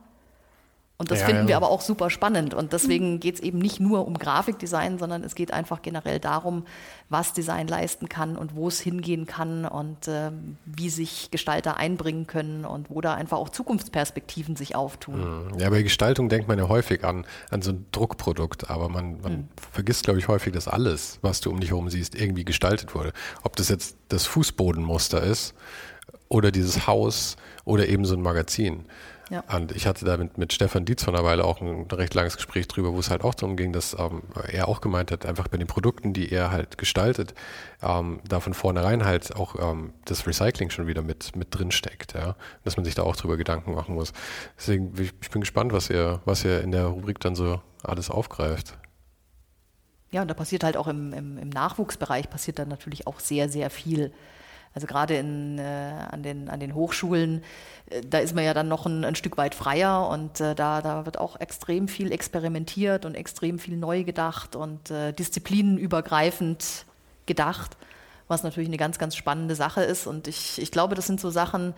Und 1.03 1.11
das 1.11 1.19
ja, 1.19 1.27
finden 1.27 1.43
ja. 1.43 1.49
wir 1.49 1.57
aber 1.57 1.69
auch 1.69 1.81
super 1.81 2.11
spannend. 2.11 2.55
Und 2.55 2.73
deswegen 2.73 3.19
geht 3.19 3.35
es 3.35 3.41
eben 3.41 3.59
nicht 3.59 3.81
nur 3.81 4.07
um 4.07 4.17
Grafikdesign, 4.17 5.01
sondern 5.01 5.25
es 5.25 5.35
geht 5.35 5.53
einfach 5.53 5.83
generell 5.83 6.21
darum, 6.21 6.65
was 7.09 7.33
Design 7.33 7.67
leisten 7.67 8.09
kann 8.09 8.37
und 8.37 8.55
wo 8.55 8.69
es 8.69 8.79
hingehen 8.79 9.27
kann 9.27 9.65
und 9.65 10.07
äh, 10.07 10.31
wie 10.65 10.91
sich 10.91 11.33
Gestalter 11.33 11.77
einbringen 11.77 12.29
können 12.29 12.65
und 12.65 12.89
wo 12.89 13.01
da 13.01 13.15
einfach 13.15 13.39
auch 13.39 13.49
Zukunftsperspektiven 13.49 14.55
sich 14.55 14.77
auftun. 14.77 15.49
Mhm. 15.49 15.59
Ja, 15.59 15.71
bei 15.71 15.83
Gestaltung 15.83 16.29
denkt 16.29 16.47
man 16.47 16.57
ja 16.57 16.69
häufig 16.69 17.03
an, 17.03 17.27
an 17.51 17.63
so 17.63 17.73
ein 17.73 17.85
Druckprodukt, 17.91 18.71
aber 18.71 18.89
man, 18.89 19.21
man 19.23 19.33
mhm. 19.33 19.49
vergisst, 19.73 20.05
glaube 20.05 20.21
ich, 20.21 20.29
häufig, 20.29 20.53
dass 20.53 20.69
alles, 20.69 21.19
was 21.21 21.41
du 21.41 21.51
um 21.51 21.59
dich 21.59 21.71
herum 21.71 21.91
siehst, 21.91 22.15
irgendwie 22.15 22.45
gestaltet 22.45 22.95
wurde. 22.95 23.13
Ob 23.43 23.57
das 23.57 23.69
jetzt 23.71 23.97
das 24.09 24.25
Fußbodenmuster 24.27 25.21
ist 25.21 25.55
oder 26.29 26.53
dieses 26.53 26.87
Haus 26.87 27.37
oder 27.65 27.89
eben 27.89 28.05
so 28.05 28.15
ein 28.15 28.23
Magazin. 28.23 28.85
Ja. 29.31 29.45
Und 29.55 29.73
ich 29.73 29.87
hatte 29.87 30.05
da 30.05 30.17
mit, 30.17 30.37
mit 30.37 30.53
Stefan 30.53 30.85
Dietz 30.85 31.05
von 31.05 31.15
einer 31.15 31.25
Weile 31.25 31.45
auch 31.45 31.61
ein, 31.61 31.87
recht 31.91 32.13
langes 32.15 32.37
Gespräch 32.37 32.69
drüber, 32.69 32.93
wo 32.93 32.99
es 32.99 33.11
halt 33.11 33.23
auch 33.23 33.35
darum 33.35 33.57
ging, 33.57 33.73
dass 33.73 33.97
ähm, 33.99 34.23
er 34.49 34.69
auch 34.69 34.81
gemeint 34.81 35.11
hat, 35.11 35.25
einfach 35.25 35.49
bei 35.49 35.57
den 35.57 35.67
Produkten, 35.67 36.13
die 36.13 36.31
er 36.31 36.51
halt 36.51 36.77
gestaltet, 36.77 37.35
ähm, 37.83 38.21
da 38.29 38.41
von 38.41 38.55
vornherein 38.55 39.05
halt 39.05 39.35
auch 39.37 39.57
ähm, 39.59 39.93
das 40.05 40.27
Recycling 40.27 40.71
schon 40.71 40.87
wieder 40.87 41.03
mit, 41.03 41.35
mit 41.37 41.49
drin 41.51 41.71
steckt, 41.71 42.15
ja. 42.15 42.37
Dass 42.65 42.77
man 42.77 42.85
sich 42.85 42.95
da 42.95 43.03
auch 43.05 43.17
drüber 43.17 43.37
Gedanken 43.37 43.75
machen 43.75 43.95
muss. 43.95 44.13
Deswegen, 44.59 44.93
ich 44.99 45.31
bin 45.31 45.41
gespannt, 45.41 45.73
was 45.73 45.89
ihr, 45.89 46.21
was 46.25 46.45
ihr 46.45 46.61
in 46.61 46.73
der 46.73 46.87
Rubrik 46.87 47.21
dann 47.21 47.35
so 47.35 47.61
alles 47.83 48.11
aufgreift. 48.11 48.77
Ja, 50.11 50.23
und 50.23 50.29
da 50.29 50.35
passiert 50.35 50.63
halt 50.63 50.77
auch 50.77 50.89
im, 50.89 51.13
im, 51.15 51.39
im 51.39 51.49
Nachwuchsbereich 51.49 52.29
passiert 52.29 52.59
dann 52.59 52.69
natürlich 52.69 53.07
auch 53.07 53.19
sehr, 53.19 53.49
sehr 53.49 53.71
viel. 53.71 54.13
Also 54.75 54.87
gerade 54.87 55.17
in, 55.17 55.59
äh, 55.59 55.63
an, 56.11 56.23
den, 56.23 56.49
an 56.49 56.61
den 56.61 56.75
Hochschulen, 56.75 57.43
äh, 57.91 58.01
da 58.01 58.19
ist 58.19 58.35
man 58.35 58.45
ja 58.45 58.55
dann 58.55 58.69
noch 58.69 58.87
ein, 58.87 59.05
ein 59.05 59.15
Stück 59.15 59.37
weit 59.37 59.55
freier 59.55 60.09
und 60.09 60.41
äh, 60.41 60.55
da, 60.55 60.81
da 60.81 61.05
wird 61.05 61.19
auch 61.19 61.39
extrem 61.41 61.89
viel 61.89 62.13
experimentiert 62.13 63.05
und 63.05 63.15
extrem 63.15 63.59
viel 63.59 63.77
neu 63.77 64.05
gedacht 64.05 64.57
und 64.57 64.91
äh, 64.91 65.13
disziplinenübergreifend 65.13 66.87
gedacht, 67.27 67.77
was 68.29 68.43
natürlich 68.43 68.69
eine 68.69 68.79
ganz, 68.79 68.99
ganz 68.99 69.15
spannende 69.15 69.55
Sache 69.55 69.83
ist. 69.83 70.07
Und 70.07 70.27
ich, 70.27 70.61
ich 70.61 70.71
glaube, 70.71 70.95
das 70.95 71.07
sind 71.07 71.21
so 71.21 71.31
Sachen, 71.31 71.75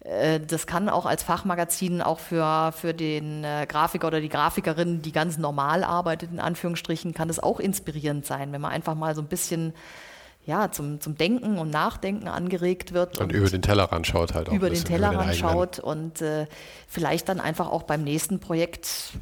äh, 0.00 0.40
das 0.40 0.66
kann 0.66 0.88
auch 0.88 1.06
als 1.06 1.22
Fachmagazin 1.22 2.02
auch 2.02 2.18
für, 2.18 2.72
für 2.72 2.94
den 2.94 3.44
äh, 3.44 3.66
Grafiker 3.66 4.08
oder 4.08 4.20
die 4.20 4.28
Grafikerin, 4.28 5.02
die 5.02 5.12
ganz 5.12 5.38
normal 5.38 5.84
arbeitet, 5.84 6.32
in 6.32 6.40
Anführungsstrichen, 6.40 7.14
kann 7.14 7.28
das 7.28 7.40
auch 7.40 7.60
inspirierend 7.60 8.26
sein, 8.26 8.52
wenn 8.52 8.60
man 8.60 8.72
einfach 8.72 8.94
mal 8.94 9.14
so 9.14 9.22
ein 9.22 9.28
bisschen 9.28 9.72
ja, 10.46 10.70
zum, 10.70 11.00
zum 11.00 11.16
Denken 11.16 11.58
und 11.58 11.70
Nachdenken 11.70 12.28
angeregt 12.28 12.92
wird. 12.92 13.18
Und, 13.18 13.24
und 13.24 13.32
über 13.32 13.50
den 13.50 13.62
Tellerrand 13.62 14.06
schaut 14.06 14.32
halt 14.32 14.48
auch. 14.48 14.52
Über 14.52 14.70
den 14.70 14.84
Tellerrand 14.84 15.34
schaut 15.34 15.80
und 15.80 16.22
äh, 16.22 16.46
vielleicht 16.86 17.28
dann 17.28 17.40
einfach 17.40 17.68
auch 17.68 17.82
beim 17.82 18.04
nächsten 18.04 18.38
Projekt 18.38 19.14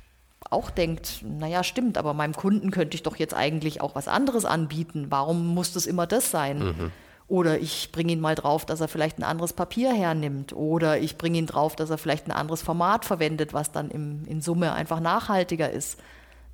auch 0.50 0.70
denkt, 0.70 1.22
naja, 1.22 1.64
stimmt, 1.64 1.96
aber 1.96 2.12
meinem 2.12 2.34
Kunden 2.34 2.70
könnte 2.70 2.94
ich 2.94 3.02
doch 3.02 3.16
jetzt 3.16 3.34
eigentlich 3.34 3.80
auch 3.80 3.94
was 3.94 4.06
anderes 4.06 4.44
anbieten. 4.44 5.06
Warum 5.08 5.54
muss 5.54 5.72
das 5.72 5.86
immer 5.86 6.06
das 6.06 6.30
sein? 6.30 6.58
Mhm. 6.58 6.92
Oder 7.26 7.58
ich 7.58 7.90
bringe 7.90 8.12
ihn 8.12 8.20
mal 8.20 8.34
drauf, 8.34 8.66
dass 8.66 8.82
er 8.82 8.88
vielleicht 8.88 9.18
ein 9.18 9.24
anderes 9.24 9.54
Papier 9.54 9.94
hernimmt. 9.94 10.52
Oder 10.52 10.98
ich 10.98 11.16
bringe 11.16 11.38
ihn 11.38 11.46
drauf, 11.46 11.74
dass 11.74 11.88
er 11.88 11.96
vielleicht 11.96 12.28
ein 12.28 12.32
anderes 12.32 12.60
Format 12.60 13.06
verwendet, 13.06 13.54
was 13.54 13.72
dann 13.72 13.90
im, 13.90 14.26
in 14.26 14.42
Summe 14.42 14.74
einfach 14.74 15.00
nachhaltiger 15.00 15.70
ist. 15.70 15.98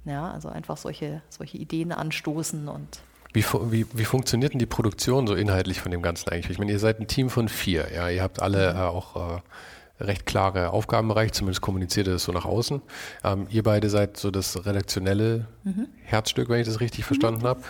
Ja, 0.04 0.30
also 0.30 0.48
einfach 0.48 0.76
solche, 0.76 1.22
solche 1.28 1.58
Ideen 1.58 1.90
anstoßen 1.90 2.68
und 2.68 3.00
wie, 3.32 3.44
wie, 3.70 3.86
wie 3.92 4.04
funktioniert 4.04 4.52
denn 4.52 4.58
die 4.58 4.66
Produktion 4.66 5.26
so 5.26 5.34
inhaltlich 5.34 5.80
von 5.80 5.90
dem 5.90 6.02
Ganzen 6.02 6.30
eigentlich? 6.30 6.50
Ich 6.50 6.58
meine, 6.58 6.72
ihr 6.72 6.78
seid 6.78 7.00
ein 7.00 7.06
Team 7.06 7.30
von 7.30 7.48
vier, 7.48 7.86
ja, 7.94 8.08
ihr 8.08 8.22
habt 8.22 8.42
alle 8.42 8.72
mhm. 8.72 8.78
äh, 8.78 8.82
auch 8.82 9.36
äh, 9.36 9.40
recht 10.00 10.26
klare 10.26 10.70
Aufgabenbereich, 10.70 11.32
zumindest 11.32 11.60
kommuniziert 11.60 12.06
ihr 12.06 12.14
das 12.14 12.24
so 12.24 12.32
nach 12.32 12.44
außen. 12.44 12.80
Ähm, 13.22 13.46
ihr 13.50 13.62
beide 13.62 13.90
seid 13.90 14.16
so 14.16 14.30
das 14.30 14.66
redaktionelle 14.66 15.46
mhm. 15.64 15.88
Herzstück, 16.02 16.48
wenn 16.48 16.60
ich 16.60 16.66
das 16.66 16.80
richtig 16.80 17.00
mhm. 17.00 17.04
verstanden 17.04 17.44
habe. 17.44 17.60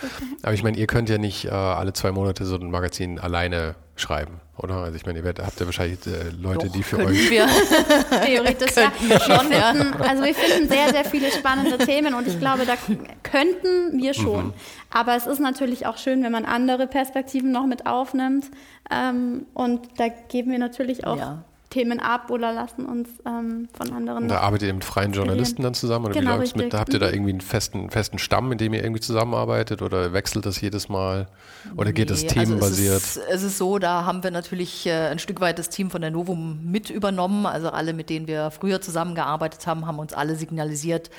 Aber 0.42 0.54
ich 0.54 0.62
meine, 0.62 0.78
ihr 0.78 0.86
könnt 0.86 1.08
ja 1.08 1.18
nicht 1.18 1.46
äh, 1.46 1.50
alle 1.50 1.92
zwei 1.92 2.12
Monate 2.12 2.44
so 2.44 2.56
ein 2.56 2.70
Magazin 2.70 3.18
alleine 3.18 3.74
schreiben, 3.96 4.40
oder? 4.62 4.76
Also 4.76 4.96
ich 4.96 5.06
meine, 5.06 5.18
ihr 5.18 5.24
werdet, 5.24 5.44
habt 5.44 5.58
ja 5.58 5.66
wahrscheinlich 5.66 6.06
äh, 6.06 6.30
Leute, 6.40 6.66
Doch, 6.66 6.72
die 6.72 6.82
für 6.82 6.98
euch. 6.98 7.30
Wir. 7.30 7.46
Theoretisch 8.24 8.76
ja. 8.76 9.20
schon, 9.20 9.52
ja. 9.52 9.74
Also 10.00 10.22
wir 10.22 10.34
finden 10.34 10.68
sehr, 10.68 10.90
sehr 10.90 11.04
viele 11.04 11.30
spannende 11.30 11.78
Themen 11.78 12.14
und 12.14 12.26
ich 12.26 12.38
glaube, 12.38 12.66
da 12.66 12.74
könnten 13.22 13.98
wir 14.00 14.14
schon. 14.14 14.46
Mhm. 14.46 14.54
Aber 14.90 15.16
es 15.16 15.26
ist 15.26 15.40
natürlich 15.40 15.86
auch 15.86 15.98
schön, 15.98 16.22
wenn 16.22 16.32
man 16.32 16.44
andere 16.44 16.86
Perspektiven 16.86 17.52
noch 17.52 17.66
mit 17.66 17.86
aufnimmt. 17.86 18.46
Ähm, 18.90 19.46
und 19.54 19.88
da 19.98 20.08
geben 20.08 20.50
wir 20.50 20.58
natürlich 20.58 21.06
auch 21.06 21.16
ja. 21.16 21.44
Themen 21.70 22.00
ab 22.00 22.30
oder 22.30 22.52
lassen 22.52 22.84
uns 22.84 23.08
ähm, 23.24 23.68
von 23.72 23.92
anderen. 23.92 24.26
Da 24.26 24.40
arbeitet 24.40 24.68
ihr 24.68 24.74
mit 24.74 24.84
freien 24.84 25.12
Journalisten 25.12 25.62
dann 25.62 25.72
zusammen? 25.72 26.06
Oder 26.06 26.14
genau, 26.14 26.32
wie 26.32 26.38
läuft's 26.38 26.56
mit? 26.56 26.74
Habt 26.74 26.92
ihr 26.92 26.98
da 26.98 27.06
mhm. 27.06 27.14
irgendwie 27.14 27.30
einen 27.30 27.40
festen, 27.40 27.90
festen 27.90 28.18
Stamm, 28.18 28.48
mit 28.48 28.60
dem 28.60 28.74
ihr 28.74 28.82
irgendwie 28.82 29.00
zusammenarbeitet 29.00 29.80
oder 29.80 30.12
wechselt 30.12 30.46
das 30.46 30.60
jedes 30.60 30.88
Mal? 30.88 31.28
Oder 31.76 31.92
geht 31.92 32.10
das 32.10 32.26
themenbasiert? 32.26 32.94
Also 32.94 32.96
es, 32.96 33.16
ist, 33.16 33.28
es 33.30 33.42
ist 33.44 33.58
so, 33.58 33.78
da 33.78 34.04
haben 34.04 34.24
wir 34.24 34.32
natürlich 34.32 34.84
äh, 34.86 35.08
ein 35.08 35.20
Stück 35.20 35.40
weit 35.40 35.60
das 35.60 35.68
Team 35.68 35.90
von 35.90 36.00
der 36.00 36.10
Novum 36.10 36.60
mit 36.64 36.90
übernommen. 36.90 37.46
Also 37.46 37.70
alle, 37.70 37.92
mit 37.92 38.10
denen 38.10 38.26
wir 38.26 38.50
früher 38.50 38.80
zusammengearbeitet 38.80 39.66
haben, 39.68 39.86
haben 39.86 40.00
uns 40.00 40.12
alle 40.12 40.34
signalisiert, 40.34 41.10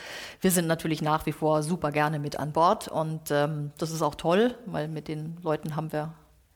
wir 0.41 0.51
sind 0.51 0.67
natürlich 0.67 1.01
nach 1.01 1.25
wie 1.25 1.31
vor 1.31 1.63
super 1.63 1.91
gerne 1.91 2.19
mit 2.19 2.37
an 2.37 2.51
Bord. 2.51 2.89
Und 2.89 3.31
ähm, 3.31 3.71
das 3.77 3.91
ist 3.91 4.01
auch 4.01 4.15
toll, 4.15 4.55
weil 4.65 4.89
mit 4.89 5.07
den 5.07 5.37
Leuten 5.41 5.77
haben 5.77 5.93
wir 5.93 6.13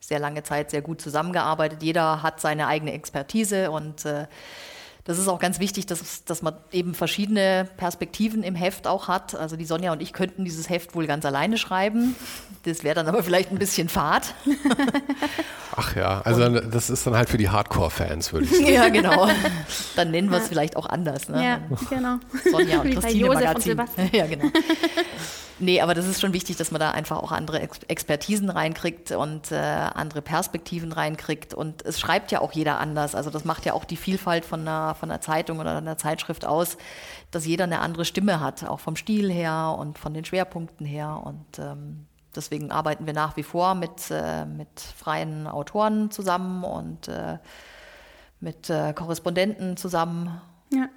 sehr 0.07 0.19
lange 0.19 0.43
Zeit 0.43 0.71
sehr 0.71 0.81
gut 0.81 1.01
zusammengearbeitet. 1.01 1.83
Jeder 1.83 2.21
hat 2.23 2.39
seine 2.39 2.67
eigene 2.67 2.93
Expertise 2.93 3.71
und 3.71 4.05
äh, 4.05 4.27
das 5.05 5.19
ist 5.19 5.27
auch 5.27 5.37
ganz 5.37 5.59
wichtig, 5.59 5.85
dass, 5.85 6.23
dass 6.25 6.41
man 6.41 6.55
eben 6.71 6.95
verschiedene 6.95 7.69
Perspektiven 7.77 8.41
im 8.41 8.55
Heft 8.55 8.87
auch 8.87 9.07
hat. 9.07 9.35
Also 9.35 9.55
die 9.55 9.65
Sonja 9.65 9.91
und 9.91 10.01
ich 10.01 10.13
könnten 10.13 10.43
dieses 10.45 10.67
Heft 10.67 10.95
wohl 10.95 11.05
ganz 11.05 11.25
alleine 11.25 11.59
schreiben. 11.59 12.15
Das 12.63 12.83
wäre 12.83 12.95
dann 12.95 13.07
aber 13.07 13.21
vielleicht 13.21 13.51
ein 13.51 13.59
bisschen 13.59 13.87
fad. 13.87 14.33
Ach 15.75 15.95
ja, 15.95 16.21
also 16.21 16.45
und, 16.45 16.73
das 16.73 16.89
ist 16.89 17.05
dann 17.05 17.15
halt 17.15 17.29
für 17.29 17.37
die 17.37 17.49
Hardcore-Fans, 17.49 18.33
würde 18.33 18.47
ich 18.47 18.57
sagen. 18.57 18.73
ja, 18.73 18.89
genau. 18.89 19.27
Dann 19.95 20.09
nennen 20.09 20.31
wir 20.31 20.39
es 20.39 20.47
vielleicht 20.47 20.75
auch 20.75 20.87
anders. 20.87 21.29
Ne? 21.29 21.43
Ja, 21.43 21.59
genau. 21.87 22.17
Sonja 22.51 22.81
und 22.81 22.91
Christine 22.91 23.27
Magazin. 23.27 23.81
ja, 24.11 24.25
genau. 24.25 24.49
Nee, 25.57 25.79
aber 25.79 25.93
das 25.93 26.05
ist 26.05 26.19
schon 26.19 26.33
wichtig, 26.33 26.57
dass 26.57 26.71
man 26.71 26.81
da 26.81 26.91
einfach 26.91 27.17
auch 27.17 27.31
andere 27.31 27.61
Expertisen 27.61 28.49
reinkriegt 28.49 29.11
und 29.11 29.51
äh, 29.51 29.55
andere 29.55 30.21
Perspektiven 30.21 30.91
reinkriegt. 30.91 31.53
Und 31.53 31.85
es 31.85 31.99
schreibt 31.99 32.31
ja 32.31 32.41
auch 32.41 32.51
jeder 32.51 32.79
anders. 32.79 33.15
Also 33.15 33.29
das 33.29 33.45
macht 33.45 33.65
ja 33.65 33.73
auch 33.73 33.85
die 33.85 33.95
Vielfalt 33.95 34.43
von 34.43 34.61
einer, 34.61 34.94
von 34.95 35.11
einer 35.11 35.21
Zeitung 35.21 35.59
oder 35.59 35.77
einer 35.77 35.97
Zeitschrift 35.97 36.45
aus, 36.45 36.77
dass 37.31 37.45
jeder 37.45 37.65
eine 37.65 37.79
andere 37.79 38.05
Stimme 38.05 38.39
hat, 38.39 38.63
auch 38.63 38.79
vom 38.79 38.95
Stil 38.95 39.31
her 39.31 39.75
und 39.77 39.97
von 39.97 40.13
den 40.13 40.25
Schwerpunkten 40.25 40.85
her. 40.85 41.21
Und 41.23 41.59
ähm, 41.59 42.05
deswegen 42.35 42.71
arbeiten 42.71 43.05
wir 43.05 43.13
nach 43.13 43.37
wie 43.37 43.43
vor 43.43 43.75
mit, 43.75 44.09
äh, 44.11 44.45
mit 44.45 44.79
freien 44.79 45.47
Autoren 45.47 46.11
zusammen 46.11 46.63
und 46.63 47.07
äh, 47.07 47.37
mit 48.39 48.69
äh, 48.69 48.93
Korrespondenten 48.93 49.77
zusammen. 49.77 50.41
Ja. 50.71 50.89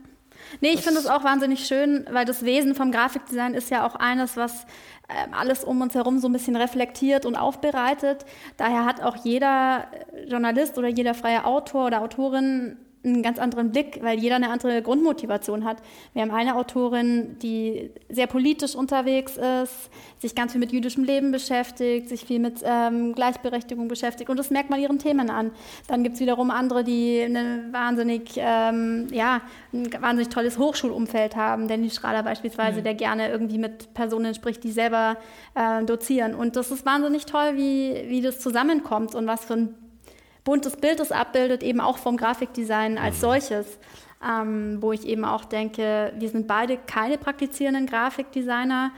Nee, 0.61 0.71
ich 0.71 0.83
finde 0.83 1.01
es 1.01 1.07
auch 1.07 1.25
wahnsinnig 1.25 1.67
schön, 1.67 2.07
weil 2.11 2.25
das 2.25 2.45
Wesen 2.45 2.75
vom 2.75 2.91
Grafikdesign 2.91 3.55
ist 3.55 3.71
ja 3.71 3.87
auch 3.87 3.95
eines, 3.97 4.37
was 4.37 4.65
äh, 5.09 5.27
alles 5.33 5.65
um 5.65 5.81
uns 5.81 5.95
herum 5.95 6.19
so 6.19 6.29
ein 6.29 6.33
bisschen 6.33 6.57
reflektiert 6.57 7.27
und 7.27 7.37
aufbereitet. 7.37 8.25
Daher 8.57 8.85
hat 8.85 9.03
auch 9.03 9.17
jeder 9.17 9.87
Journalist 10.27 10.79
oder 10.79 10.89
jeder 10.89 11.15
freie 11.15 11.45
Autor 11.45 11.87
oder 11.87 12.03
Autorin 12.03 12.77
einen 13.05 13.23
ganz 13.23 13.39
anderen 13.39 13.71
Blick, 13.71 14.01
weil 14.03 14.19
jeder 14.19 14.37
eine 14.37 14.51
andere 14.51 14.83
Grundmotivation 14.83 15.65
hat. 15.65 15.79
Wir 16.15 16.23
haben 16.23 16.31
eine 16.31 16.57
Autorin, 16.57 17.39
die 17.41 17.91
sehr 18.09 18.27
politisch 18.27 18.75
unterwegs 18.75 19.37
ist, 19.37 19.91
sich 20.19 20.35
ganz 20.35 20.53
viel 20.53 20.61
mit 20.61 20.73
jüdischem 20.73 21.05
Leben 21.05 21.31
beschäftigt, 21.31 22.09
sich 22.09 22.25
viel 22.25 22.41
mit 22.41 22.61
ähm, 22.65 23.15
Gleichberechtigung 23.15 23.89
beschäftigt 23.89 24.31
und 24.31 24.37
das 24.37 24.51
merkt 24.51 24.71
man 24.71 24.81
ihren 24.81 24.99
Themen 24.99 25.31
an. 25.31 25.53
Dann 25.87 26.03
gibt 26.03 26.17
es 26.17 26.21
wiederum 26.21 26.51
andere, 26.51 26.83
die 26.83 27.23
eine 27.23 27.69
wahnsinnig, 27.71 28.33
ähm, 28.37 29.07
ja, 29.13 29.43
ein 29.73 29.91
wahnsinnig 30.01 30.29
tolles 30.29 30.59
Hochschulumfeld 30.59 31.37
haben. 31.37 31.69
Dennis 31.69 31.97
Strahler 31.97 32.23
beispielsweise, 32.23 32.81
mhm. 32.81 32.85
der 32.85 32.95
gerne 32.95 33.29
irgendwie 33.29 33.59
mit 33.59 33.95
Personen 33.95 34.35
spricht, 34.35 34.65
die 34.65 34.73
selber 34.73 35.17
äh, 35.55 35.85
dozieren. 35.85 36.35
Und 36.35 36.57
das 36.57 36.71
ist 36.71 36.85
wahnsinnig 36.85 37.27
toll, 37.27 37.53
wie, 37.55 38.05
wie 38.09 38.21
das 38.21 38.41
zusammenkommt 38.41 39.15
und 39.15 39.27
was 39.27 39.45
für 39.45 39.55
ein 39.55 39.75
buntes 40.49 40.77
Bild 40.77 40.99
es 40.99 41.13
abbildet, 41.13 41.63
eben 41.63 41.79
auch 41.79 41.99
vom 41.99 42.17
Grafikdesign 42.17 42.97
als 42.97 43.17
mhm. 43.17 43.21
solches. 43.21 43.79
Ähm, 44.27 44.79
wo 44.81 44.93
ich 44.93 45.07
eben 45.07 45.25
auch 45.25 45.45
denke, 45.45 46.13
wir 46.19 46.29
sind 46.29 46.49
beide 46.49 46.77
keine 46.77 47.19
praktizierenden 47.19 47.87
Grafikdesigner. 47.87 48.91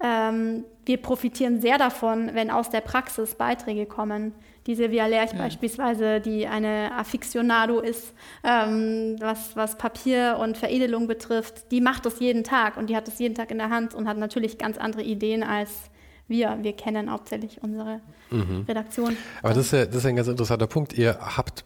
Ähm, 0.00 0.64
wir 0.86 0.96
profitieren 0.96 1.60
sehr 1.60 1.78
davon, 1.78 2.30
wenn 2.32 2.50
aus 2.50 2.70
der 2.70 2.80
Praxis 2.80 3.34
Beiträge 3.34 3.86
kommen. 3.86 4.34
Die 4.66 4.74
Silvia 4.74 5.06
Lerch 5.06 5.32
ja. 5.32 5.38
beispielsweise, 5.38 6.20
die 6.20 6.46
eine 6.46 6.90
Aficionado 6.96 7.80
ist, 7.80 8.14
ähm, 8.42 9.16
was, 9.20 9.54
was 9.54 9.76
Papier 9.76 10.38
und 10.40 10.56
Veredelung 10.56 11.06
betrifft, 11.06 11.70
die 11.70 11.82
macht 11.82 12.06
das 12.06 12.18
jeden 12.18 12.44
Tag 12.44 12.78
und 12.78 12.88
die 12.88 12.96
hat 12.96 13.06
das 13.06 13.18
jeden 13.18 13.34
Tag 13.34 13.50
in 13.50 13.58
der 13.58 13.68
Hand 13.68 13.94
und 13.94 14.08
hat 14.08 14.16
natürlich 14.16 14.56
ganz 14.58 14.78
andere 14.78 15.02
Ideen 15.02 15.42
als 15.42 15.90
wir. 16.28 16.58
Wir 16.62 16.74
kennen 16.74 17.10
hauptsächlich 17.10 17.62
unsere 17.62 18.00
mhm. 18.30 18.64
Redaktion. 18.68 19.16
Aber 19.42 19.54
das 19.54 19.66
ist, 19.66 19.72
ja, 19.72 19.86
das 19.86 19.96
ist 19.96 20.06
ein 20.06 20.16
ganz 20.16 20.28
interessanter 20.28 20.66
Punkt. 20.66 20.92
Ihr 20.92 21.18
habt, 21.20 21.64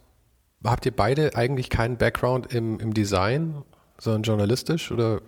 habt 0.63 0.85
ihr 0.85 0.95
beide 0.95 1.35
eigentlich 1.35 1.69
keinen 1.69 1.97
Background 1.97 2.53
im, 2.53 2.79
im 2.79 2.93
Design, 2.93 3.63
sondern 3.97 4.23
journalistisch 4.23 4.91
oder? 4.91 5.21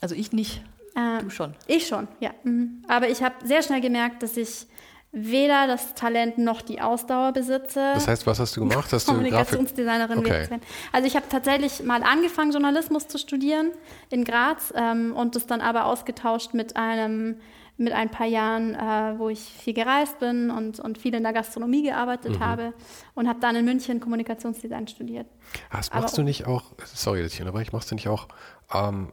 Also 0.00 0.14
ich 0.14 0.32
nicht. 0.32 0.62
Äh, 0.94 1.22
du 1.22 1.30
schon. 1.30 1.54
Ich 1.66 1.86
schon, 1.86 2.08
ja. 2.20 2.30
Mhm. 2.44 2.82
Aber 2.88 3.08
ich 3.08 3.22
habe 3.22 3.34
sehr 3.44 3.62
schnell 3.62 3.80
gemerkt, 3.80 4.22
dass 4.22 4.36
ich 4.36 4.66
weder 5.12 5.66
das 5.66 5.94
Talent 5.94 6.38
noch 6.38 6.62
die 6.62 6.80
Ausdauer 6.80 7.32
besitze. 7.32 7.92
Das 7.94 8.08
heißt, 8.08 8.26
was 8.26 8.40
hast 8.40 8.56
du 8.56 8.66
gemacht? 8.66 8.90
Hast 8.92 9.06
Kommunikationsdesignerin 9.06 10.18
okay. 10.18 10.48
Also 10.90 11.06
ich 11.06 11.16
habe 11.16 11.26
tatsächlich 11.28 11.82
mal 11.84 12.02
angefangen, 12.02 12.50
Journalismus 12.50 13.08
zu 13.08 13.18
studieren 13.18 13.72
in 14.08 14.24
Graz 14.24 14.72
ähm, 14.74 15.14
und 15.14 15.36
das 15.36 15.46
dann 15.46 15.60
aber 15.60 15.84
ausgetauscht 15.84 16.54
mit 16.54 16.76
einem 16.76 17.36
mit 17.76 17.92
ein 17.92 18.10
paar 18.10 18.26
Jahren, 18.26 18.74
äh, 18.74 19.18
wo 19.18 19.28
ich 19.28 19.40
viel 19.40 19.74
gereist 19.74 20.18
bin 20.18 20.50
und, 20.50 20.78
und 20.78 20.98
viel 20.98 21.14
in 21.14 21.22
der 21.22 21.32
Gastronomie 21.32 21.82
gearbeitet 21.82 22.38
mhm. 22.38 22.40
habe 22.40 22.74
und 23.14 23.28
habe 23.28 23.40
dann 23.40 23.56
in 23.56 23.64
München 23.64 24.00
Kommunikationsdesign 24.00 24.86
studiert. 24.88 25.26
Hast, 25.70 25.92
machst 25.94 26.14
Aber, 26.14 26.16
du 26.16 26.22
nicht 26.22 26.46
auch, 26.46 26.64
sorry, 26.84 27.22
dass 27.22 27.34
ich 27.34 27.40
unterbreche, 27.40 27.72
machst 27.72 27.90
du 27.90 27.94
nicht 27.94 28.08
auch, 28.08 28.28
ähm, 28.72 29.08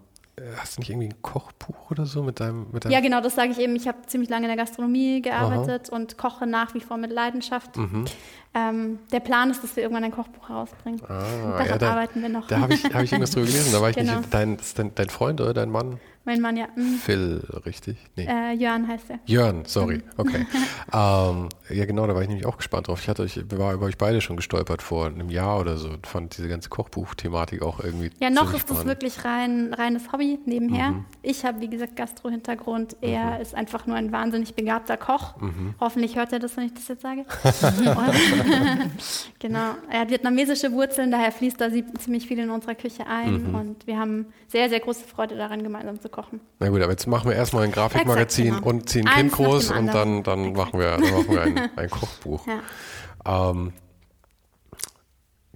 hast 0.57 0.77
du 0.77 0.81
nicht 0.81 0.89
irgendwie 0.89 1.07
ein 1.07 1.21
Kochbuch 1.21 1.91
oder 1.91 2.05
so 2.05 2.23
mit 2.23 2.39
deinem, 2.39 2.67
mit 2.71 2.85
deinem 2.85 2.91
Ja, 2.91 2.99
genau, 2.99 3.21
das 3.21 3.35
sage 3.35 3.51
ich 3.51 3.59
eben. 3.59 3.75
Ich 3.75 3.87
habe 3.87 3.99
ziemlich 4.05 4.29
lange 4.29 4.45
in 4.45 4.49
der 4.49 4.57
Gastronomie 4.57 5.21
gearbeitet 5.21 5.89
Aha. 5.89 5.95
und 5.95 6.17
koche 6.17 6.45
nach 6.45 6.73
wie 6.73 6.79
vor 6.79 6.97
mit 6.97 7.11
Leidenschaft. 7.11 7.77
Mhm. 7.77 8.05
Ähm, 8.53 8.99
der 9.11 9.19
Plan 9.19 9.51
ist, 9.51 9.63
dass 9.63 9.75
wir 9.75 9.83
irgendwann 9.83 10.03
ein 10.03 10.11
Kochbuch 10.11 10.49
rausbringen. 10.49 11.01
Ah, 11.03 11.23
Daran 11.43 11.67
ja, 11.67 11.77
da, 11.77 11.91
arbeiten 11.91 12.21
wir 12.21 12.29
noch. 12.29 12.47
Da 12.47 12.59
habe 12.59 12.73
ich, 12.73 12.83
hab 12.83 13.03
ich 13.03 13.11
irgendwas 13.11 13.31
drüber 13.31 13.45
gelesen. 13.45 13.71
Da 13.71 13.81
war 13.81 13.91
ich 13.91 13.95
genau. 13.95 14.17
nicht, 14.17 14.33
dein, 14.33 14.57
dein, 14.75 14.95
dein 14.95 15.09
Freund 15.09 15.39
oder 15.39 15.53
dein 15.53 15.69
Mann? 15.69 15.99
Mein 16.29 16.41
Mann, 16.41 16.57
ja. 16.57 16.67
Mhm. 16.75 16.99
Phil, 17.03 17.41
richtig? 17.65 17.97
Nee. 18.15 18.27
Äh, 18.29 18.53
Jörn 18.53 18.87
heißt 18.87 19.09
er. 19.09 19.19
Jörn, 19.25 19.63
sorry. 19.65 19.97
Mhm. 19.97 20.03
Okay. 20.17 20.45
ähm, 20.93 21.49
ja, 21.69 21.85
genau, 21.85 22.05
da 22.05 22.13
war 22.13 22.21
ich 22.21 22.27
nämlich 22.27 22.45
auch 22.45 22.57
gespannt 22.57 22.87
drauf. 22.87 22.99
Ich 23.01 23.07
hatte 23.07 23.23
euch, 23.23 23.39
war 23.51 23.73
über 23.73 23.87
euch 23.87 23.97
beide 23.97 24.21
schon 24.21 24.35
gestolpert 24.35 24.83
vor 24.83 25.07
einem 25.07 25.29
Jahr 25.29 25.59
oder 25.59 25.77
so 25.77 25.89
und 25.89 26.05
fand 26.05 26.37
diese 26.37 26.47
ganze 26.47 26.69
Kochbuch-Thematik 26.69 27.63
auch 27.63 27.79
irgendwie. 27.79 28.11
Ja, 28.19 28.29
noch 28.29 28.53
ist 28.53 28.69
das 28.69 28.85
wirklich 28.85 29.25
rein, 29.25 29.73
reines 29.73 30.11
Hobby 30.11 30.37
nebenher. 30.45 30.91
Mhm. 30.91 31.05
Ich 31.23 31.45
habe, 31.45 31.61
wie 31.61 31.69
gesagt, 31.69 31.95
Gastro-Hintergrund. 31.95 32.97
Er 33.01 33.37
mhm. 33.37 33.41
ist 33.41 33.55
einfach 33.55 33.87
nur 33.87 33.95
ein 33.95 34.11
wahnsinnig 34.11 34.53
begabter 34.53 34.97
Koch. 34.97 35.39
Mhm. 35.41 35.73
Hoffentlich 35.79 36.15
hört 36.15 36.31
er 36.31 36.37
das, 36.37 36.55
wenn 36.57 36.65
ich 36.65 36.73
das 36.75 36.89
jetzt 36.89 37.01
sage. 37.01 37.25
genau. 39.39 39.75
Er 39.89 40.01
hat 40.01 40.09
vietnamesische 40.09 40.71
Wurzeln, 40.71 41.11
daher 41.11 41.31
fließt 41.31 41.59
da 41.59 41.69
ziemlich 41.99 42.27
viel 42.27 42.39
in 42.39 42.49
unserer 42.49 42.75
Küche 42.75 43.05
ein. 43.07 43.49
Mhm. 43.49 43.55
Und 43.55 43.87
wir 43.87 43.97
haben 43.97 44.27
sehr, 44.47 44.69
sehr 44.69 44.79
große 44.79 45.05
Freude 45.05 45.35
daran, 45.35 45.63
gemeinsam 45.63 45.99
zu 45.99 46.09
kochen. 46.09 46.39
Na 46.59 46.69
gut, 46.69 46.81
aber 46.81 46.91
jetzt 46.91 47.07
machen 47.07 47.29
wir 47.29 47.35
erstmal 47.35 47.63
ein 47.63 47.71
Grafikmagazin 47.71 48.47
Exakt, 48.47 48.63
genau. 48.63 48.75
und 48.75 48.89
ziehen 48.89 49.07
ein 49.07 49.15
Kind 49.15 49.31
groß 49.33 49.71
und 49.71 49.87
dann, 49.87 50.23
dann 50.23 50.53
machen 50.53 50.79
wir, 50.79 50.97
dann 50.97 51.11
machen 51.11 51.29
wir 51.29 51.41
ein, 51.41 51.69
ein 51.75 51.89
Kochbuch. 51.89 52.45
Ja. 52.47 53.51
Ähm, 53.51 53.73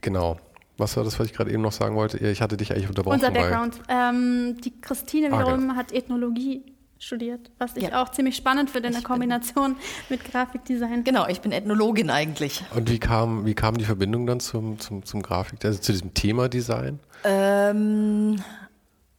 genau. 0.01 0.37
Was 0.77 0.97
war 0.97 1.03
das, 1.03 1.19
was 1.19 1.27
ich 1.27 1.33
gerade 1.33 1.51
eben 1.51 1.61
noch 1.61 1.71
sagen 1.71 1.95
wollte? 1.95 2.17
Ich 2.17 2.41
hatte 2.41 2.57
dich 2.57 2.71
eigentlich 2.71 2.89
unterbrochen. 2.89 3.15
Unser 3.15 3.31
Background. 3.31 3.79
Ähm, 3.87 4.57
die 4.63 4.81
Christine 4.81 5.31
ah, 5.31 5.39
wiederum 5.39 5.61
genau. 5.61 5.75
hat 5.75 5.91
Ethnologie 5.91 6.72
studiert, 7.03 7.51
was 7.57 7.75
ich 7.75 7.83
ja. 7.83 8.01
auch 8.01 8.09
ziemlich 8.09 8.35
spannend 8.35 8.69
finde 8.69 8.87
in 8.87 8.93
der 8.93 9.03
Kombination 9.03 9.75
mit 10.09 10.23
Grafikdesign. 10.23 11.03
Genau, 11.03 11.27
ich 11.27 11.41
bin 11.41 11.51
Ethnologin 11.51 12.09
eigentlich. 12.09 12.63
Und 12.73 12.89
wie 12.89 12.99
kam, 12.99 13.45
wie 13.45 13.53
kam 13.53 13.77
die 13.77 13.85
Verbindung 13.85 14.25
dann 14.25 14.39
zum, 14.39 14.79
zum, 14.79 15.05
zum 15.05 15.21
Grafik, 15.21 15.63
also 15.65 15.79
zu 15.79 15.91
diesem 15.91 16.13
Thema 16.13 16.49
Design? 16.49 16.99
Ähm, 17.23 18.37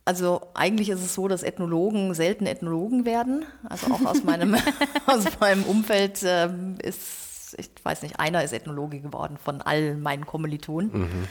also 0.04 0.42
eigentlich 0.54 0.90
ist 0.90 1.00
es 1.00 1.14
so, 1.14 1.28
dass 1.28 1.42
Ethnologen 1.42 2.14
selten 2.14 2.46
Ethnologen 2.46 3.04
werden. 3.04 3.44
Also 3.64 3.92
auch 3.92 4.04
aus 4.04 4.24
meinem, 4.24 4.56
aus 5.06 5.24
meinem 5.40 5.64
Umfeld 5.64 6.22
äh, 6.22 6.48
ist, 6.82 7.56
ich 7.58 7.70
weiß 7.82 8.02
nicht, 8.02 8.20
einer 8.20 8.44
ist 8.44 8.52
Ethnologe 8.52 9.00
geworden 9.00 9.36
von 9.42 9.60
all 9.60 9.96
meinen 9.96 10.26
Kommilitonen. 10.26 10.90
Mhm. 10.92 11.28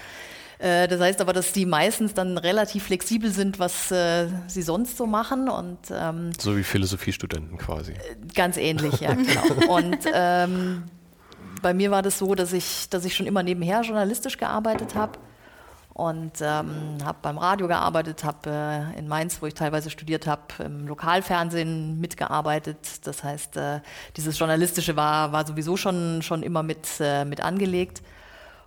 Äh, 0.60 0.88
das 0.88 0.99
heißt 0.99 1.22
aber, 1.22 1.34
dass 1.34 1.51
die 1.54 1.66
meistens 1.66 2.14
dann 2.14 2.38
relativ 2.38 2.84
flexibel 2.84 3.32
sind, 3.32 3.60
was 3.60 3.91
äh, 3.91 4.28
sie 4.47 4.62
sonst 4.62 4.97
so 4.97 5.06
machen. 5.06 5.49
Und, 5.49 5.80
ähm, 5.91 6.32
so 6.38 6.58
wie 6.58 6.64
Philosophiestudenten 6.64 7.58
quasi. 7.58 7.93
Äh, 7.93 8.16
ganz 8.34 8.58
ähnlich, 8.58 8.99
ja, 8.99 9.14
genau. 9.14 9.76
Und 9.76 9.97
ähm, 10.14 10.84
bei 11.62 11.74
mir 11.74 11.91
war 11.91 12.01
das 12.01 12.20
so, 12.20 12.36
dass 12.36 12.54
ich, 12.54 12.89
dass 12.89 13.06
ich 13.06 13.16
schon 13.16 13.26
immer 13.26 13.43
nebenher 13.43 13.82
journalistisch 13.82 14.38
gearbeitet 14.38 14.95
habe 14.95 15.18
und 15.93 16.41
ähm, 16.41 16.97
habe 17.04 17.18
beim 17.22 17.38
Radio 17.38 17.68
gearbeitet, 17.68 18.24
habe 18.24 18.49
äh, 18.49 18.97
in 18.97 19.08
Mainz, 19.08 19.41
wo 19.41 19.45
ich 19.45 19.54
teilweise 19.54 19.91
studiert 19.91 20.26
habe, 20.26 20.41
im 20.64 20.88
Lokalfernsehen 20.88 21.99
mitgearbeitet. 21.99 22.78
Das 23.04 23.24
heißt, 23.24 23.58
äh, 23.58 23.80
dieses 24.18 24.38
Journalistische 24.39 24.95
war, 24.95 25.32
war 25.32 25.45
sowieso 25.45 25.78
schon, 25.78 26.22
schon 26.24 26.41
immer 26.41 26.64
mit, 26.64 26.88
äh, 26.99 27.26
mit 27.26 27.41
angelegt. 27.41 28.01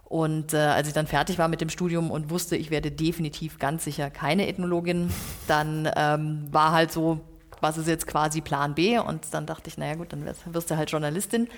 Und 0.09 0.55
äh, 0.55 0.59
als 0.59 0.87
ich 0.87 0.95
dann 0.95 1.09
fertig 1.09 1.37
war 1.37 1.49
mit 1.49 1.61
dem 1.61 1.69
Studium 1.69 2.13
und 2.13 2.31
wusste, 2.31 2.57
ich 2.57 2.71
werde 2.71 2.93
definitiv 2.93 3.59
ganz 3.59 3.85
sicher 3.85 4.09
keine 4.09 4.47
Ethnologin, 4.47 5.11
dann 5.49 5.91
ähm, 5.97 6.47
war 6.53 6.71
halt 6.71 6.93
so, 6.93 7.21
was 7.61 7.77
ist 7.77 7.89
jetzt 7.89 8.07
quasi 8.07 8.41
Plan 8.41 8.75
B? 8.75 8.99
Und 8.99 9.35
dann 9.35 9.47
dachte 9.47 9.69
ich, 9.69 9.79
naja 9.79 9.97
gut, 9.97 10.13
dann 10.13 10.25
wirst, 10.25 10.53
wirst 10.53 10.71
du 10.71 10.77
halt 10.77 10.91
Journalistin 10.93 11.49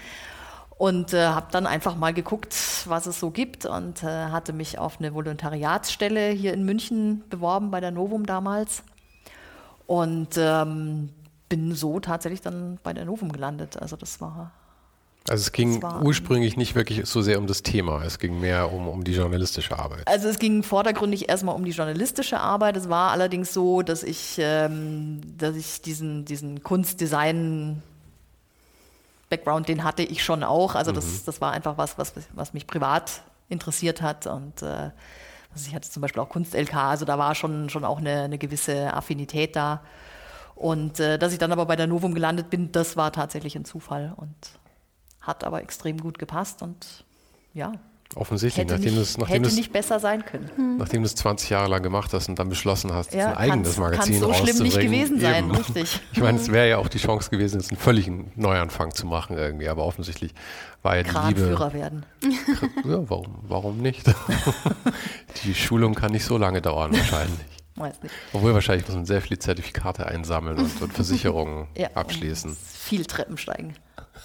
und 0.78 1.12
äh, 1.12 1.26
habe 1.26 1.48
dann 1.50 1.66
einfach 1.66 1.96
mal 1.96 2.14
geguckt, 2.14 2.56
was 2.86 3.06
es 3.06 3.20
so 3.20 3.30
gibt 3.30 3.66
und 3.66 4.02
äh, 4.02 4.06
hatte 4.06 4.52
mich 4.52 4.78
auf 4.78 4.98
eine 4.98 5.12
Volontariatsstelle 5.12 6.30
hier 6.30 6.54
in 6.54 6.64
München 6.64 7.24
beworben 7.28 7.70
bei 7.70 7.80
der 7.80 7.90
Novum 7.90 8.24
damals 8.24 8.82
und 9.86 10.38
ähm, 10.38 11.10
bin 11.48 11.74
so 11.74 11.98
tatsächlich 11.98 12.40
dann 12.40 12.78
bei 12.82 12.92
der 12.92 13.04
Novum 13.04 13.32
gelandet. 13.32 13.76
Also 13.76 13.96
das 13.96 14.20
war 14.20 14.52
also 15.30 15.42
es 15.42 15.52
ging 15.52 15.82
ursprünglich 16.02 16.56
nicht 16.56 16.74
wirklich 16.74 17.06
so 17.06 17.22
sehr 17.22 17.38
um 17.38 17.46
das 17.46 17.62
Thema, 17.62 18.02
es 18.04 18.18
ging 18.18 18.40
mehr 18.40 18.72
um, 18.72 18.88
um 18.88 19.04
die 19.04 19.12
journalistische 19.14 19.78
Arbeit. 19.78 20.06
Also 20.06 20.28
es 20.28 20.38
ging 20.38 20.62
vordergründig 20.62 21.28
erstmal 21.28 21.54
um 21.54 21.64
die 21.64 21.72
journalistische 21.72 22.40
Arbeit. 22.40 22.76
Es 22.76 22.88
war 22.88 23.10
allerdings 23.10 23.52
so, 23.52 23.82
dass 23.82 24.02
ich, 24.02 24.36
ähm, 24.38 25.20
dass 25.36 25.56
ich 25.56 25.82
diesen, 25.82 26.24
diesen 26.24 26.62
Kunstdesign 26.62 27.82
Background, 29.28 29.68
den 29.68 29.84
hatte 29.84 30.02
ich 30.02 30.24
schon 30.24 30.42
auch. 30.42 30.74
Also 30.74 30.92
das, 30.92 31.04
mhm. 31.04 31.20
das 31.26 31.40
war 31.40 31.52
einfach 31.52 31.76
was, 31.76 31.98
was, 31.98 32.12
was 32.32 32.54
mich 32.54 32.66
privat 32.66 33.22
interessiert 33.48 34.02
hat. 34.02 34.26
Und 34.26 34.62
äh, 34.62 34.90
also 35.52 35.66
ich 35.66 35.74
hatte 35.74 35.90
zum 35.90 36.00
Beispiel 36.00 36.22
auch 36.22 36.28
Kunst-LK, 36.28 36.74
also 36.74 37.04
da 37.04 37.18
war 37.18 37.34
schon, 37.34 37.68
schon 37.68 37.84
auch 37.84 37.98
eine, 37.98 38.22
eine 38.22 38.38
gewisse 38.38 38.92
Affinität 38.92 39.56
da. 39.56 39.82
Und 40.54 40.98
äh, 40.98 41.18
dass 41.18 41.32
ich 41.32 41.38
dann 41.38 41.52
aber 41.52 41.66
bei 41.66 41.76
der 41.76 41.86
Novum 41.86 42.14
gelandet 42.14 42.50
bin, 42.50 42.72
das 42.72 42.96
war 42.96 43.12
tatsächlich 43.12 43.54
ein 43.56 43.64
Zufall 43.64 44.12
und 44.16 44.34
hat 45.20 45.44
aber 45.44 45.62
extrem 45.62 45.98
gut 45.98 46.18
gepasst 46.18 46.62
und 46.62 47.04
ja, 47.54 47.72
Offensichtlich, 48.14 48.64
hätte 48.64 48.74
nachdem 48.74 48.98
nicht, 48.98 49.18
nachdem 49.18 49.44
hätte 49.44 49.54
nicht 49.54 49.70
besser 49.70 50.00
sein 50.00 50.24
können. 50.24 50.50
Hm. 50.56 50.76
Nachdem 50.78 51.02
du 51.02 51.06
es 51.06 51.14
20 51.14 51.50
Jahre 51.50 51.68
lang 51.68 51.82
gemacht 51.82 52.12
hast 52.14 52.28
und 52.28 52.38
dann 52.38 52.48
beschlossen 52.48 52.92
hast, 52.92 53.12
ja, 53.12 53.32
ein 53.32 53.50
eigenes 53.50 53.76
Magazin 53.76 54.18
Kann 54.18 54.32
so 54.32 54.32
schlimm 54.32 54.58
nicht 54.62 54.80
gewesen 54.80 55.20
sein, 55.20 55.44
Eben. 55.44 55.54
richtig. 55.54 56.00
Ich 56.12 56.20
meine, 56.20 56.38
es 56.38 56.50
wäre 56.50 56.68
ja 56.70 56.78
auch 56.78 56.88
die 56.88 56.98
Chance 56.98 57.28
gewesen, 57.28 57.60
jetzt 57.60 57.70
einen 57.70 57.78
völligen 57.78 58.32
Neuanfang 58.34 58.94
zu 58.94 59.06
machen 59.06 59.36
irgendwie, 59.36 59.68
aber 59.68 59.84
offensichtlich 59.84 60.32
war 60.82 60.96
ja 60.96 61.02
die 61.02 61.34
Liebe... 61.34 61.72
werden. 61.74 62.06
Ja, 62.84 63.08
warum, 63.10 63.34
warum 63.42 63.78
nicht? 63.78 64.06
die 65.44 65.54
Schulung 65.54 65.94
kann 65.94 66.12
nicht 66.12 66.24
so 66.24 66.38
lange 66.38 66.62
dauern 66.62 66.92
wahrscheinlich. 66.92 67.46
Weiß 67.76 68.02
nicht. 68.02 68.14
Obwohl 68.32 68.54
wahrscheinlich 68.54 68.86
muss 68.86 68.96
man 68.96 69.04
sehr 69.04 69.20
viele 69.20 69.38
Zertifikate 69.38 70.06
einsammeln 70.06 70.58
und, 70.58 70.80
und 70.80 70.92
Versicherungen 70.94 71.68
ja, 71.76 71.88
abschließen. 71.94 72.56
Viel 72.56 73.04
Treppen 73.04 73.36
steigen. 73.36 73.74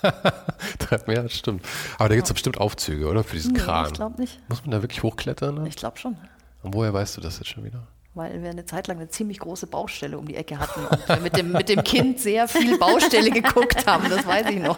Ja, 1.08 1.28
stimmt. 1.30 1.66
Aber 1.98 2.10
da 2.10 2.16
gibt 2.16 2.28
es 2.28 2.34
bestimmt 2.34 2.58
Aufzüge, 2.58 3.08
oder? 3.08 3.24
Für 3.24 3.36
diesen 3.36 3.54
Nee, 3.54 3.60
Kran. 3.60 3.88
ich 3.88 3.94
glaube 3.94 4.20
nicht. 4.22 4.40
Muss 4.50 4.62
man 4.62 4.72
da 4.72 4.82
wirklich 4.82 5.04
hochklettern? 5.04 5.56
Ne? 5.64 5.68
Ich 5.68 5.76
glaube 5.76 5.98
schon. 5.98 6.16
Und 6.62 6.74
woher 6.74 6.94
weißt 6.94 7.18
du 7.18 7.22
das 7.22 7.40
jetzt 7.40 7.50
schon 7.50 7.64
wieder? 7.64 7.84
Weil 8.16 8.42
wir 8.44 8.50
eine 8.52 8.66
Zeit 8.66 8.88
lang 8.88 8.98
eine 8.98 9.10
ziemlich 9.10 9.40
große 9.40 9.68
Baustelle 9.68 10.18
um 10.18 10.28
die 10.28 10.36
Ecke 10.36 10.60
hatten 10.60 10.86
und 10.86 11.10
wir 11.10 11.18
mit 11.18 11.36
dem, 11.36 11.52
mit 11.52 11.68
dem 11.68 11.84
Kind 11.84 12.20
sehr 12.20 12.48
viel 12.48 12.78
Baustelle 12.78 13.32
geguckt 13.32 13.88
haben, 13.88 14.08
das 14.10 14.26
weiß 14.26 14.50
ich 14.52 14.60
noch. 14.62 14.78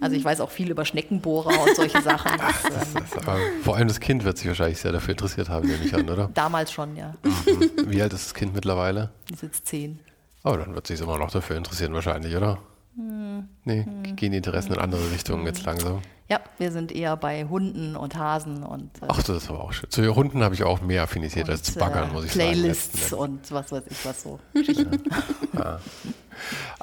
Also 0.00 0.16
ich 0.16 0.24
weiß 0.24 0.40
auch 0.40 0.50
viel 0.50 0.70
über 0.70 0.84
Schneckenbohrer 0.84 1.60
und 1.62 1.76
solche 1.76 2.00
Sachen. 2.00 2.30
Das, 2.40 2.92
Das, 2.94 3.18
aber 3.26 3.38
vor 3.62 3.76
allem 3.76 3.88
das 3.88 4.00
Kind 4.00 4.24
wird 4.24 4.38
sich 4.38 4.46
wahrscheinlich 4.48 4.78
sehr 4.78 4.92
dafür 4.92 5.12
interessiert 5.12 5.48
haben, 5.48 5.66
nehme 5.68 5.84
ich 5.84 5.94
an, 5.94 6.08
oder? 6.08 6.30
damals 6.34 6.72
schon, 6.72 6.96
ja. 6.96 7.14
Mhm. 7.22 7.90
Wie 7.90 8.00
alt 8.00 8.12
ist 8.12 8.26
das 8.26 8.34
Kind 8.34 8.54
mittlerweile? 8.54 9.10
Die 9.28 9.34
ist 9.34 9.42
jetzt 9.42 9.66
zehn. 9.66 9.98
Oh, 10.44 10.56
dann 10.56 10.74
wird 10.74 10.86
sich 10.86 11.00
immer 11.00 11.18
noch 11.18 11.30
dafür 11.30 11.56
interessieren 11.56 11.92
wahrscheinlich, 11.92 12.34
oder? 12.34 12.58
Hm. 12.98 13.48
Nee, 13.64 13.86
gehen 14.16 14.32
die 14.32 14.38
Interessen 14.38 14.72
in 14.72 14.80
andere 14.80 15.12
Richtungen 15.12 15.46
jetzt 15.46 15.64
langsam. 15.64 16.02
Ja, 16.28 16.40
wir 16.58 16.72
sind 16.72 16.90
eher 16.90 17.16
bei 17.16 17.44
Hunden 17.44 17.94
und 17.94 18.16
Hasen 18.16 18.64
und, 18.64 19.00
äh, 19.00 19.06
Ach, 19.06 19.22
das 19.22 19.44
ist 19.44 19.48
aber 19.48 19.62
auch 19.62 19.72
schön. 19.72 19.88
Zu 19.88 20.14
Hunden 20.16 20.42
habe 20.42 20.54
ich 20.56 20.64
auch 20.64 20.80
mehr 20.80 21.04
Affinität 21.04 21.48
als 21.48 21.62
zu 21.62 21.72
und, 21.74 21.78
Baggern, 21.78 22.10
äh, 22.10 22.12
muss 22.12 22.24
ich 22.24 22.32
Playlists 22.32 23.10
sagen. 23.10 23.22
und 23.22 23.52
was 23.52 23.70
weiß 23.70 23.84
ich 23.88 24.04
was 24.04 24.22
so. 24.22 24.40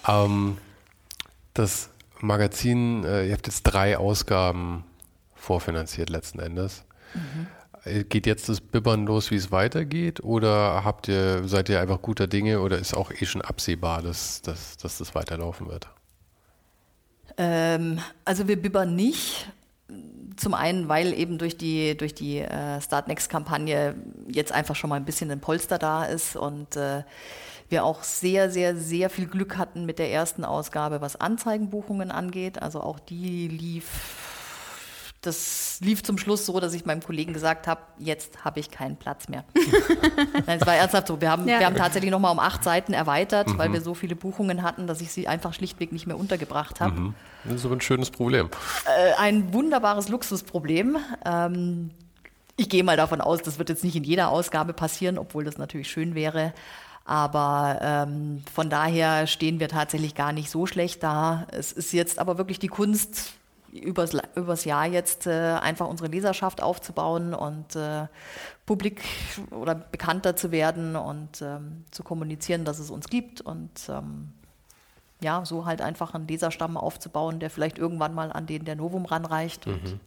Ähm, 0.07 0.57
das 1.53 1.89
Magazin, 2.19 3.05
äh, 3.05 3.27
ihr 3.27 3.33
habt 3.33 3.47
jetzt 3.47 3.63
drei 3.63 3.97
Ausgaben 3.97 4.83
vorfinanziert 5.33 6.09
letzten 6.09 6.39
Endes. 6.39 6.83
Äh, 7.85 8.03
Geht 8.03 8.25
jetzt 8.25 8.49
das 8.49 8.59
Bibbern 8.59 9.05
los, 9.05 9.31
wie 9.31 9.35
es 9.35 9.51
weitergeht? 9.51 10.21
Oder 10.23 10.83
habt 10.83 11.07
ihr, 11.07 11.47
seid 11.47 11.69
ihr 11.69 11.79
einfach 11.79 12.01
guter 12.01 12.27
Dinge 12.27 12.59
oder 12.59 12.77
ist 12.77 12.93
auch 12.95 13.11
eh 13.11 13.25
schon 13.25 13.41
absehbar, 13.41 14.01
dass, 14.01 14.41
dass, 14.41 14.75
dass 14.77 14.97
das 14.97 15.15
weiterlaufen 15.15 15.67
wird? 15.69 15.87
Ähm, 17.37 17.99
also 18.23 18.47
wir 18.47 18.61
bibbern 18.61 18.95
nicht. 18.95 19.51
Zum 20.37 20.53
einen, 20.53 20.89
weil 20.89 21.13
eben 21.13 21.37
durch 21.37 21.57
die, 21.57 21.95
durch 21.95 22.13
die 22.13 22.39
äh, 22.39 22.81
Startnext-Kampagne 22.81 23.95
jetzt 24.27 24.51
einfach 24.51 24.75
schon 24.75 24.89
mal 24.89 24.97
ein 24.97 25.05
bisschen 25.05 25.31
ein 25.31 25.39
Polster 25.39 25.77
da 25.77 26.03
ist 26.03 26.35
und 26.35 26.75
äh, 26.75 27.03
wir 27.69 27.83
auch 27.83 28.03
sehr, 28.03 28.51
sehr, 28.51 28.75
sehr 28.75 29.09
viel 29.09 29.27
Glück 29.27 29.57
hatten 29.57 29.85
mit 29.85 29.97
der 29.97 30.11
ersten 30.11 30.43
Ausgabe, 30.43 31.01
was 31.01 31.15
Anzeigenbuchungen 31.15 32.11
angeht. 32.11 32.61
Also 32.61 32.81
auch 32.81 32.99
die 32.99 33.47
lief, 33.47 34.24
das 35.25 35.79
lief 35.81 36.03
zum 36.03 36.17
Schluss 36.17 36.45
so, 36.45 36.59
dass 36.59 36.73
ich 36.73 36.85
meinem 36.85 37.01
Kollegen 37.01 37.33
gesagt 37.33 37.67
habe, 37.67 37.81
jetzt 37.97 38.43
habe 38.45 38.59
ich 38.59 38.71
keinen 38.71 38.95
Platz 38.97 39.27
mehr. 39.29 39.43
Nein, 40.45 40.59
es 40.59 40.67
war 40.67 40.75
ernsthaft 40.75 41.07
so. 41.07 41.19
Wir 41.19 41.29
haben, 41.31 41.47
Ja. 41.47 41.59
wir 41.59 41.65
haben 41.65 41.75
tatsächlich 41.75 42.11
nochmal 42.11 42.31
um 42.31 42.39
acht 42.39 42.63
Seiten 42.63 42.93
erweitert, 42.93 43.57
weil 43.57 43.71
wir 43.73 43.81
so 43.81 43.93
viele 43.93 44.15
Buchungen 44.15 44.63
hatten, 44.63 44.87
dass 44.87 45.01
ich 45.01 45.11
sie 45.11 45.27
einfach 45.27 45.53
schlichtweg 45.53 45.91
nicht 45.91 46.07
mehr 46.07 46.17
untergebracht 46.17 46.79
habe. 46.81 47.13
Das 47.43 47.55
ist 47.55 47.65
aber 47.65 47.75
ein 47.75 47.81
schönes 47.81 48.11
Problem. 48.11 48.49
Äh, 48.85 49.13
ein 49.19 49.53
wunderbares 49.53 50.09
Luxusproblem. 50.09 50.97
Ähm, 51.25 51.91
ich 52.57 52.69
gehe 52.69 52.83
mal 52.83 52.97
davon 52.97 53.19
aus, 53.21 53.41
das 53.41 53.59
wird 53.59 53.69
jetzt 53.69 53.83
nicht 53.83 53.95
in 53.95 54.03
jeder 54.03 54.29
Ausgabe 54.29 54.73
passieren, 54.73 55.17
obwohl 55.17 55.43
das 55.43 55.57
natürlich 55.57 55.89
schön 55.89 56.15
wäre. 56.15 56.53
Aber 57.03 57.79
ähm, 57.81 58.41
von 58.51 58.69
daher 58.69 59.27
stehen 59.27 59.59
wir 59.59 59.67
tatsächlich 59.69 60.15
gar 60.15 60.31
nicht 60.33 60.49
so 60.49 60.65
schlecht 60.65 61.03
da. 61.03 61.45
Es 61.51 61.71
ist 61.71 61.93
jetzt 61.93 62.17
aber 62.17 62.37
wirklich 62.39 62.57
die 62.57 62.67
Kunst, 62.67 63.33
übers, 63.79 64.15
übers 64.35 64.65
Jahr 64.65 64.85
jetzt 64.85 65.27
äh, 65.27 65.31
einfach 65.61 65.87
unsere 65.87 66.09
Leserschaft 66.09 66.61
aufzubauen 66.61 67.33
und 67.33 67.75
äh, 67.75 68.07
publik 68.65 69.01
oder 69.51 69.75
bekannter 69.75 70.35
zu 70.35 70.51
werden 70.51 70.95
und 70.95 71.41
ähm, 71.41 71.85
zu 71.91 72.03
kommunizieren, 72.03 72.65
dass 72.65 72.79
es 72.79 72.89
uns 72.89 73.07
gibt 73.07 73.41
und 73.41 73.89
ähm, 73.89 74.33
ja, 75.21 75.45
so 75.45 75.65
halt 75.65 75.81
einfach 75.81 76.13
einen 76.13 76.27
Leserstamm 76.27 76.77
aufzubauen, 76.77 77.39
der 77.39 77.49
vielleicht 77.49 77.77
irgendwann 77.77 78.13
mal 78.13 78.31
an 78.31 78.45
den 78.45 78.65
der 78.65 78.75
Novum 78.75 79.05
ranreicht. 79.05 79.65
Und 79.65 79.99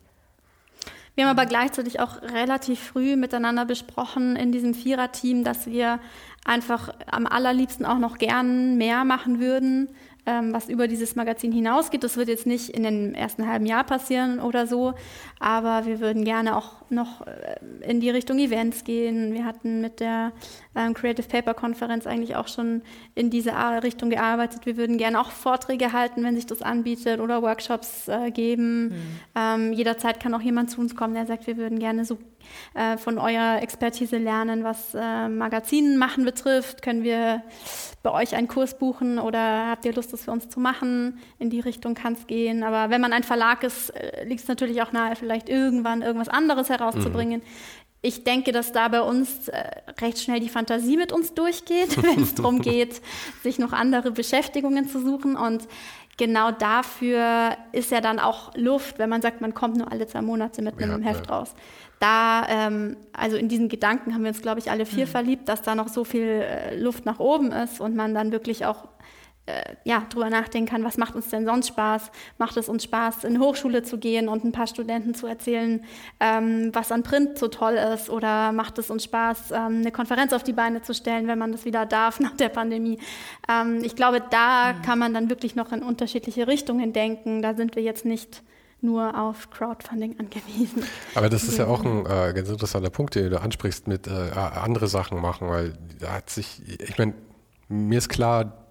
Wir 1.15 1.27
haben 1.27 1.37
aber 1.37 1.47
gleichzeitig 1.47 2.01
auch 2.01 2.23
relativ 2.23 2.79
früh 2.81 3.17
miteinander 3.17 3.65
besprochen 3.65 4.37
in 4.37 4.53
diesem 4.53 4.75
Viererteam, 4.75 5.45
dass 5.45 5.67
wir 5.67 5.99
einfach 6.45 6.91
am 7.07 7.27
allerliebsten 7.27 7.87
auch 7.87 7.99
noch 7.99 8.19
gern 8.19 8.77
mehr 8.77 9.05
machen 9.05 9.41
würden, 9.41 9.89
ähm, 10.29 10.53
was 10.53 10.69
über 10.69 10.89
dieses 10.89 11.17
Magazin 11.17 11.53
hinausgeht. 11.53 12.05
Das 12.05 12.19
wird 12.19 12.29
jetzt 12.29 12.47
nicht 12.47 12.69
in 12.69 12.83
dem 12.83 13.15
ersten 13.15 13.49
halben 13.49 13.65
Jahr 13.65 13.83
passieren 13.83 14.41
oder 14.41 14.67
so, 14.67 14.93
aber 15.41 15.87
wir 15.87 16.01
würden 16.01 16.25
gerne 16.25 16.55
auch 16.55 16.73
noch 16.91 17.27
äh, 17.27 17.57
in 17.81 18.01
die 18.01 18.11
Richtung 18.11 18.39
Events 18.39 18.85
gehen. 18.85 19.33
Wir 19.33 19.47
hatten 19.47 19.81
mit 19.81 20.01
der 20.01 20.33
ähm, 20.77 20.93
Creative 20.93 21.27
Paper 21.27 21.55
Konferenz 21.55 22.07
eigentlich 22.07 22.37
auch 22.37 22.49
schon 22.49 22.83
in 23.15 23.31
diese 23.31 23.53
Richtung 23.83 24.11
gearbeitet. 24.11 24.67
Wir 24.67 24.77
würden 24.77 24.99
gerne 24.99 25.19
auch 25.19 25.31
Vorträge 25.31 25.95
halten, 25.95 26.23
wenn 26.25 26.37
sich 26.37 26.47
das 26.47 26.61
anbietet 26.61 27.21
oder 27.21 27.41
Workshops 27.41 28.09
äh, 28.09 28.31
geben. 28.31 28.93
Ähm, 29.35 29.73
jederzeit 29.73 30.21
kann 30.21 30.35
auch 30.35 30.43
jemand 30.43 30.71
zu 30.71 30.81
uns 30.81 30.95
kommen, 30.95 31.15
der 31.15 31.25
sagt, 31.25 31.47
wir 31.47 31.57
würden 31.57 31.79
gerne 31.79 32.05
so 32.05 32.19
äh, 32.75 32.99
von 32.99 33.19
eurer 33.19 33.63
Expertise 33.63 34.19
lernen, 34.19 34.63
was 34.63 34.95
äh, 34.95 35.29
Magazinen 35.29 35.97
machen 35.97 36.25
betrifft. 36.25 36.83
Können 36.83 37.03
wir 37.03 37.43
bei 38.03 38.13
euch 38.13 38.35
einen 38.35 38.49
Kurs 38.49 38.79
buchen 38.79 39.19
oder 39.19 39.69
habt 39.69 39.85
ihr 39.85 39.93
Lust, 39.93 40.13
das 40.13 40.25
für 40.25 40.31
uns 40.31 40.49
zu 40.49 40.61
machen? 40.61 41.19
In 41.39 41.51
die 41.51 41.61
Richtung 41.61 41.95
kann 41.95 42.13
es 42.13 42.27
gehen. 42.27 42.63
Aber 42.63 42.91
wenn 42.91 43.01
man 43.01 43.13
ein 43.13 43.25
Verlag 43.25 43.63
ist, 43.65 43.91
äh, 43.91 44.25
liegt 44.25 44.43
es 44.43 44.49
natürlich 44.49 44.81
auch 44.83 44.93
nahe, 44.93 45.17
vielleicht 45.17 45.49
irgendwann 45.49 46.03
irgendwas 46.03 46.29
anderes 46.29 46.69
herauszubringen. 46.69 47.43
Ich 48.01 48.23
denke, 48.23 48.53
dass 48.53 48.71
da 48.71 48.89
bei 48.89 49.01
uns 49.01 49.49
äh, 49.49 49.65
recht 50.01 50.21
schnell 50.21 50.39
die 50.39 50.49
Fantasie 50.49 50.97
mit 50.97 51.13
uns 51.13 51.35
durchgeht, 51.35 52.01
wenn 52.03 52.23
es 52.23 52.35
darum 52.35 52.61
geht, 52.63 53.03
sich 53.43 53.59
noch 53.59 53.73
andere 53.73 54.13
Beschäftigungen 54.13 54.89
zu 54.89 55.01
suchen. 55.01 55.37
Und 55.37 55.67
genau 56.17 56.53
dafür 56.53 57.57
ist 57.73 57.91
ja 57.91 58.01
dann 58.01 58.21
auch 58.21 58.55
Luft, 58.55 59.01
wenn 59.01 59.11
man 59.11 59.23
sagt, 59.23 59.41
man 59.41 59.55
kommt 59.55 59.77
nur 59.77 59.91
alle 59.91 60.07
zwei 60.07 60.23
Monate 60.23 60.63
mit 60.63 60.81
einem 60.81 61.03
Ja, 61.03 61.09
Heft 61.09 61.27
ja. 61.27 61.37
raus. 61.37 61.55
Da, 62.01 62.47
ähm, 62.49 62.97
also 63.13 63.37
in 63.37 63.49
diesen 63.49 63.69
Gedanken 63.69 64.15
haben 64.15 64.23
wir 64.23 64.29
uns, 64.29 64.43
glaube 64.43 64.61
ich, 64.61 64.71
alle 64.71 64.87
vier 64.87 65.07
verliebt, 65.07 65.49
dass 65.49 65.63
da 65.63 65.75
noch 65.75 65.89
so 65.89 66.05
viel 66.05 66.23
äh, 66.23 66.77
Luft 66.79 67.05
nach 67.05 67.19
oben 67.19 67.51
ist 67.51 67.81
und 67.81 67.97
man 67.97 68.15
dann 68.15 68.31
wirklich 68.31 68.67
auch 68.67 68.89
äh, 69.49 69.77
ja, 69.85 70.07
drüber 70.11 70.29
nachdenken 70.29 70.71
kann, 70.71 70.85
was 70.85 70.99
macht 70.99 71.15
uns 71.15 71.31
denn 71.31 71.47
sonst 71.47 71.69
Spaß? 71.69 72.11
Macht 72.37 72.57
es 72.57 72.69
uns 72.69 72.85
Spaß, 72.85 73.25
in 73.25 73.41
Hochschule 73.41 73.83
zu 73.83 73.99
gehen 73.99 74.29
und 74.29 74.45
ein 74.45 74.53
paar 74.53 74.67
Studenten 74.67 75.15
zu 75.15 75.27
erzählen, 75.27 75.85
ähm, 76.21 76.71
was 76.75 76.93
an 76.93 77.03
Print 77.03 77.39
so 77.39 77.49
toll 77.49 77.75
ist? 77.75 78.11
Oder 78.11 78.53
macht 78.53 78.79
es 78.79 78.91
uns 78.91 79.05
Spaß, 79.05 79.53
ähm, 79.53 79.79
eine 79.79 79.91
Konferenz 79.91 80.33
auf 80.33 80.43
die 80.43 80.53
Beine 80.53 80.83
zu 80.83 80.93
stellen, 80.93 81.27
wenn 81.27 81.39
man 81.39 81.53
das 81.53 81.65
wieder 81.65 81.87
darf 81.87 82.21
nach 82.21 82.37
der 82.37 82.51
Pandemie? 82.51 82.99
Ähm, 83.49 83.83
ich 83.83 83.97
glaube, 83.97 84.23
da 84.31 84.75
kann 84.85 84.99
man 84.99 85.15
dann 85.15 85.31
wirklich 85.31 85.57
noch 85.57 85.73
in 85.73 85.83
unterschiedliche 85.83 86.47
Richtungen 86.47 86.93
denken. 86.93 87.41
Da 87.41 87.55
sind 87.55 87.75
wir 87.75 87.83
jetzt 87.83 88.05
nicht 88.05 88.43
nur 88.81 89.19
auf 89.19 89.51
Crowdfunding 89.51 90.19
angewiesen. 90.19 90.85
Aber 91.15 91.29
das 91.29 91.45
ist 91.45 91.59
ja 91.59 91.67
auch 91.67 91.85
ein 91.85 92.07
äh, 92.07 92.33
ganz 92.35 92.49
interessanter 92.49 92.91
Punkt, 92.91 93.15
den 93.15 93.31
du 93.31 93.41
ansprichst 93.41 93.89
mit 93.89 94.07
äh, 94.07 94.11
andere 94.11 94.89
Sachen 94.89 95.21
machen, 95.21 95.49
weil 95.49 95.75
da 95.99 96.15
hat 96.15 96.31
sich, 96.31 96.63
ich 96.81 96.99
meine, 96.99 97.15
mir 97.69 97.99
ist 97.99 98.09
klar, 98.09 98.65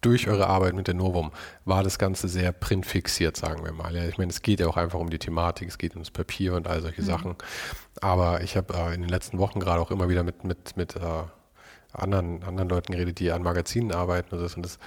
durch 0.00 0.28
eure 0.28 0.46
Arbeit 0.46 0.74
mit 0.74 0.86
der 0.86 0.94
Novum 0.94 1.32
war 1.64 1.82
das 1.82 1.98
Ganze 1.98 2.28
sehr 2.28 2.52
printfixiert, 2.52 3.36
sagen 3.36 3.64
wir 3.64 3.72
mal. 3.72 3.94
Ja, 3.94 4.04
ich 4.04 4.16
meine, 4.16 4.30
es 4.30 4.42
geht 4.42 4.60
ja 4.60 4.68
auch 4.68 4.76
einfach 4.76 5.00
um 5.00 5.10
die 5.10 5.18
Thematik, 5.18 5.68
es 5.68 5.78
geht 5.78 5.94
ums 5.94 6.10
Papier 6.10 6.54
und 6.54 6.68
all 6.68 6.80
solche 6.80 7.02
Sachen. 7.02 7.34
Aber 8.00 8.42
ich 8.42 8.56
habe 8.56 8.74
äh, 8.74 8.94
in 8.94 9.00
den 9.00 9.10
letzten 9.10 9.38
Wochen 9.38 9.58
gerade 9.58 9.80
auch 9.80 9.90
immer 9.90 10.08
wieder 10.08 10.22
mit, 10.22 10.44
mit, 10.44 10.76
mit 10.76 10.94
äh, 10.96 11.00
anderen, 11.92 12.44
anderen 12.44 12.68
Leuten 12.68 12.92
geredet, 12.92 13.18
die 13.18 13.32
an 13.32 13.42
Magazinen 13.42 13.92
arbeiten 13.92 14.34
und 14.34 14.42
das. 14.42 14.54
Und 14.54 14.62
das 14.64 14.78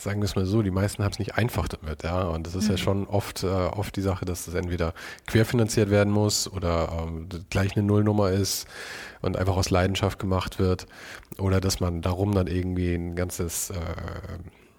sagen 0.00 0.20
wir 0.20 0.26
es 0.26 0.36
mal 0.36 0.46
so, 0.46 0.62
die 0.62 0.70
meisten 0.70 1.02
haben 1.02 1.12
es 1.12 1.18
nicht 1.18 1.36
einfach 1.36 1.68
damit, 1.68 2.02
ja. 2.02 2.22
Und 2.22 2.46
das 2.46 2.54
ist 2.54 2.68
ja 2.68 2.76
schon 2.76 3.06
oft, 3.06 3.42
äh, 3.42 3.46
oft 3.46 3.94
die 3.96 4.02
Sache, 4.02 4.24
dass 4.24 4.44
das 4.44 4.54
entweder 4.54 4.94
querfinanziert 5.26 5.90
werden 5.90 6.12
muss 6.12 6.50
oder 6.50 7.06
ähm, 7.06 7.28
gleich 7.50 7.76
eine 7.76 7.86
Nullnummer 7.86 8.30
ist 8.30 8.66
und 9.20 9.36
einfach 9.36 9.56
aus 9.56 9.70
Leidenschaft 9.70 10.18
gemacht 10.18 10.58
wird. 10.58 10.86
Oder 11.38 11.60
dass 11.60 11.80
man 11.80 12.02
darum 12.02 12.34
dann 12.34 12.46
irgendwie 12.46 12.94
ein 12.94 13.16
ganzes, 13.16 13.70
äh, 13.70 13.74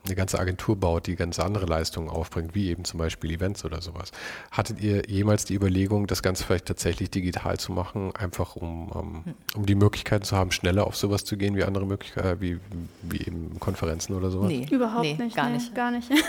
eine 0.06 0.16
ganze 0.16 0.40
Agentur 0.40 0.76
baut, 0.76 1.08
die 1.08 1.16
ganz 1.16 1.40
andere 1.40 1.66
Leistungen 1.66 2.10
aufbringt, 2.10 2.56
wie 2.56 2.70
eben 2.70 2.86
zum 2.86 2.98
Beispiel 2.98 3.32
Events 3.32 3.66
oder 3.66 3.82
sowas. 3.82 4.12
Hattet 4.52 4.82
ihr 4.82 5.04
jemals 5.08 5.46
die 5.46 5.56
Überlegung, 5.56 6.08
das 6.08 6.24
Ganze 6.24 6.44
vielleicht 6.44 6.66
tatsächlich 6.66 7.10
digital 7.10 7.58
zu 7.58 7.72
machen, 7.72 8.16
einfach 8.16 8.56
um, 8.56 8.90
um, 8.90 9.24
um 9.56 9.66
die 9.66 9.76
Möglichkeiten 9.76 10.24
zu 10.24 10.36
haben, 10.36 10.52
schneller 10.52 10.88
auf 10.88 10.96
sowas 10.96 11.26
zu 11.26 11.38
gehen 11.38 11.56
wie 11.56 11.64
andere 11.64 11.86
Möglichkeiten, 11.86 12.42
wie, 12.42 12.60
wie 13.04 13.22
eben 13.26 13.60
Konferenzen 13.60 14.14
oder 14.16 14.32
sowas? 14.32 14.48
nee, 14.48 14.68
Überhaupt 14.70 15.04
nee, 15.04 15.14
nicht. 15.16 15.36
Gar 15.36 15.50
nee, 15.50 15.58
nicht. 15.58 15.76
Gar 15.76 15.92
nicht. 15.92 16.10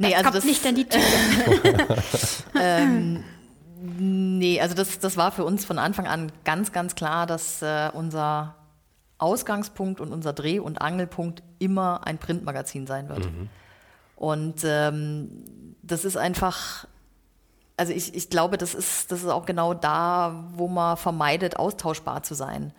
Nee, 0.00 0.14
das 0.14 0.22
kommt 0.22 0.44
nicht 0.46 0.66
an 0.66 0.74
die 0.74 0.86
Tür. 0.86 1.02
ähm, 2.58 3.22
nee, 3.78 4.58
also 4.58 4.74
das, 4.74 4.98
das 4.98 5.16
war 5.18 5.30
für 5.30 5.44
uns 5.44 5.66
von 5.66 5.78
Anfang 5.78 6.06
an 6.06 6.32
ganz, 6.44 6.72
ganz 6.72 6.94
klar, 6.94 7.26
dass 7.26 7.60
äh, 7.60 7.90
unser 7.92 8.54
Ausgangspunkt 9.18 10.00
und 10.00 10.12
unser 10.12 10.32
Dreh- 10.32 10.58
und 10.58 10.80
Angelpunkt 10.80 11.42
immer 11.60 12.06
ein 12.06 12.18
Printmagazin 12.18 12.86
sein 12.86 13.08
wird. 13.08 13.26
Und 14.16 14.64
ähm, 14.64 15.44
das 15.82 16.04
ist 16.04 16.16
einfach, 16.16 16.86
also 17.76 17.92
ich, 17.92 18.14
ich 18.14 18.28
glaube, 18.28 18.58
das 18.58 18.74
ist, 18.74 19.10
das 19.12 19.20
ist 19.20 19.28
auch 19.28 19.46
genau 19.46 19.72
da, 19.72 20.44
wo 20.56 20.68
man 20.68 20.96
vermeidet, 20.96 21.56
austauschbar 21.56 22.22
zu 22.22 22.34
sein. 22.34 22.72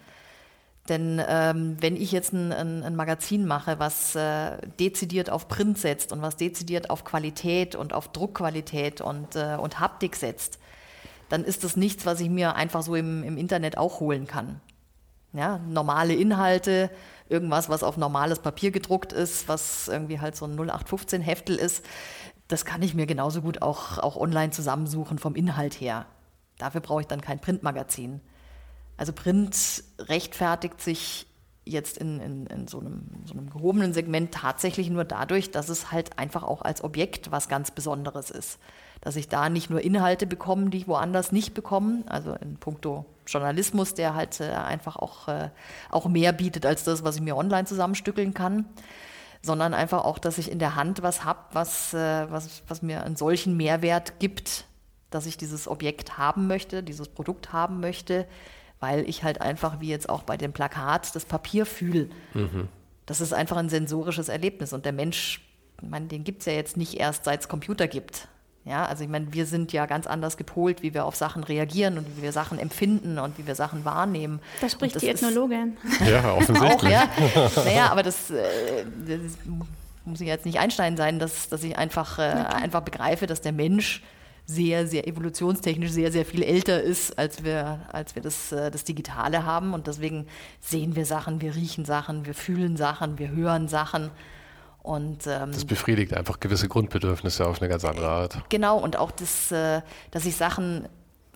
Denn 0.89 1.21
ähm, 1.27 1.77
wenn 1.79 1.95
ich 1.95 2.11
jetzt 2.11 2.33
ein, 2.33 2.51
ein, 2.51 2.83
ein 2.83 2.95
Magazin 2.95 3.45
mache, 3.45 3.79
was 3.79 4.15
äh, 4.15 4.57
dezidiert 4.79 5.29
auf 5.29 5.47
Print 5.47 5.77
setzt 5.77 6.11
und 6.11 6.21
was 6.21 6.37
dezidiert 6.37 6.89
auf 6.89 7.03
Qualität 7.03 7.75
und 7.75 7.93
auf 7.93 8.09
Druckqualität 8.09 8.99
und, 8.99 9.35
äh, 9.35 9.57
und 9.59 9.79
Haptik 9.79 10.15
setzt, 10.15 10.59
dann 11.29 11.43
ist 11.43 11.63
das 11.63 11.77
nichts, 11.77 12.05
was 12.05 12.19
ich 12.19 12.29
mir 12.29 12.55
einfach 12.55 12.81
so 12.81 12.95
im, 12.95 13.23
im 13.23 13.37
Internet 13.37 13.77
auch 13.77 13.99
holen 13.99 14.27
kann. 14.27 14.59
Ja, 15.33 15.59
normale 15.59 16.13
Inhalte, 16.13 16.91
irgendwas, 17.29 17.69
was 17.69 17.83
auf 17.83 17.95
normales 17.95 18.39
Papier 18.39 18.71
gedruckt 18.71 19.13
ist, 19.13 19.47
was 19.47 19.87
irgendwie 19.87 20.19
halt 20.19 20.35
so 20.35 20.45
ein 20.45 20.57
0815 20.57 21.21
Heftel 21.21 21.55
ist, 21.55 21.85
das 22.49 22.65
kann 22.65 22.81
ich 22.81 22.93
mir 22.93 23.05
genauso 23.05 23.41
gut 23.41 23.61
auch, 23.61 23.97
auch 23.97 24.17
online 24.17 24.51
zusammensuchen 24.51 25.19
vom 25.19 25.35
Inhalt 25.35 25.79
her. 25.79 26.05
Dafür 26.57 26.81
brauche 26.81 27.01
ich 27.01 27.07
dann 27.07 27.21
kein 27.21 27.39
Printmagazin. 27.39 28.19
Also 28.97 29.13
Print 29.13 29.83
rechtfertigt 29.99 30.81
sich 30.81 31.27
jetzt 31.63 31.97
in, 31.97 32.19
in, 32.19 32.45
in 32.47 32.67
so, 32.67 32.79
einem, 32.79 33.09
so, 33.25 33.33
einem, 33.33 33.49
gehobenen 33.49 33.93
Segment 33.93 34.33
tatsächlich 34.33 34.89
nur 34.89 35.05
dadurch, 35.05 35.51
dass 35.51 35.69
es 35.69 35.91
halt 35.91 36.19
einfach 36.19 36.43
auch 36.43 36.61
als 36.61 36.83
Objekt 36.83 37.31
was 37.31 37.47
ganz 37.47 37.71
Besonderes 37.71 38.29
ist. 38.31 38.59
Dass 39.01 39.15
ich 39.15 39.27
da 39.27 39.49
nicht 39.49 39.69
nur 39.69 39.81
Inhalte 39.81 40.27
bekomme, 40.27 40.69
die 40.69 40.77
ich 40.79 40.87
woanders 40.87 41.31
nicht 41.31 41.53
bekomme, 41.53 42.03
also 42.07 42.33
in 42.33 42.57
puncto 42.57 43.05
Journalismus, 43.25 43.93
der 43.93 44.13
halt 44.15 44.39
äh, 44.39 44.51
einfach 44.51 44.95
auch, 44.95 45.27
äh, 45.27 45.49
auch 45.89 46.07
mehr 46.07 46.33
bietet 46.33 46.65
als 46.65 46.83
das, 46.83 47.03
was 47.03 47.15
ich 47.15 47.21
mir 47.21 47.35
online 47.35 47.65
zusammenstückeln 47.65 48.33
kann, 48.33 48.65
sondern 49.41 49.73
einfach 49.73 50.05
auch, 50.05 50.19
dass 50.19 50.37
ich 50.37 50.51
in 50.51 50.59
der 50.59 50.75
Hand 50.75 51.01
was 51.01 51.23
habe, 51.23 51.39
was, 51.53 51.93
äh, 51.93 52.29
was, 52.29 52.63
was 52.67 52.81
mir 52.81 53.03
einen 53.03 53.15
solchen 53.15 53.57
Mehrwert 53.57 54.19
gibt, 54.19 54.65
dass 55.09 55.25
ich 55.25 55.37
dieses 55.37 55.67
Objekt 55.67 56.17
haben 56.17 56.47
möchte, 56.47 56.83
dieses 56.83 57.07
Produkt 57.07 57.53
haben 57.53 57.79
möchte, 57.79 58.27
weil 58.79 59.07
ich 59.07 59.23
halt 59.23 59.41
einfach, 59.41 59.79
wie 59.79 59.89
jetzt 59.89 60.09
auch 60.09 60.23
bei 60.23 60.37
dem 60.37 60.53
Plakat, 60.53 61.15
das 61.15 61.25
Papier 61.25 61.65
fühle. 61.65 62.09
Mhm. 62.33 62.67
Das 63.05 63.21
ist 63.21 63.33
einfach 63.33 63.57
ein 63.57 63.69
sensorisches 63.69 64.29
Erlebnis. 64.29 64.73
Und 64.73 64.85
der 64.85 64.93
Mensch, 64.93 65.41
ich 65.81 65.89
meine, 65.89 66.07
den 66.07 66.23
gibt 66.23 66.41
es 66.41 66.45
ja 66.45 66.53
jetzt 66.53 66.77
nicht 66.77 66.95
erst, 66.95 67.25
seit 67.25 67.41
es 67.41 67.47
Computer 67.47 67.87
gibt. 67.87 68.27
Ja, 68.63 68.85
also 68.85 69.03
ich 69.03 69.09
meine, 69.09 69.33
wir 69.33 69.47
sind 69.47 69.73
ja 69.73 69.87
ganz 69.87 70.05
anders 70.05 70.37
gepolt, 70.37 70.83
wie 70.83 70.93
wir 70.93 71.05
auf 71.05 71.15
Sachen 71.15 71.43
reagieren 71.43 71.97
und 71.97 72.05
wie 72.15 72.21
wir 72.21 72.31
Sachen 72.31 72.59
empfinden 72.59 73.17
und 73.17 73.39
wie 73.39 73.47
wir 73.47 73.55
Sachen 73.55 73.85
wahrnehmen. 73.85 74.39
Da 74.59 74.69
spricht 74.69 75.01
die 75.01 75.07
Ethnologin. 75.07 75.77
ja, 76.05 76.33
offensichtlich. 76.33 76.71
Auch, 76.71 76.83
ja. 76.83 77.09
Naja, 77.65 77.87
aber 77.91 78.03
das, 78.03 78.29
äh, 78.29 78.85
das 79.07 79.37
muss 80.05 80.21
ich 80.21 80.27
jetzt 80.27 80.45
nicht 80.45 80.59
Einstein 80.59 80.95
sein, 80.95 81.17
dass, 81.17 81.49
dass 81.49 81.63
ich 81.63 81.75
einfach, 81.75 82.19
äh, 82.19 82.21
einfach 82.21 82.81
begreife, 82.81 83.25
dass 83.25 83.41
der 83.41 83.51
Mensch 83.51 84.03
sehr, 84.45 84.85
sehr 84.85 85.07
evolutionstechnisch 85.07 85.91
sehr, 85.91 86.11
sehr 86.11 86.25
viel 86.25 86.43
älter 86.43 86.81
ist, 86.81 87.17
als 87.17 87.43
wir, 87.43 87.79
als 87.91 88.15
wir 88.15 88.21
das, 88.21 88.51
äh, 88.51 88.69
das 88.69 88.83
Digitale 88.83 89.45
haben. 89.45 89.73
Und 89.73 89.87
deswegen 89.87 90.27
sehen 90.59 90.95
wir 90.95 91.05
Sachen, 91.05 91.41
wir 91.41 91.55
riechen 91.55 91.85
Sachen, 91.85 92.25
wir 92.25 92.33
fühlen 92.35 92.77
Sachen, 92.77 93.17
wir 93.17 93.31
hören 93.31 93.67
Sachen. 93.67 94.11
Und, 94.83 95.27
ähm, 95.27 95.51
das 95.51 95.65
befriedigt 95.65 96.13
einfach 96.13 96.39
gewisse 96.39 96.67
Grundbedürfnisse 96.67 97.45
auf 97.45 97.61
eine 97.61 97.69
ganz 97.69 97.85
andere 97.85 98.07
Art. 98.07 98.37
Genau, 98.49 98.79
und 98.79 98.97
auch 98.97 99.11
das, 99.11 99.51
äh, 99.51 99.81
dass 100.09 100.25
ich 100.25 100.35
Sachen 100.35 100.87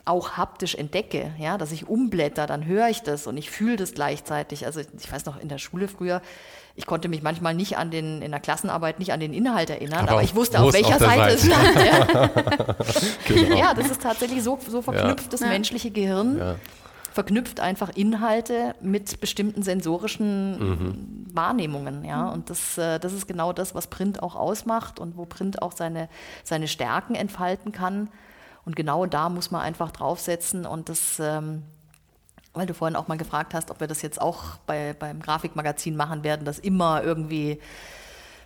auch 0.05 0.33
haptisch 0.33 0.75
entdecke, 0.75 1.33
ja, 1.39 1.57
dass 1.57 1.71
ich 1.71 1.87
umblätter, 1.87 2.45
dann 2.45 2.65
höre 2.65 2.89
ich 2.89 3.01
das 3.01 3.25
und 3.27 3.37
ich 3.37 3.49
fühle 3.49 3.75
das 3.75 3.93
gleichzeitig. 3.93 4.65
Also 4.65 4.79
ich 4.79 5.11
weiß 5.11 5.25
noch 5.25 5.39
in 5.39 5.49
der 5.49 5.57
Schule 5.57 5.87
früher, 5.87 6.21
ich 6.75 6.85
konnte 6.85 7.07
mich 7.07 7.23
manchmal 7.23 7.53
nicht 7.53 7.77
an 7.77 7.89
den, 7.89 8.21
in 8.21 8.31
der 8.31 8.39
Klassenarbeit 8.39 8.99
nicht 8.99 9.13
an 9.13 9.19
den 9.19 9.33
Inhalt 9.33 9.69
erinnern, 9.69 10.01
aber, 10.01 10.11
aber 10.11 10.23
ich 10.23 10.35
wusste, 10.35 10.59
auf 10.59 10.73
welcher 10.73 10.95
auf 10.95 10.99
Seite, 10.99 11.35
es 11.35 11.45
stand. 11.45 11.75
Ja. 11.75 12.29
genau. 13.27 13.55
ja. 13.57 13.73
das 13.73 13.89
ist 13.89 14.01
tatsächlich 14.01 14.43
so, 14.43 14.59
so 14.67 14.81
verknüpft 14.81 15.23
ja. 15.23 15.29
das 15.31 15.41
menschliche 15.41 15.89
Gehirn. 15.89 16.57
Verknüpft 17.15 17.61
einfach 17.61 17.91
Inhalte 17.95 18.75
mit 18.81 19.21
bestimmten 19.21 19.63
sensorischen 19.63 20.59
mhm. 20.59 21.25
Wahrnehmungen. 21.33 22.03
Ja? 22.03 22.27
Und 22.27 22.49
das, 22.49 22.77
äh, 22.77 22.99
das 22.99 23.13
ist 23.13 23.25
genau 23.25 23.53
das, 23.53 23.73
was 23.73 23.87
Print 23.87 24.21
auch 24.21 24.35
ausmacht 24.35 24.99
und 24.99 25.15
wo 25.15 25.23
Print 25.23 25.61
auch 25.61 25.71
seine, 25.71 26.09
seine 26.43 26.67
Stärken 26.67 27.15
entfalten 27.15 27.71
kann. 27.71 28.09
Und 28.65 28.75
genau 28.75 29.05
da 29.05 29.29
muss 29.29 29.49
man 29.49 29.61
einfach 29.61 29.91
draufsetzen 29.91 30.65
und 30.65 30.89
das, 30.89 31.17
ähm, 31.21 31.63
weil 32.53 32.65
du 32.65 32.73
vorhin 32.73 32.97
auch 32.97 33.07
mal 33.07 33.17
gefragt 33.17 33.53
hast, 33.53 33.71
ob 33.71 33.79
wir 33.79 33.87
das 33.87 34.01
jetzt 34.01 34.19
auch 34.19 34.57
bei, 34.65 34.93
beim 34.93 35.21
Grafikmagazin 35.21 35.95
machen 35.95 36.25
werden, 36.25 36.45
dass 36.45 36.59
immer 36.59 37.01
irgendwie 37.01 37.61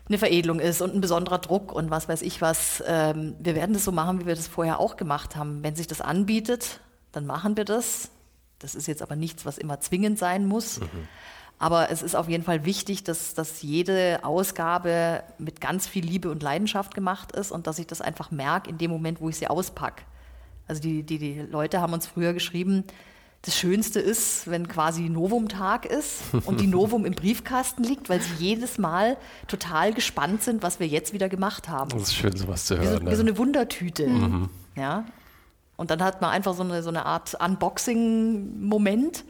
eine 0.08 0.20
Veredelung 0.20 0.60
ist 0.60 0.84
und 0.84 0.94
ein 0.94 1.02
besonderer 1.02 1.40
Druck 1.40 1.72
und 1.72 1.90
was 1.90 2.08
weiß 2.08 2.22
ich 2.22 2.40
was. 2.40 2.84
Ähm, 2.86 3.36
wir 3.40 3.56
werden 3.56 3.74
das 3.74 3.84
so 3.84 3.92
machen, 3.92 4.22
wie 4.22 4.28
wir 4.28 4.36
das 4.36 4.48
vorher 4.48 4.80
auch 4.80 4.96
gemacht 4.96 5.36
haben. 5.36 5.64
Wenn 5.64 5.76
sich 5.76 5.88
das 5.88 6.02
anbietet, 6.02 6.82
dann 7.14 7.26
machen 7.26 7.58
wir 7.58 7.66
das. 7.66 8.12
Das 8.60 8.76
ist 8.76 8.88
jetzt 8.88 9.02
aber 9.02 9.16
nichts, 9.16 9.46
was 9.46 9.58
immer 9.58 9.80
zwingend 9.80 10.20
sein 10.20 10.46
muss. 10.46 10.80
Mhm. 10.80 11.08
Aber 11.58 11.92
es 11.92 12.02
ist 12.02 12.16
auf 12.16 12.30
jeden 12.30 12.44
Fall 12.44 12.64
wichtig, 12.64 13.04
dass, 13.04 13.34
dass 13.34 13.62
jede 13.62 14.20
Ausgabe 14.24 15.24
mit 15.38 15.60
ganz 15.60 15.88
viel 15.88 16.06
Liebe 16.06 16.32
und 16.32 16.42
Leidenschaft 16.42 16.96
gemacht 16.96 17.34
ist 17.34 17.52
und 17.52 17.68
dass 17.68 17.80
ich 17.80 17.88
das 17.88 18.00
einfach 18.00 18.32
merke 18.32 18.70
in 18.70 18.78
dem 18.78 18.90
Moment, 18.90 19.20
wo 19.20 19.28
ich 19.28 19.36
sie 19.36 19.48
auspacke. 19.48 20.04
Also 20.68 20.82
die, 20.82 21.04
die, 21.04 21.18
die 21.18 21.42
Leute 21.42 21.82
haben 21.82 21.92
uns 21.92 22.08
früher 22.08 22.32
geschrieben, 22.32 22.86
das 23.42 23.58
Schönste 23.58 24.00
ist, 24.00 24.50
wenn 24.50 24.68
quasi 24.68 25.04
Novum-Tag 25.04 25.86
ist 25.86 26.22
und 26.46 26.60
die 26.60 26.68
Novum 26.68 27.06
im 27.06 27.14
Briefkasten 27.14 27.84
liegt, 27.84 28.10
weil 28.10 28.22
sie 28.22 28.34
jedes 28.38 28.78
Mal 28.78 29.18
total 29.48 29.94
gespannt 29.94 30.44
sind, 30.44 30.62
was 30.62 30.80
wir 30.80 30.88
jetzt 30.88 31.14
wieder 31.14 31.30
gemacht 31.30 31.70
haben. 31.70 31.90
Das 31.90 32.04
ist 32.04 32.16
schön, 32.16 32.36
sowas 32.36 32.66
zu 32.66 32.78
hören. 32.78 33.02
Wie 33.02 33.06
so, 33.06 33.12
wie 33.12 33.16
so 33.16 33.22
eine 33.22 33.38
Wundertüte. 33.38 34.08
Mhm. 34.08 34.50
Ja? 34.76 35.06
Und 35.80 35.92
dann 35.92 36.04
hat 36.04 36.20
man 36.20 36.30
einfach 36.32 36.54
so 36.56 36.64
eine, 36.64 36.84
so 36.84 36.90
eine 36.90 37.06
Art 37.06 37.38
Unboxing-Moment. 37.42 39.24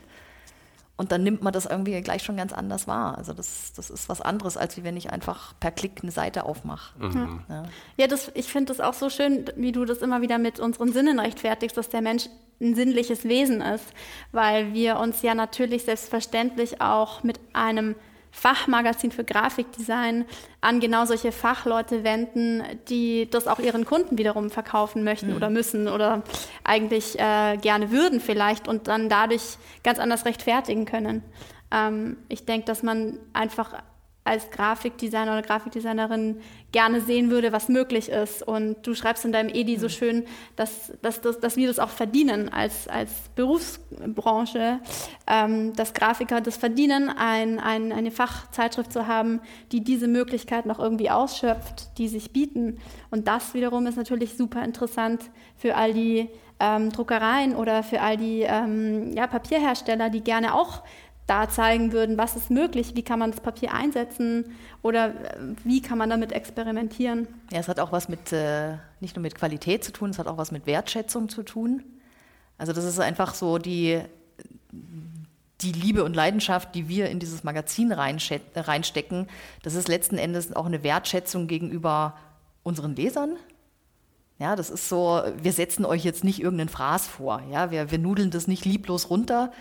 Und 0.97 1.11
dann 1.11 1.21
nimmt 1.21 1.43
man 1.43 1.53
das 1.53 1.67
irgendwie 1.67 2.01
gleich 2.01 2.23
schon 2.23 2.37
ganz 2.37 2.53
anders 2.53 2.87
wahr. 2.87 3.19
Also 3.19 3.33
das, 3.33 3.71
das 3.73 3.91
ist 3.91 4.09
was 4.09 4.19
anderes, 4.19 4.57
als 4.57 4.75
wie 4.75 4.83
wenn 4.83 4.97
ich 4.97 5.11
einfach 5.11 5.53
per 5.59 5.69
Klick 5.69 5.99
eine 6.01 6.11
Seite 6.11 6.45
aufmache. 6.45 6.97
Mhm. 6.97 7.43
Ja, 7.47 7.63
ja 7.97 8.07
das, 8.07 8.31
ich 8.33 8.47
finde 8.47 8.73
das 8.73 8.79
auch 8.79 8.95
so 8.95 9.11
schön, 9.11 9.45
wie 9.57 9.71
du 9.71 9.85
das 9.85 9.99
immer 9.99 10.23
wieder 10.23 10.39
mit 10.39 10.59
unseren 10.59 10.91
Sinnen 10.91 11.19
rechtfertigst, 11.19 11.77
dass 11.77 11.89
der 11.89 12.01
Mensch 12.01 12.25
ein 12.59 12.73
sinnliches 12.73 13.25
Wesen 13.25 13.61
ist, 13.61 13.85
weil 14.31 14.73
wir 14.73 14.97
uns 14.97 15.21
ja 15.21 15.35
natürlich 15.35 15.83
selbstverständlich 15.85 16.81
auch 16.81 17.21
mit 17.21 17.39
einem 17.53 17.93
Fachmagazin 18.31 19.11
für 19.11 19.23
Grafikdesign 19.23 20.25
an 20.61 20.79
genau 20.79 21.05
solche 21.05 21.31
Fachleute 21.31 22.03
wenden, 22.03 22.63
die 22.87 23.29
das 23.29 23.47
auch 23.47 23.59
ihren 23.59 23.85
Kunden 23.85 24.17
wiederum 24.17 24.49
verkaufen 24.49 25.03
möchten 25.03 25.31
mhm. 25.31 25.35
oder 25.35 25.49
müssen 25.49 25.87
oder 25.87 26.23
eigentlich 26.63 27.19
äh, 27.19 27.57
gerne 27.57 27.91
würden 27.91 28.19
vielleicht 28.19 28.67
und 28.67 28.87
dann 28.87 29.09
dadurch 29.09 29.57
ganz 29.83 29.99
anders 29.99 30.25
rechtfertigen 30.25 30.85
können. 30.85 31.23
Ähm, 31.71 32.17
ich 32.29 32.45
denke, 32.45 32.65
dass 32.65 32.83
man 32.83 33.19
einfach 33.33 33.73
als 34.23 34.51
Grafikdesigner 34.51 35.31
oder 35.31 35.41
Grafikdesignerin 35.41 36.41
gerne 36.71 37.01
sehen 37.01 37.31
würde, 37.31 37.51
was 37.51 37.67
möglich 37.67 38.09
ist. 38.09 38.43
Und 38.43 38.85
du 38.85 38.93
schreibst 38.93 39.25
in 39.25 39.31
deinem 39.31 39.49
Edi 39.49 39.77
so 39.77 39.87
mhm. 39.87 39.91
schön, 39.91 40.25
dass, 40.55 40.91
dass, 41.01 41.21
dass, 41.21 41.39
dass 41.39 41.57
wir 41.57 41.67
das 41.67 41.79
auch 41.79 41.89
verdienen 41.89 42.49
als, 42.49 42.87
als 42.87 43.11
Berufsbranche, 43.35 44.79
ähm, 45.25 45.73
dass 45.75 45.93
Grafiker 45.93 46.41
das 46.41 46.57
verdienen, 46.57 47.09
ein, 47.09 47.59
ein, 47.59 47.91
eine 47.91 48.11
Fachzeitschrift 48.11 48.93
zu 48.93 49.07
haben, 49.07 49.41
die 49.71 49.83
diese 49.83 50.07
Möglichkeit 50.07 50.67
noch 50.67 50.79
irgendwie 50.79 51.09
ausschöpft, 51.09 51.97
die 51.97 52.07
sich 52.07 52.31
bieten. 52.31 52.77
Und 53.09 53.27
das 53.27 53.55
wiederum 53.55 53.87
ist 53.87 53.97
natürlich 53.97 54.37
super 54.37 54.63
interessant 54.63 55.31
für 55.57 55.75
all 55.75 55.93
die 55.93 56.29
ähm, 56.59 56.91
Druckereien 56.91 57.55
oder 57.55 57.83
für 57.83 58.01
all 58.01 58.17
die 58.17 58.41
ähm, 58.41 59.13
ja, 59.15 59.27
Papierhersteller, 59.27 60.09
die 60.09 60.21
gerne 60.21 60.53
auch 60.53 60.83
da 61.29 61.49
zeigen 61.49 61.91
würden, 61.91 62.17
was 62.17 62.35
ist 62.35 62.49
möglich, 62.49 62.95
wie 62.95 63.03
kann 63.03 63.19
man 63.19 63.31
das 63.31 63.39
Papier 63.39 63.73
einsetzen 63.73 64.55
oder 64.81 65.09
äh, 65.09 65.37
wie 65.63 65.81
kann 65.81 65.97
man 65.97 66.09
damit 66.09 66.31
experimentieren. 66.31 67.27
Ja, 67.51 67.59
es 67.59 67.67
hat 67.67 67.79
auch 67.79 67.91
was 67.91 68.09
mit, 68.09 68.31
äh, 68.31 68.77
nicht 68.99 69.15
nur 69.15 69.21
mit 69.21 69.35
Qualität 69.35 69.83
zu 69.83 69.91
tun, 69.91 70.09
es 70.09 70.19
hat 70.19 70.27
auch 70.27 70.37
was 70.37 70.51
mit 70.51 70.65
Wertschätzung 70.65 71.29
zu 71.29 71.43
tun. 71.43 71.83
Also 72.57 72.73
das 72.73 72.83
ist 72.83 72.99
einfach 72.99 73.35
so 73.35 73.57
die, 73.57 74.01
die 75.61 75.71
Liebe 75.71 76.03
und 76.03 76.15
Leidenschaft, 76.15 76.73
die 76.75 76.89
wir 76.89 77.09
in 77.09 77.19
dieses 77.19 77.43
Magazin 77.43 77.91
reinstecken, 77.91 79.27
das 79.63 79.75
ist 79.75 79.87
letzten 79.87 80.17
Endes 80.17 80.55
auch 80.55 80.65
eine 80.65 80.83
Wertschätzung 80.83 81.47
gegenüber 81.47 82.17
unseren 82.63 82.95
Lesern. 82.95 83.37
Ja, 84.39 84.55
das 84.55 84.69
ist 84.69 84.87
so, 84.87 85.21
wir 85.41 85.51
setzen 85.51 85.85
euch 85.85 86.05
jetzt 86.05 86.23
nicht 86.23 86.41
irgendeinen 86.41 86.69
Fraß 86.69 87.07
vor. 87.07 87.41
Ja, 87.51 87.71
wir, 87.71 87.91
wir 87.91 87.99
nudeln 87.99 88.31
das 88.31 88.47
nicht 88.47 88.63
lieblos 88.63 89.09
runter, 89.09 89.51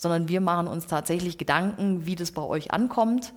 sondern 0.00 0.28
wir 0.28 0.40
machen 0.40 0.66
uns 0.66 0.86
tatsächlich 0.86 1.36
Gedanken, 1.36 2.06
wie 2.06 2.16
das 2.16 2.32
bei 2.32 2.40
euch 2.40 2.72
ankommt. 2.72 3.34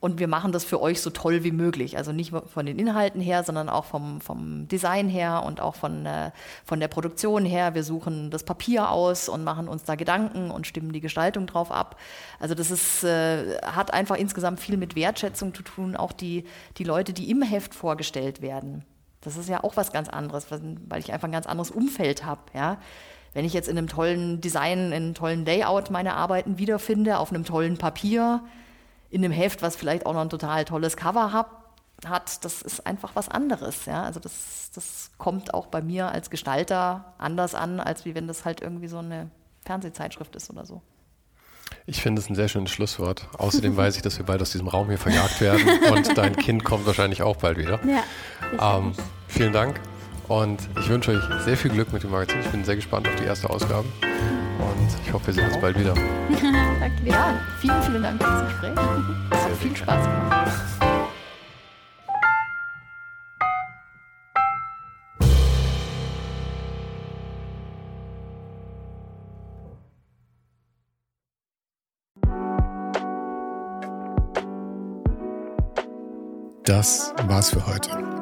Und 0.00 0.18
wir 0.18 0.28
machen 0.28 0.52
das 0.52 0.64
für 0.64 0.82
euch 0.82 1.00
so 1.00 1.08
toll 1.08 1.44
wie 1.44 1.50
möglich. 1.50 1.96
Also 1.96 2.12
nicht 2.12 2.30
von 2.52 2.66
den 2.66 2.78
Inhalten 2.78 3.22
her, 3.22 3.42
sondern 3.42 3.70
auch 3.70 3.86
vom, 3.86 4.20
vom 4.20 4.68
Design 4.68 5.08
her 5.08 5.44
und 5.46 5.62
auch 5.62 5.74
von, 5.74 6.04
äh, 6.04 6.30
von 6.64 6.78
der 6.78 6.88
Produktion 6.88 7.46
her. 7.46 7.74
Wir 7.74 7.84
suchen 7.84 8.30
das 8.30 8.44
Papier 8.44 8.90
aus 8.90 9.30
und 9.30 9.44
machen 9.44 9.66
uns 9.66 9.84
da 9.84 9.94
Gedanken 9.94 10.50
und 10.50 10.66
stimmen 10.66 10.92
die 10.92 11.00
Gestaltung 11.00 11.46
drauf 11.46 11.72
ab. 11.72 11.98
Also 12.38 12.54
das 12.54 12.70
ist, 12.70 13.02
äh, 13.04 13.56
hat 13.62 13.94
einfach 13.94 14.16
insgesamt 14.16 14.60
viel 14.60 14.76
mit 14.76 14.94
Wertschätzung 14.94 15.54
zu 15.54 15.62
tun. 15.62 15.96
Auch 15.96 16.12
die, 16.12 16.44
die 16.76 16.84
Leute, 16.84 17.14
die 17.14 17.30
im 17.30 17.40
Heft 17.40 17.74
vorgestellt 17.74 18.42
werden. 18.42 18.84
Das 19.22 19.38
ist 19.38 19.48
ja 19.48 19.64
auch 19.64 19.76
was 19.76 19.90
ganz 19.90 20.10
anderes, 20.10 20.48
weil 20.50 21.00
ich 21.00 21.14
einfach 21.14 21.28
ein 21.28 21.32
ganz 21.32 21.46
anderes 21.46 21.70
Umfeld 21.70 22.26
habe. 22.26 22.42
Ja? 22.52 22.76
Wenn 23.34 23.44
ich 23.44 23.52
jetzt 23.52 23.68
in 23.68 23.78
einem 23.78 23.88
tollen 23.88 24.40
Design, 24.40 24.88
in 24.88 24.92
einem 24.92 25.14
tollen 25.14 25.44
Layout 25.44 25.90
meine 25.90 26.14
Arbeiten 26.14 26.58
wiederfinde, 26.58 27.18
auf 27.18 27.30
einem 27.30 27.44
tollen 27.44 27.78
Papier, 27.78 28.42
in 29.10 29.24
einem 29.24 29.32
Heft, 29.32 29.62
was 29.62 29.76
vielleicht 29.76 30.06
auch 30.06 30.14
noch 30.14 30.20
ein 30.20 30.30
total 30.30 30.64
tolles 30.64 30.96
Cover 30.96 31.32
hat, 31.32 31.46
hat, 32.06 32.44
das 32.44 32.62
ist 32.62 32.86
einfach 32.86 33.12
was 33.14 33.28
anderes. 33.28 33.86
Ja? 33.86 34.02
Also 34.02 34.20
das, 34.20 34.70
das 34.74 35.10
kommt 35.18 35.54
auch 35.54 35.66
bei 35.66 35.82
mir 35.82 36.10
als 36.10 36.30
Gestalter 36.30 37.14
anders 37.18 37.54
an, 37.54 37.80
als 37.80 38.04
wie 38.04 38.14
wenn 38.14 38.26
das 38.26 38.44
halt 38.44 38.60
irgendwie 38.60 38.88
so 38.88 38.98
eine 38.98 39.30
Fernsehzeitschrift 39.64 40.34
ist 40.34 40.50
oder 40.50 40.66
so. 40.66 40.82
Ich 41.86 42.02
finde 42.02 42.20
es 42.20 42.28
ein 42.28 42.34
sehr 42.34 42.48
schönes 42.48 42.70
Schlusswort. 42.70 43.28
Außerdem 43.38 43.76
weiß 43.76 43.96
ich, 43.96 44.02
dass 44.02 44.18
wir 44.18 44.26
bald 44.26 44.42
aus 44.42 44.52
diesem 44.52 44.68
Raum 44.68 44.88
hier 44.88 44.98
verjagt 44.98 45.40
werden 45.40 45.66
und 45.90 46.16
dein 46.18 46.36
Kind 46.36 46.64
kommt 46.64 46.86
wahrscheinlich 46.86 47.22
auch 47.22 47.36
bald 47.36 47.58
wieder. 47.58 47.80
Ja, 47.86 48.78
ähm, 48.78 48.92
vielen 49.28 49.52
Dank 49.52 49.80
und 50.28 50.68
ich 50.80 50.88
wünsche 50.88 51.12
euch 51.12 51.44
sehr 51.44 51.56
viel 51.56 51.70
Glück 51.70 51.92
mit 51.92 52.02
dem 52.02 52.10
Magazin. 52.10 52.40
Ich 52.40 52.48
bin 52.48 52.64
sehr 52.64 52.76
gespannt 52.76 53.08
auf 53.08 53.16
die 53.16 53.24
erste 53.24 53.50
Ausgabe 53.50 53.86
und 54.02 54.88
ich 55.04 55.12
hoffe, 55.12 55.28
wir 55.28 55.34
sehen 55.34 55.46
uns 55.46 55.60
bald 55.60 55.78
wieder. 55.78 55.94
Danke. 56.80 57.04
Ja, 57.04 57.40
vielen, 57.60 57.82
vielen 57.82 58.02
Dank 58.02 58.22
für 58.22 58.30
das 58.30 58.48
Gespräch. 58.48 58.72
Es 59.30 59.44
hat 59.44 59.56
viel 59.60 59.76
Spaß 59.76 60.04
gemacht. 60.04 60.62
Das 76.64 77.12
war's 77.26 77.50
für 77.50 77.66
heute. 77.66 78.21